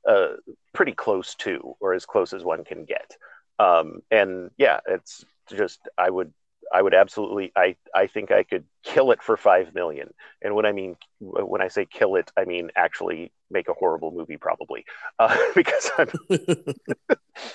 a, 0.07 0.11
a 0.11 0.37
pretty 0.73 0.93
close 0.93 1.35
to, 1.37 1.77
or 1.81 1.93
as 1.95 2.07
close 2.07 2.33
as 2.33 2.45
one 2.45 2.65
can 2.65 2.85
get. 2.85 3.17
Um, 3.59 4.01
and 4.11 4.51
yeah, 4.59 4.81
it's 4.87 5.25
just 5.51 5.89
I 5.97 6.11
would 6.11 6.33
I 6.73 6.83
would 6.83 6.95
absolutely 6.95 7.53
I 7.57 7.77
I 7.95 8.07
think 8.07 8.31
I 8.31 8.43
could 8.43 8.65
kill 8.83 9.11
it 9.11 9.23
for 9.23 9.37
five 9.37 9.75
million. 9.75 10.13
And 10.43 10.55
when 10.55 10.67
I 10.67 10.73
mean 10.73 10.97
when 11.21 11.63
I 11.63 11.69
say 11.69 11.87
kill 11.87 12.17
it, 12.17 12.31
I 12.37 12.45
mean 12.45 12.71
actually 12.77 13.33
make 13.51 13.69
a 13.69 13.75
horrible 13.75 14.11
movie 14.11 14.37
probably 14.37 14.85
uh, 15.19 15.37
because 15.55 15.91
I'm 15.97 16.11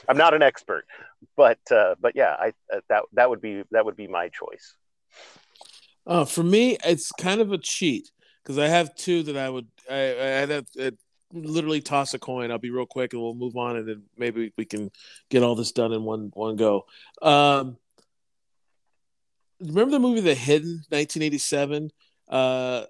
I'm 0.07 0.17
not 0.17 0.33
an 0.33 0.41
expert, 0.41 0.85
but 1.35 1.59
uh, 1.71 1.95
but 1.99 2.15
yeah, 2.15 2.35
I 2.39 2.53
uh, 2.73 2.81
that 2.89 3.03
that 3.13 3.29
would 3.29 3.41
be 3.41 3.63
that 3.71 3.85
would 3.85 3.97
be 3.97 4.07
my 4.07 4.29
choice. 4.29 4.75
Uh, 6.07 6.25
for 6.25 6.43
me, 6.43 6.77
it's 6.83 7.11
kind 7.11 7.41
of 7.41 7.51
a 7.51 7.57
cheat 7.57 8.09
because 8.43 8.57
I 8.57 8.67
have 8.67 8.95
two 8.95 9.23
that 9.23 9.37
I 9.37 9.49
would 9.49 9.67
I 9.89 9.95
I 9.95 10.45
have 10.47 10.65
uh, 10.79 10.91
literally 11.33 11.81
toss 11.81 12.13
a 12.13 12.19
coin. 12.19 12.51
I'll 12.51 12.57
be 12.57 12.69
real 12.69 12.85
quick 12.85 13.13
and 13.13 13.21
we'll 13.21 13.33
move 13.33 13.57
on, 13.57 13.77
and 13.77 13.87
then 13.87 14.03
maybe 14.17 14.53
we 14.57 14.65
can 14.65 14.91
get 15.29 15.43
all 15.43 15.55
this 15.55 15.71
done 15.71 15.93
in 15.93 16.03
one 16.03 16.31
one 16.33 16.55
go. 16.55 16.85
Um, 17.21 17.77
remember 19.59 19.91
the 19.91 19.99
movie 19.99 20.21
The 20.21 20.35
Hidden, 20.35 20.83
1987? 20.89 21.91
Uh, 22.27 22.85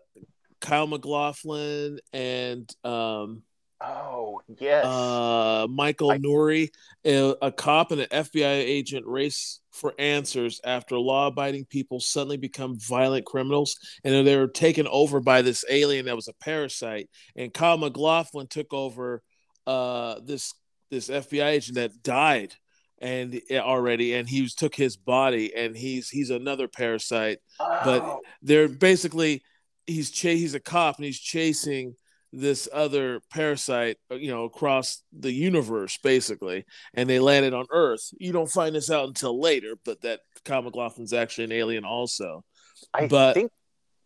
Kyle 0.59 0.87
MacLachlan 0.87 1.99
and 2.13 2.73
um, 2.83 3.41
oh 3.83 4.41
yes, 4.59 4.85
uh, 4.85 5.67
Michael 5.69 6.11
I... 6.11 6.17
Nouri, 6.17 6.69
a, 7.05 7.35
a, 7.41 7.51
cop 7.51 7.91
and 7.91 8.01
an 8.01 8.07
FBI 8.07 8.43
agent 8.43 9.05
race 9.05 9.59
for 9.71 9.93
answers 9.97 10.59
after 10.63 10.97
law-abiding 10.97 11.65
people 11.65 11.99
suddenly 11.99 12.37
become 12.37 12.77
violent 12.79 13.25
criminals, 13.25 13.77
and 14.03 14.25
they 14.25 14.37
were 14.37 14.47
taken 14.47 14.87
over 14.87 15.19
by 15.19 15.41
this 15.41 15.65
alien 15.69 16.05
that 16.05 16.15
was 16.15 16.27
a 16.27 16.33
parasite. 16.33 17.09
And 17.35 17.53
Kyle 17.53 17.77
MacLachlan 17.77 18.47
took 18.47 18.73
over 18.73 19.21
uh, 19.67 20.19
this 20.23 20.53
this 20.89 21.09
FBI 21.09 21.45
agent 21.45 21.75
that 21.75 22.03
died 22.03 22.53
and 23.01 23.41
already 23.51 24.13
and 24.13 24.29
he 24.29 24.47
took 24.47 24.75
his 24.75 24.95
body 24.95 25.53
and 25.55 25.75
he's 25.75 26.09
he's 26.09 26.29
another 26.29 26.67
parasite 26.67 27.39
oh. 27.59 27.81
but 27.83 28.19
they're 28.43 28.67
basically 28.67 29.41
he's 29.87 30.11
ch- 30.11 30.21
he's 30.21 30.53
a 30.53 30.59
cop 30.59 30.97
and 30.97 31.05
he's 31.05 31.19
chasing 31.19 31.95
this 32.33 32.69
other 32.71 33.21
parasite 33.29 33.97
uh, 34.11 34.15
you 34.15 34.31
know 34.31 34.45
across 34.45 35.03
the 35.11 35.31
universe 35.31 35.97
basically 36.01 36.65
and 36.93 37.09
they 37.09 37.19
landed 37.19 37.53
on 37.53 37.65
earth 37.71 38.09
you 38.19 38.31
don't 38.31 38.51
find 38.51 38.75
this 38.75 38.89
out 38.89 39.07
until 39.07 39.39
later 39.39 39.75
but 39.83 40.01
that 40.01 40.21
Kyle 40.45 40.61
MacLachlan's 40.61 41.13
actually 41.13 41.43
an 41.45 41.51
alien 41.51 41.83
also 41.83 42.43
i 42.93 43.07
but, 43.07 43.33
think 43.33 43.51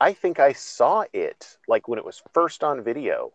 i 0.01 0.11
think 0.11 0.39
i 0.39 0.53
saw 0.53 1.03
it 1.13 1.57
like 1.67 1.87
when 1.87 1.99
it 1.99 2.05
was 2.05 2.21
first 2.33 2.63
on 2.63 2.83
video 2.83 3.31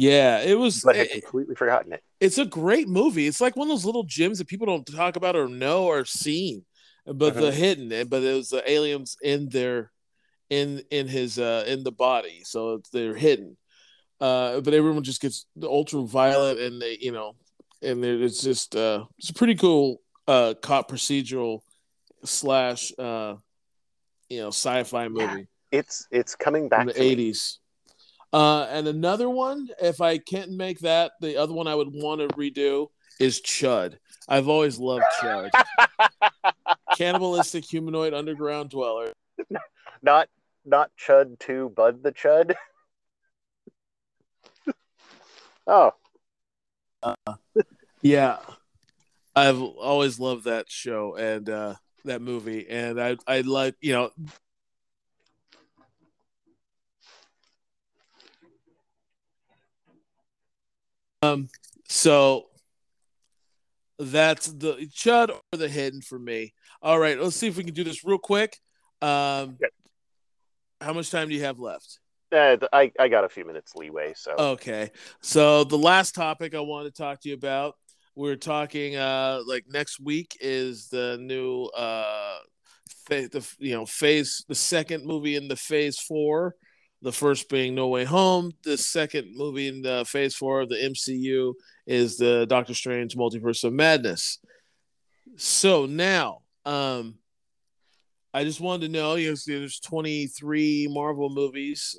yeah, 0.00 0.42
it 0.42 0.56
was. 0.56 0.82
But 0.84 0.94
I 0.94 0.98
had 0.98 1.10
completely 1.10 1.56
forgotten 1.56 1.92
it. 1.92 2.04
It's 2.20 2.38
a 2.38 2.44
great 2.44 2.86
movie. 2.86 3.26
It's 3.26 3.40
like 3.40 3.56
one 3.56 3.66
of 3.66 3.72
those 3.72 3.84
little 3.84 4.04
gems 4.04 4.38
that 4.38 4.46
people 4.46 4.68
don't 4.68 4.86
talk 4.86 5.16
about 5.16 5.34
or 5.34 5.48
know 5.48 5.86
or 5.86 6.04
seen, 6.04 6.64
but 7.04 7.32
uh-huh. 7.32 7.46
the 7.46 7.50
hidden. 7.50 7.88
But 8.08 8.22
it 8.22 8.32
was 8.32 8.50
the 8.50 8.70
aliens 8.70 9.16
in 9.20 9.48
their, 9.48 9.90
in 10.50 10.84
in 10.92 11.08
his 11.08 11.40
uh 11.40 11.64
in 11.66 11.82
the 11.82 11.90
body, 11.90 12.42
so 12.44 12.80
they're 12.92 13.16
hidden. 13.16 13.56
Uh, 14.20 14.60
but 14.60 14.74
everyone 14.74 15.02
just 15.02 15.20
gets 15.20 15.46
the 15.56 15.68
ultraviolet, 15.68 16.58
and 16.58 16.82
they 16.82 16.98
you 17.00 17.12
know, 17.12 17.34
and 17.82 18.04
it's 18.04 18.42
just 18.42 18.74
uh, 18.76 19.04
it's 19.18 19.30
a 19.30 19.34
pretty 19.34 19.54
cool 19.54 20.00
uh 20.26 20.54
cop 20.60 20.90
procedural 20.90 21.60
slash 22.24 22.92
uh, 22.98 23.34
you 24.28 24.40
know, 24.40 24.48
sci-fi 24.48 25.08
movie. 25.08 25.48
Yeah. 25.72 25.78
It's 25.80 26.06
it's 26.10 26.34
coming 26.34 26.68
back 26.68 26.86
the 26.86 27.02
eighties. 27.02 27.58
Uh, 28.32 28.64
and 28.70 28.86
another 28.86 29.30
one, 29.30 29.68
if 29.80 30.00
I 30.00 30.18
can't 30.18 30.52
make 30.52 30.80
that, 30.80 31.12
the 31.20 31.36
other 31.38 31.54
one 31.54 31.66
I 31.66 31.74
would 31.74 31.88
want 31.90 32.20
to 32.20 32.28
redo 32.36 32.88
is 33.18 33.40
Chud. 33.40 33.96
I've 34.28 34.48
always 34.48 34.78
loved 34.78 35.04
Chud. 35.20 35.50
Cannibalistic 36.96 37.64
humanoid 37.64 38.12
underground 38.12 38.70
dweller. 38.70 39.12
Not 40.02 40.28
not 40.64 40.90
Chud 40.96 41.38
to 41.40 41.70
Bud 41.70 42.02
the 42.02 42.12
Chud. 42.12 42.54
oh. 45.68 45.92
Uh, 47.02 47.14
yeah. 48.02 48.38
I've 49.36 49.60
always 49.62 50.18
loved 50.18 50.44
that 50.44 50.68
show 50.70 51.14
and 51.14 51.48
uh, 51.48 51.74
that 52.04 52.20
movie, 52.20 52.68
and 52.68 53.00
I 53.00 53.16
I 53.26 53.42
like 53.42 53.76
you 53.80 53.92
know 53.92 54.10
Um, 61.22 61.48
so 61.88 62.46
that's 63.98 64.46
the 64.46 64.74
Chud 64.94 65.30
or 65.30 65.58
the 65.58 65.68
hidden 65.68 66.00
for 66.00 66.18
me. 66.18 66.54
All 66.80 66.98
right, 66.98 67.20
let's 67.20 67.36
see 67.36 67.48
if 67.48 67.56
we 67.56 67.64
can 67.64 67.74
do 67.74 67.84
this 67.84 68.04
real 68.04 68.18
quick. 68.18 68.56
Um, 69.02 69.58
How 70.80 70.92
much 70.92 71.10
time 71.10 71.28
do 71.28 71.34
you 71.34 71.42
have 71.42 71.58
left? 71.58 71.98
Uh, 72.30 72.56
I, 72.72 72.92
I 72.98 73.08
got 73.08 73.24
a 73.24 73.28
few 73.28 73.44
minutes 73.44 73.74
leeway. 73.74 74.12
So 74.14 74.34
okay. 74.38 74.90
So 75.20 75.64
the 75.64 75.78
last 75.78 76.14
topic 76.14 76.54
I 76.54 76.60
want 76.60 76.86
to 76.86 77.02
talk 77.02 77.20
to 77.22 77.28
you 77.28 77.34
about, 77.34 77.76
we're 78.14 78.36
talking 78.36 78.96
uh 78.96 79.40
like 79.46 79.64
next 79.68 80.00
week 80.00 80.36
is 80.40 80.88
the 80.88 81.18
new 81.20 81.64
uh 81.66 82.38
the 83.08 83.48
you 83.58 83.74
know 83.74 83.86
phase 83.86 84.44
the 84.48 84.54
second 84.54 85.06
movie 85.06 85.36
in 85.36 85.48
the 85.48 85.56
phase 85.56 85.98
four 85.98 86.54
the 87.02 87.12
first 87.12 87.48
being 87.48 87.74
No 87.74 87.88
Way 87.88 88.04
Home. 88.04 88.52
The 88.64 88.76
second 88.76 89.36
movie 89.36 89.68
in 89.68 89.82
the 89.82 90.04
Phase 90.06 90.34
Four 90.34 90.62
of 90.62 90.68
the 90.68 90.76
MCU 90.76 91.54
is 91.86 92.16
the 92.16 92.46
Doctor 92.46 92.74
Strange 92.74 93.16
Multiverse 93.16 93.64
of 93.64 93.72
Madness. 93.72 94.38
So 95.36 95.86
now, 95.86 96.38
um, 96.64 97.18
I 98.34 98.44
just 98.44 98.60
wanted 98.60 98.86
to 98.86 98.92
know. 98.92 99.14
You 99.14 99.30
know, 99.30 99.36
there's 99.46 99.80
23 99.80 100.88
Marvel 100.90 101.30
movies. 101.30 101.98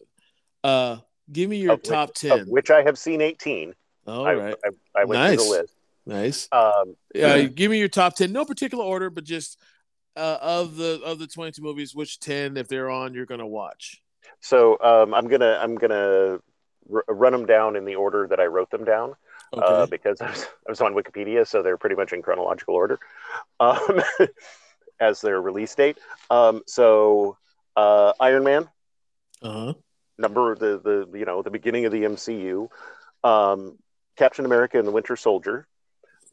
Uh, 0.64 0.98
give 1.32 1.50
me 1.50 1.58
your 1.58 1.74
of 1.74 1.84
top 1.84 2.10
which, 2.10 2.20
10. 2.20 2.48
which 2.48 2.70
I 2.72 2.84
have 2.84 2.98
seen 2.98 3.22
18. 3.22 3.74
All 4.08 4.26
I, 4.26 4.34
right. 4.34 4.56
I, 4.66 5.02
I, 5.02 5.06
went 5.06 5.22
nice. 5.22 5.36
through 5.36 5.46
the 5.46 5.52
list. 5.52 5.76
Nice. 6.06 6.48
Um, 6.52 6.96
yeah, 7.14 7.44
give 7.44 7.70
me 7.70 7.78
your 7.78 7.88
top 7.88 8.16
10. 8.16 8.32
No 8.32 8.46
particular 8.46 8.84
order, 8.84 9.10
but 9.10 9.24
just 9.24 9.60
uh, 10.16 10.38
of 10.42 10.76
the 10.76 11.02
of 11.06 11.20
the 11.20 11.28
22 11.28 11.62
movies, 11.62 11.96
which 11.96 12.20
10, 12.20 12.58
if 12.58 12.68
they're 12.68 12.90
on, 12.90 13.14
you're 13.14 13.26
gonna 13.26 13.48
watch. 13.48 14.02
So 14.42 14.78
um, 14.82 15.14
I'm 15.14 15.28
gonna 15.28 15.60
I'm 15.62 15.76
gonna 15.76 16.40
r- 16.92 17.04
run 17.08 17.32
them 17.32 17.46
down 17.46 17.76
in 17.76 17.86
the 17.86 17.96
order 17.96 18.28
that 18.28 18.40
I 18.40 18.46
wrote 18.46 18.72
them 18.72 18.84
down. 18.84 19.14
Uh, 19.54 19.58
okay. 19.58 19.66
Uh, 19.66 19.86
because 19.86 20.22
I 20.22 20.30
was, 20.30 20.44
I 20.44 20.72
was, 20.72 20.82
on 20.82 20.94
Wikipedia, 20.94 21.48
so 21.48 21.62
they're 21.62 21.78
pretty 21.78 21.96
much 21.96 22.14
in 22.14 22.22
chronological 22.22 22.76
order 22.76 23.00
um, 23.60 24.02
as 25.00 25.22
their 25.22 25.42
release 25.42 25.74
date. 25.76 25.98
Um, 26.30 26.62
so 26.66 27.38
uh, 27.76 28.14
Iron 28.20 28.44
Man, 28.44 28.70
uh-huh. 29.42 29.74
Number 30.20 30.56
the 30.56 30.80
the 30.80 31.18
you 31.18 31.26
know 31.26 31.42
the 31.42 31.52
beginning 31.52 31.86
of 31.86 31.92
the 31.92 32.04
MCU, 32.04 32.70
um, 33.24 33.78
Captain 34.18 34.46
America 34.46 34.78
and 34.78 34.88
the 34.88 34.92
Winter 34.92 35.16
Soldier. 35.16 35.68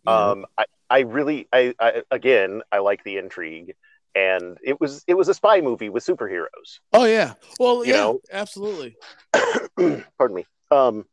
Um, 0.07 0.47
I, 0.57 0.65
I 0.89 1.01
really 1.01 1.49
I, 1.53 1.75
I 1.81 2.03
again 2.11 2.63
I 2.71 2.79
like 2.79 3.03
the 3.03 3.17
intrigue 3.17 3.75
and 4.17 4.57
it 4.63 4.81
was 4.81 5.05
it 5.07 5.15
was 5.15 5.29
a 5.29 5.35
spy 5.35 5.61
movie 5.61 5.91
with 5.91 6.05
superheroes. 6.05 6.81
Oh 6.93 7.05
yeah, 7.05 7.35
well 7.61 7.85
you 7.85 7.93
yeah, 7.93 8.01
know? 8.01 8.21
absolutely. 8.33 8.97
Pardon 9.77 10.35
me. 10.35 10.47
Um, 10.71 11.05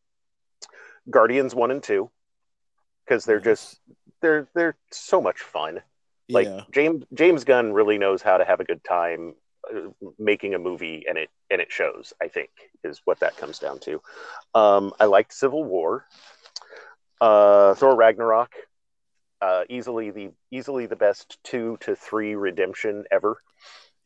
Guardians 1.10 1.54
one 1.54 1.70
and 1.72 1.84
two, 1.84 2.10
because 3.06 3.26
they're 3.26 3.42
just 3.42 3.80
they're 4.22 4.48
they're 4.56 4.78
so 4.92 5.22
much 5.22 5.42
fun. 5.42 5.82
Like 6.30 6.48
yeah. 6.48 6.62
James 6.72 7.04
James 7.14 7.44
Gunn 7.44 7.74
really 7.74 7.98
knows 7.98 8.22
how 8.22 8.38
to 8.38 8.46
have 8.46 8.62
a 8.62 8.64
good 8.64 8.84
time 8.86 9.36
making 10.20 10.54
a 10.54 10.60
movie, 10.60 11.06
and 11.08 11.18
it 11.18 11.30
and 11.50 11.62
it 11.62 11.72
shows. 11.72 12.14
I 12.22 12.28
think 12.28 12.50
is 12.84 13.02
what 13.06 13.20
that 13.20 13.38
comes 13.38 13.60
down 13.60 13.80
to. 13.80 14.02
Um, 14.54 14.94
I 15.00 15.06
liked 15.06 15.34
Civil 15.34 15.64
War. 15.64 16.06
Uh, 17.22 17.74
Thor 17.76 17.96
Ragnarok 17.96 18.52
uh, 19.44 19.64
easily 19.70 20.10
the 20.10 20.32
easily 20.52 20.86
the 20.86 20.96
best 20.96 21.38
two 21.44 21.78
to 21.82 21.96
three 21.96 22.36
redemption 22.36 23.04
ever. 23.12 23.42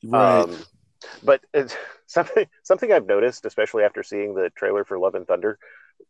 Right. 0.03 0.41
Um, 0.41 0.57
but 1.23 1.41
something 2.07 2.47
something 2.63 2.91
I've 2.91 3.05
noticed, 3.05 3.45
especially 3.45 3.83
after 3.83 4.01
seeing 4.01 4.33
the 4.33 4.49
trailer 4.55 4.83
for 4.83 4.97
Love 4.97 5.13
and 5.13 5.27
Thunder, 5.27 5.59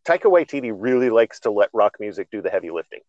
Taika 0.07 0.31
Waititi 0.31 0.71
really 0.73 1.09
likes 1.09 1.41
to 1.41 1.51
let 1.51 1.69
rock 1.73 1.97
music 1.99 2.29
do 2.31 2.41
the 2.41 2.49
heavy 2.49 2.69
lifting. 2.69 3.01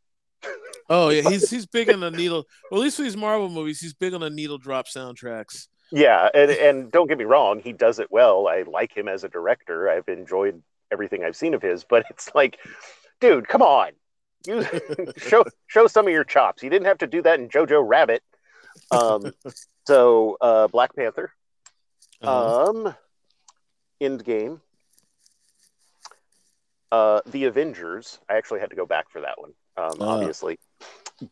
Oh 0.90 1.10
yeah, 1.10 1.22
he's 1.30 1.48
he's 1.48 1.66
big 1.66 1.88
on 1.88 2.00
the 2.00 2.10
needle. 2.10 2.44
Well, 2.70 2.80
at 2.80 2.84
least 2.84 2.96
for 2.96 3.04
these 3.04 3.16
Marvel 3.16 3.48
movies, 3.48 3.80
he's 3.80 3.94
big 3.94 4.12
on 4.12 4.20
the 4.20 4.30
needle 4.30 4.58
drop 4.58 4.86
soundtracks. 4.88 5.68
Yeah, 5.90 6.28
and 6.34 6.50
and 6.66 6.90
don't 6.90 7.06
get 7.08 7.18
me 7.18 7.24
wrong, 7.24 7.60
he 7.60 7.72
does 7.72 7.98
it 7.98 8.08
well. 8.10 8.46
I 8.48 8.62
like 8.62 8.96
him 8.96 9.08
as 9.08 9.24
a 9.24 9.28
director. 9.28 9.88
I've 9.90 10.08
enjoyed 10.08 10.62
everything 10.90 11.24
I've 11.24 11.36
seen 11.36 11.54
of 11.54 11.62
his, 11.62 11.84
but 11.84 12.04
it's 12.10 12.30
like, 12.34 12.58
dude, 13.20 13.46
come 13.48 13.62
on, 13.62 13.92
You 14.46 14.64
show 15.16 15.44
show 15.66 15.86
some 15.86 16.06
of 16.06 16.12
your 16.12 16.24
chops. 16.24 16.62
You 16.62 16.70
didn't 16.70 16.86
have 16.86 16.98
to 16.98 17.06
do 17.06 17.22
that 17.22 17.40
in 17.40 17.48
Jojo 17.48 17.82
Rabbit. 17.86 18.22
Um, 18.90 19.32
so 19.86 20.36
uh, 20.40 20.68
Black 20.68 20.94
Panther, 20.94 21.32
Uh-huh. 22.22 22.68
um, 22.70 22.94
Endgame, 24.00 24.60
uh, 26.92 27.20
The 27.26 27.44
Avengers. 27.44 28.18
I 28.28 28.36
actually 28.36 28.60
had 28.60 28.70
to 28.70 28.76
go 28.76 28.86
back 28.86 29.10
for 29.10 29.20
that 29.22 29.38
one, 29.40 29.52
um, 29.76 29.98
Ah. 30.00 30.14
obviously. 30.14 30.58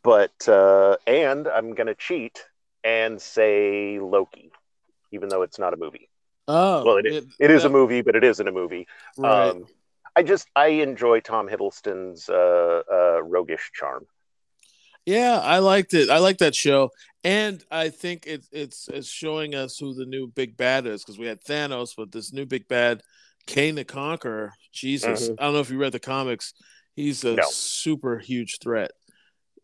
But 0.02 0.48
uh, 0.48 0.96
and 1.07 1.46
I'm 1.46 1.74
gonna 1.74 1.94
cheat 1.94 2.44
and 2.87 3.20
say 3.20 3.99
Loki, 3.99 4.53
even 5.11 5.28
though 5.28 5.43
it's 5.43 5.59
not 5.59 5.74
a 5.74 5.76
movie. 5.76 6.09
oh, 6.47 6.84
Well, 6.84 6.97
it 6.99 7.07
is, 7.07 7.26
it 7.41 7.51
is 7.51 7.64
a 7.64 7.68
movie, 7.68 8.01
but 8.01 8.14
it 8.14 8.22
isn't 8.22 8.47
a 8.47 8.53
movie. 8.53 8.87
Right. 9.18 9.51
Um, 9.51 9.66
I 10.14 10.22
just 10.22 10.47
I 10.55 10.68
enjoy 10.68 11.20
Tom 11.20 11.49
Hiddleston's 11.49 12.28
uh, 12.30 12.82
uh, 12.91 13.22
roguish 13.22 13.72
charm. 13.74 14.07
Yeah, 15.05 15.39
I 15.43 15.59
liked 15.59 15.95
it. 15.95 16.09
I 16.11 16.18
like 16.18 16.39
that 16.39 16.55
show, 16.55 16.91
and 17.22 17.62
I 17.70 17.91
think 17.91 18.26
it, 18.26 18.45
it's 18.51 18.89
it's 18.89 19.09
showing 19.09 19.55
us 19.55 19.78
who 19.78 19.95
the 19.95 20.07
new 20.07 20.26
big 20.28 20.57
bad 20.57 20.87
is 20.87 21.03
because 21.05 21.18
we 21.18 21.26
had 21.26 21.43
Thanos, 21.45 21.91
but 21.97 22.11
this 22.12 22.32
new 22.32 22.47
big 22.47 22.66
bad, 22.68 23.03
Kang 23.47 23.74
the 23.74 23.84
Conqueror. 23.84 24.53
Jesus, 24.72 25.28
Mhm. 25.28 25.37
I 25.39 25.45
don't 25.45 25.55
know 25.55 25.61
if 25.61 25.70
you 25.70 25.78
read 25.78 25.93
the 25.93 26.01
comics. 26.01 26.55
He's 26.95 27.24
a 27.24 27.34
No. 27.34 27.43
super 27.51 28.18
huge 28.18 28.59
threat. 28.61 28.93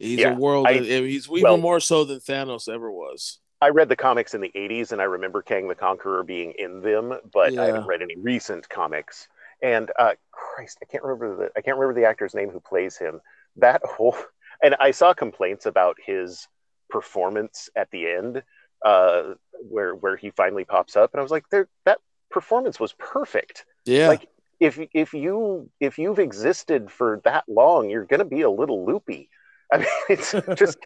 He's 0.03 0.19
Yeah, 0.19 0.33
a 0.33 0.37
world. 0.37 0.67
I- 0.67 0.75
he's 0.75 1.29
even 1.29 1.43
well- 1.43 1.57
more 1.59 1.81
so 1.81 2.05
than 2.05 2.19
Thanos 2.19 2.73
ever 2.73 2.91
was. 2.91 3.39
I 3.61 3.69
read 3.69 3.89
the 3.89 3.95
comics 3.97 4.35
in 4.35 4.41
the 4.41 4.51
80s 4.57 4.91
and 4.91 5.01
I 5.01 5.05
remember 5.05 5.41
Kang 5.41 5.69
the 5.69 5.77
Conqueror 5.77 6.25
being 6.25 6.53
in 6.59 6.81
them, 6.83 7.15
but 7.33 7.53
Yeah. 7.53 7.63
I 7.63 7.67
haven't 7.67 7.87
read 7.87 8.03
any 8.03 8.17
recent 8.17 8.69
comics. 8.69 9.29
And 9.63 9.93
uh, 9.97 10.15
Christ, 10.33 10.79
I 10.83 10.87
can't 10.87 11.05
remember 11.05 11.37
the 11.37 11.53
I 11.57 11.61
can't 11.61 11.77
remember 11.79 11.99
the 12.01 12.07
actor's 12.09 12.35
name 12.35 12.51
who 12.51 12.59
plays 12.59 12.97
him. 12.99 13.21
That 13.57 13.81
whole 13.85 14.17
and 14.63 14.75
I 14.81 14.91
saw 14.91 15.15
complaints 15.15 15.67
about 15.67 15.97
his 16.05 16.49
performance 16.91 17.71
at 17.77 17.91
the 17.93 18.09
end, 18.09 18.43
uh, 18.85 19.35
where 19.69 19.95
where 19.95 20.17
he 20.17 20.31
finally 20.31 20.65
pops 20.65 20.97
up, 20.97 21.13
and 21.15 21.21
I 21.21 21.23
was 21.23 21.31
like, 21.31 21.49
there 21.51 21.69
that 21.85 21.99
performance 22.31 22.81
was 22.81 22.93
perfect. 22.95 23.65
Yeah, 23.85 24.09
Like 24.09 24.29
if 24.59 24.81
if 24.93 25.15
you 25.15 25.71
if 25.79 25.99
you've 25.99 26.19
existed 26.19 26.91
for 26.91 27.21
that 27.23 27.45
long, 27.49 27.89
you're 27.91 28.05
gonna 28.07 28.25
be 28.25 28.41
a 28.43 28.51
little 28.51 28.85
loopy. 28.85 29.29
I 29.73 29.79
mean, 29.79 29.87
it's 30.09 30.33
just 30.57 30.79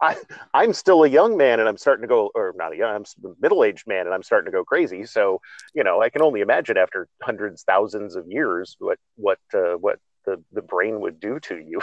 I 0.00 0.16
I'm 0.54 0.72
still 0.72 1.04
a 1.04 1.08
young 1.08 1.36
man 1.36 1.60
and 1.60 1.68
I'm 1.68 1.76
starting 1.76 2.02
to 2.02 2.08
go, 2.08 2.30
or 2.34 2.54
not 2.56 2.72
a 2.72 2.76
young, 2.76 2.94
I'm 2.94 3.04
a 3.24 3.34
middle 3.40 3.64
aged 3.64 3.86
man 3.86 4.06
and 4.06 4.14
I'm 4.14 4.22
starting 4.22 4.46
to 4.46 4.56
go 4.56 4.64
crazy. 4.64 5.04
So 5.04 5.40
you 5.74 5.84
know, 5.84 6.02
I 6.02 6.08
can 6.08 6.22
only 6.22 6.40
imagine 6.40 6.76
after 6.76 7.08
hundreds, 7.22 7.62
thousands 7.62 8.16
of 8.16 8.26
years 8.28 8.76
what 8.78 8.98
what 9.16 9.38
uh, 9.54 9.74
what 9.74 9.98
the 10.24 10.42
the 10.52 10.62
brain 10.62 11.00
would 11.00 11.20
do 11.20 11.38
to 11.40 11.58
you. 11.58 11.80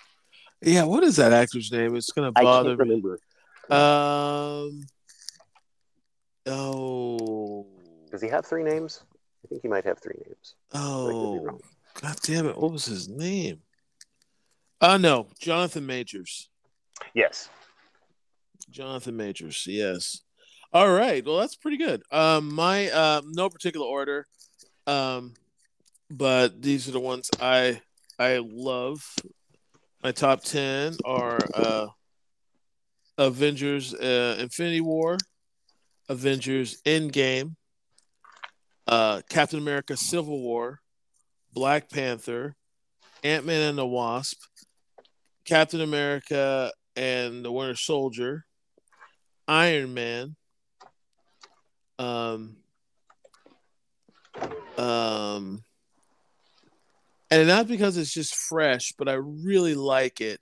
yeah. 0.62 0.84
What 0.84 1.02
is 1.04 1.16
that 1.16 1.32
actor's 1.32 1.70
name? 1.72 1.96
It's 1.96 2.12
gonna 2.12 2.32
I 2.36 2.42
bother 2.42 2.76
me. 2.76 2.76
remember. 2.76 3.18
Um. 3.70 4.82
Oh. 6.46 7.66
Does 8.10 8.20
he 8.20 8.28
have 8.28 8.44
three 8.46 8.62
names? 8.62 9.02
I 9.44 9.48
think 9.48 9.62
he 9.62 9.68
might 9.68 9.84
have 9.84 9.98
three 9.98 10.20
names. 10.26 10.54
I 10.72 10.78
Oh. 10.78 11.60
God 12.00 12.16
damn 12.22 12.46
it! 12.46 12.58
What 12.58 12.72
was 12.72 12.84
his 12.86 13.08
name? 13.08 13.60
Uh 14.84 14.98
no, 14.98 15.28
Jonathan 15.40 15.86
Majors. 15.86 16.50
Yes. 17.14 17.48
Jonathan 18.68 19.16
Majors. 19.16 19.66
Yes. 19.66 20.20
All 20.74 20.92
right. 20.92 21.24
Well, 21.24 21.38
that's 21.38 21.56
pretty 21.56 21.78
good. 21.78 22.02
Um, 22.10 22.54
my 22.54 22.90
uh, 22.90 23.22
no 23.24 23.48
particular 23.48 23.86
order. 23.86 24.26
Um, 24.86 25.32
but 26.10 26.60
these 26.60 26.86
are 26.86 26.90
the 26.90 27.00
ones 27.00 27.30
I 27.40 27.80
I 28.18 28.42
love. 28.44 29.02
My 30.02 30.12
top 30.12 30.44
ten 30.44 30.98
are 31.02 31.38
uh, 31.54 31.86
Avengers: 33.16 33.94
uh, 33.94 34.36
Infinity 34.38 34.82
War, 34.82 35.16
Avengers: 36.10 36.82
Endgame, 36.82 37.54
uh, 38.86 39.22
Captain 39.30 39.60
America: 39.60 39.96
Civil 39.96 40.42
War, 40.42 40.82
Black 41.54 41.88
Panther, 41.88 42.54
Ant 43.22 43.46
Man 43.46 43.62
and 43.62 43.78
the 43.78 43.86
Wasp, 43.86 44.42
Captain 45.44 45.80
America 45.80 46.72
and 46.96 47.44
the 47.44 47.52
Winter 47.52 47.76
Soldier, 47.76 48.44
Iron 49.46 49.94
Man, 49.94 50.36
um, 51.98 52.56
um, 54.78 55.64
and 57.30 57.48
not 57.48 57.68
because 57.68 57.96
it's 57.96 58.12
just 58.12 58.34
fresh, 58.34 58.92
but 58.98 59.08
I 59.08 59.14
really 59.14 59.74
like 59.74 60.20
it. 60.20 60.40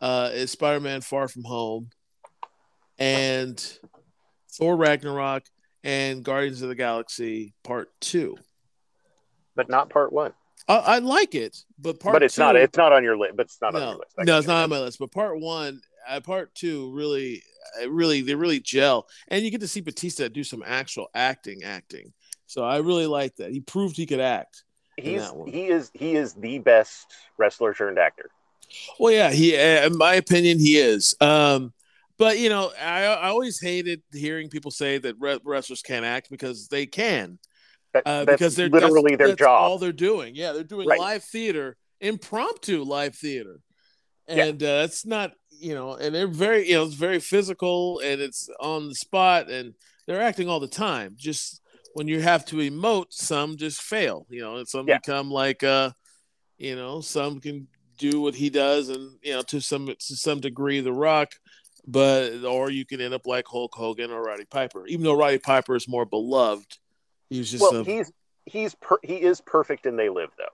Uh, 0.00 0.30
is 0.32 0.50
Spider 0.50 0.80
Man 0.80 1.00
Far 1.00 1.28
From 1.28 1.44
Home, 1.44 1.90
and 2.98 3.78
Thor 4.50 4.76
Ragnarok, 4.76 5.44
and 5.84 6.24
Guardians 6.24 6.60
of 6.62 6.68
the 6.68 6.74
Galaxy 6.74 7.54
Part 7.62 7.88
Two. 8.00 8.36
But 9.54 9.68
not 9.68 9.90
part 9.90 10.12
one. 10.12 10.32
I, 10.68 10.76
I 10.76 10.98
like 10.98 11.34
it, 11.34 11.56
but 11.78 12.00
part 12.00 12.14
but 12.14 12.22
it's 12.22 12.36
two, 12.36 12.42
not 12.42 12.56
it's 12.56 12.76
not 12.76 12.92
on 12.92 13.02
your 13.02 13.16
list. 13.16 13.36
But 13.36 13.46
it's 13.46 13.60
not 13.60 13.74
on 13.74 13.82
your 13.82 13.98
list. 13.98 14.14
I 14.18 14.24
no, 14.24 14.38
it's 14.38 14.46
not 14.46 14.64
on 14.64 14.70
my 14.70 14.78
list. 14.78 14.98
But 14.98 15.10
part 15.10 15.40
one, 15.40 15.80
uh, 16.08 16.20
part 16.20 16.54
two, 16.54 16.92
really, 16.92 17.42
uh, 17.82 17.90
really, 17.90 18.22
they 18.22 18.34
really 18.34 18.60
gel, 18.60 19.08
and 19.28 19.44
you 19.44 19.50
get 19.50 19.60
to 19.60 19.68
see 19.68 19.80
Batista 19.80 20.28
do 20.28 20.44
some 20.44 20.62
actual 20.66 21.08
acting, 21.14 21.62
acting. 21.64 22.12
So 22.46 22.62
I 22.62 22.78
really 22.78 23.06
like 23.06 23.36
that. 23.36 23.50
He 23.50 23.60
proved 23.60 23.96
he 23.96 24.06
could 24.06 24.20
act. 24.20 24.64
He's 24.96 25.22
he 25.46 25.68
is 25.68 25.90
he 25.94 26.14
is 26.14 26.34
the 26.34 26.58
best 26.58 27.06
wrestler 27.38 27.74
turned 27.74 27.98
actor. 27.98 28.30
Well, 28.98 29.12
yeah, 29.12 29.30
he, 29.30 29.56
uh, 29.56 29.86
in 29.86 29.96
my 29.96 30.14
opinion, 30.14 30.58
he 30.58 30.76
is. 30.76 31.14
Um, 31.20 31.72
but 32.18 32.38
you 32.38 32.48
know, 32.48 32.70
I, 32.80 33.04
I 33.04 33.28
always 33.28 33.60
hated 33.60 34.02
hearing 34.12 34.48
people 34.48 34.70
say 34.70 34.98
that 34.98 35.16
re- 35.18 35.40
wrestlers 35.44 35.82
can't 35.82 36.04
act 36.04 36.30
because 36.30 36.68
they 36.68 36.86
can. 36.86 37.38
That, 37.92 38.06
uh, 38.06 38.24
because 38.24 38.56
they're 38.56 38.68
literally 38.68 39.16
their 39.16 39.34
job. 39.34 39.60
All 39.60 39.78
they're 39.78 39.92
doing, 39.92 40.34
yeah, 40.34 40.52
they're 40.52 40.64
doing 40.64 40.88
Right. 40.88 40.98
live 40.98 41.24
theater, 41.24 41.76
impromptu 42.00 42.82
live 42.84 43.14
theater, 43.14 43.60
Yeah. 44.28 44.46
and 44.46 44.62
uh, 44.62 44.82
it's 44.84 45.04
not, 45.04 45.32
you 45.50 45.74
know, 45.74 45.94
and 45.94 46.14
they're 46.14 46.26
very, 46.26 46.68
you 46.68 46.74
know, 46.76 46.84
it's 46.84 46.94
very 46.94 47.20
physical 47.20 47.98
and 48.00 48.20
it's 48.20 48.48
on 48.60 48.88
the 48.88 48.94
spot, 48.94 49.50
and 49.50 49.74
they're 50.06 50.22
acting 50.22 50.48
all 50.48 50.60
the 50.60 50.68
time. 50.68 51.14
Just 51.18 51.60
when 51.92 52.08
you 52.08 52.20
have 52.22 52.46
to 52.46 52.56
emote, 52.56 53.06
some 53.10 53.56
just 53.56 53.82
fail, 53.82 54.26
you 54.30 54.40
know, 54.40 54.56
and 54.56 54.66
some 54.66 54.88
Yeah. 54.88 54.98
become 54.98 55.30
like, 55.30 55.62
uh, 55.62 55.90
you 56.56 56.74
know, 56.74 57.00
some 57.02 57.40
can 57.40 57.68
do 57.98 58.20
what 58.22 58.34
he 58.34 58.48
does, 58.48 58.88
and 58.88 59.18
you 59.22 59.32
know, 59.34 59.42
to 59.42 59.60
some 59.60 59.86
to 59.86 60.16
some 60.16 60.40
degree, 60.40 60.80
The 60.80 60.92
Rock. 60.92 61.32
But 61.86 62.44
or 62.44 62.70
you 62.70 62.86
can 62.86 63.00
end 63.00 63.12
up 63.12 63.26
like 63.26 63.44
Hulk 63.48 63.74
Hogan 63.74 64.12
or 64.12 64.22
Roddy 64.22 64.44
Piper. 64.44 64.86
Even 64.86 65.04
though 65.04 65.16
Roddy 65.16 65.38
Piper 65.38 65.74
is 65.74 65.88
more 65.88 66.06
beloved, 66.06 66.78
he 67.32 67.38
was 67.38 67.50
just 67.50 67.62
well, 67.62 67.80
a, 67.80 67.84
he's 67.84 68.12
he's 68.46 68.74
per, 68.74 68.98
he 69.02 69.16
is 69.16 69.40
perfect 69.40 69.86
and 69.86 69.98
they 69.98 70.08
live 70.08 70.30
though. 70.36 70.44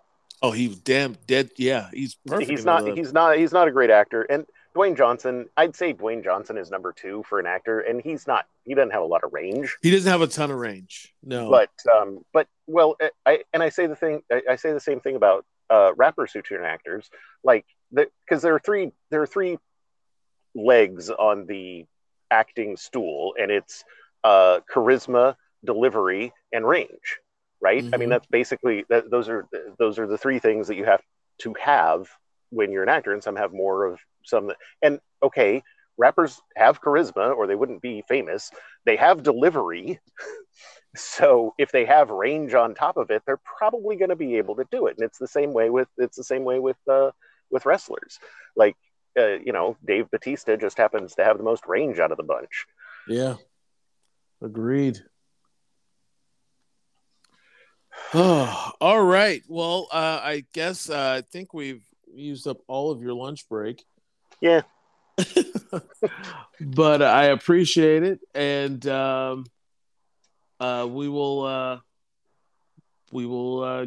Oh, 0.40 0.52
he's 0.52 0.76
damn 0.76 1.16
dead. 1.26 1.50
Yeah, 1.56 1.88
he's 1.92 2.16
perfect. 2.26 2.50
he's 2.50 2.64
not 2.64 2.86
he's 2.96 3.12
not 3.12 3.36
he's 3.36 3.52
not 3.52 3.68
a 3.68 3.72
great 3.72 3.90
actor. 3.90 4.22
And 4.22 4.46
Dwayne 4.76 4.96
Johnson, 4.96 5.46
I'd 5.56 5.74
say 5.74 5.92
Dwayne 5.92 6.22
Johnson 6.22 6.56
is 6.56 6.70
number 6.70 6.92
two 6.92 7.24
for 7.28 7.40
an 7.40 7.46
actor, 7.46 7.80
and 7.80 8.00
he's 8.00 8.26
not 8.26 8.46
he 8.64 8.74
doesn't 8.74 8.92
have 8.92 9.02
a 9.02 9.06
lot 9.06 9.24
of 9.24 9.32
range. 9.32 9.76
He 9.82 9.90
doesn't 9.90 10.10
have 10.10 10.20
a 10.20 10.26
ton 10.26 10.50
of 10.50 10.58
range. 10.58 11.12
No, 11.22 11.50
But 11.50 11.70
um, 11.92 12.24
but 12.32 12.46
well, 12.66 12.96
I 13.26 13.42
and 13.52 13.62
I 13.62 13.70
say 13.70 13.86
the 13.86 13.96
thing 13.96 14.22
I, 14.30 14.42
I 14.50 14.56
say 14.56 14.72
the 14.72 14.80
same 14.80 15.00
thing 15.00 15.16
about 15.16 15.44
uh, 15.70 15.92
rappers 15.96 16.32
who 16.32 16.42
turn 16.42 16.64
actors, 16.64 17.10
like 17.42 17.66
the 17.90 18.08
because 18.24 18.42
there 18.42 18.54
are 18.54 18.60
three 18.60 18.92
there 19.10 19.22
are 19.22 19.26
three 19.26 19.58
legs 20.54 21.10
on 21.10 21.46
the 21.46 21.86
acting 22.30 22.76
stool, 22.76 23.34
and 23.40 23.50
it's 23.50 23.84
uh, 24.22 24.60
charisma, 24.72 25.34
delivery, 25.64 26.32
and 26.52 26.66
range. 26.66 27.18
Right? 27.60 27.84
I 27.92 27.96
mean, 27.96 28.08
Mhm. 28.08 28.12
that's 28.12 28.26
basically 28.26 28.84
that, 28.88 29.10
those 29.10 29.28
are 29.28 29.46
those 29.78 29.98
are 29.98 30.06
the 30.06 30.18
three 30.18 30.38
things 30.38 30.68
that 30.68 30.76
you 30.76 30.84
have 30.84 31.02
to 31.38 31.54
have 31.54 32.08
when 32.50 32.70
you're 32.70 32.84
an 32.84 32.88
actor, 32.88 33.12
and 33.12 33.22
some 33.22 33.36
have 33.36 33.52
more 33.52 33.84
of 33.86 34.00
some. 34.24 34.52
And 34.80 35.00
okay, 35.22 35.62
rappers 35.96 36.40
have 36.54 36.80
charisma, 36.80 37.36
or 37.36 37.46
they 37.48 37.56
wouldn't 37.56 37.82
be 37.82 38.02
famous. 38.06 38.50
They 38.84 38.96
have 38.96 39.22
delivery. 39.22 40.00
So 40.96 41.54
if 41.58 41.70
they 41.70 41.84
have 41.84 42.08
range 42.10 42.54
on 42.54 42.74
top 42.74 42.96
of 42.96 43.10
it, 43.10 43.22
they're 43.26 43.40
probably 43.58 43.96
going 43.96 44.08
to 44.08 44.16
be 44.16 44.36
able 44.38 44.56
to 44.56 44.64
do 44.70 44.86
it. 44.86 44.96
And 44.96 45.04
it's 45.04 45.18
the 45.18 45.28
same 45.28 45.52
way 45.52 45.68
with 45.68 45.86
it's 45.98 46.16
the 46.16 46.24
same 46.24 46.44
way 46.44 46.58
with 46.58 46.78
uh, 46.90 47.10
with 47.50 47.66
wrestlers. 47.66 48.18
Like 48.56 48.74
uh, 49.16 49.36
you 49.44 49.52
know, 49.52 49.76
Dave 49.84 50.10
Batista 50.10 50.56
just 50.56 50.78
happens 50.78 51.14
to 51.16 51.24
have 51.24 51.36
the 51.36 51.44
most 51.44 51.66
range 51.66 51.98
out 51.98 52.10
of 52.10 52.16
the 52.16 52.24
bunch. 52.24 52.66
yeah, 53.06 53.34
agreed. 54.40 54.98
Oh, 58.14 58.72
all 58.80 59.02
right. 59.02 59.42
Well, 59.48 59.88
uh, 59.92 60.20
I 60.22 60.44
guess 60.52 60.90
uh, 60.90 61.16
I 61.18 61.20
think 61.22 61.54
we've 61.54 61.82
used 62.12 62.46
up 62.46 62.58
all 62.66 62.90
of 62.90 63.02
your 63.02 63.14
lunch 63.14 63.48
break, 63.48 63.84
Yeah, 64.40 64.62
but 66.60 67.02
I 67.02 67.26
appreciate 67.26 68.02
it, 68.02 68.20
and 68.34 68.86
um, 68.86 69.46
uh, 70.58 70.86
we 70.88 71.08
will 71.08 71.44
uh, 71.44 71.78
we 73.12 73.26
will 73.26 73.62
uh, 73.62 73.86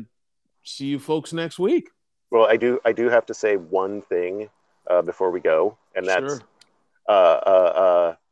see 0.63 0.85
you 0.85 0.99
folks 0.99 1.33
next 1.33 1.59
week. 1.59 1.89
Well, 2.29 2.45
I 2.45 2.57
do. 2.57 2.79
I 2.85 2.91
do 2.91 3.09
have 3.09 3.25
to 3.27 3.33
say 3.33 3.57
one 3.57 4.01
thing 4.01 4.49
uh, 4.89 5.01
before 5.01 5.31
we 5.31 5.39
go, 5.39 5.77
and 5.95 6.07
that's 6.07 6.37
Sure. 6.37 6.41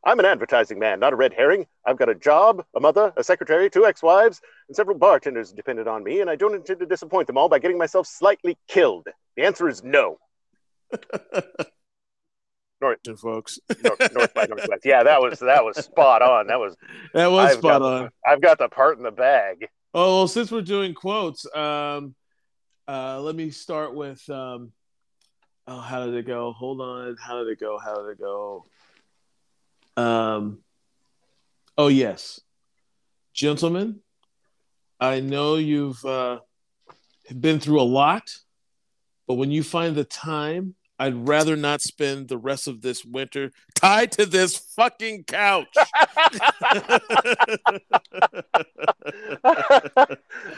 I'm 0.04 0.18
an 0.18 0.24
advertising 0.24 0.78
man, 0.78 0.98
not 1.00 1.12
a 1.12 1.16
red 1.16 1.34
herring. 1.34 1.66
I've 1.84 1.98
got 1.98 2.08
a 2.08 2.14
job, 2.14 2.64
a 2.74 2.80
mother, 2.80 3.12
a 3.16 3.24
secretary, 3.24 3.68
two 3.68 3.84
ex-wives, 3.84 4.40
and 4.68 4.74
several 4.74 4.96
bartenders 4.96 5.52
dependent 5.52 5.88
on 5.88 6.02
me, 6.02 6.20
and 6.20 6.30
I 6.30 6.36
don't 6.36 6.54
intend 6.54 6.80
to 6.80 6.86
disappoint 6.86 7.26
them 7.26 7.36
all 7.36 7.48
by 7.48 7.58
getting 7.58 7.76
myself 7.76 8.06
slightly 8.06 8.56
killed. 8.66 9.08
The 9.36 9.42
answer 9.42 9.68
is 9.68 9.84
no. 9.84 10.18
And 12.82 13.18
folks. 13.18 13.58
North, 13.84 14.14
north 14.14 14.34
by 14.34 14.46
northwest. 14.46 14.86
Yeah, 14.86 15.02
that 15.02 15.20
was 15.20 15.38
that 15.40 15.62
was 15.64 15.76
spot 15.76 16.22
on. 16.22 16.46
That 16.46 16.58
was 16.58 16.76
That 17.14 17.26
was 17.26 17.50
I've 17.52 17.58
spot 17.58 17.82
on. 17.82 18.04
The, 18.04 18.10
I've 18.26 18.40
got 18.40 18.58
the 18.58 18.68
part 18.68 18.96
in 18.96 19.02
the 19.02 19.10
bag. 19.10 19.68
Oh, 19.92 20.18
well, 20.18 20.28
since 20.28 20.50
we're 20.50 20.62
doing 20.62 20.94
quotes, 20.94 21.44
um, 21.54 22.14
uh, 22.88 23.20
let 23.20 23.34
me 23.34 23.50
start 23.50 23.94
with 23.94 24.26
um, 24.30 24.72
oh, 25.66 25.80
how 25.80 26.06
did 26.06 26.14
it 26.14 26.26
go? 26.26 26.52
Hold 26.52 26.80
on, 26.80 27.16
how 27.20 27.42
did 27.42 27.48
it 27.48 27.60
go? 27.60 27.78
How 27.78 27.96
did 27.96 28.12
it 28.12 28.18
go? 28.18 28.64
Um, 30.00 30.60
oh 31.76 31.88
yes, 31.88 32.40
gentlemen, 33.34 34.00
I 34.98 35.20
know 35.20 35.56
you've 35.56 36.02
uh, 36.06 36.40
been 37.38 37.60
through 37.60 37.80
a 37.80 37.82
lot, 37.82 38.34
but 39.28 39.34
when 39.34 39.50
you 39.50 39.62
find 39.62 39.94
the 39.94 40.04
time, 40.04 40.74
I'd 40.98 41.28
rather 41.28 41.54
not 41.54 41.82
spend 41.82 42.28
the 42.28 42.38
rest 42.38 42.66
of 42.66 42.80
this 42.80 43.04
winter 43.04 43.52
tied 43.74 44.12
to 44.12 44.24
this 44.24 44.56
fucking 44.56 45.24
couch. 45.24 45.68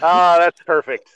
ah, 0.02 0.36
that's 0.38 0.60
perfect. 0.62 1.08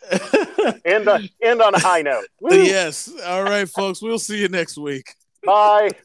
End 0.85 1.09
on 1.09 1.29
end 1.43 1.63
on 1.63 1.75
a 1.75 1.81
high 1.81 2.03
note. 2.03 2.27
Woo. 2.41 2.57
yes. 2.57 3.09
All 3.25 3.45
right, 3.45 3.69
folks. 3.69 4.03
We'll 4.03 4.19
see 4.19 4.41
you 4.41 4.49
next 4.49 4.77
week. 4.79 5.15
Bye. 5.45 5.91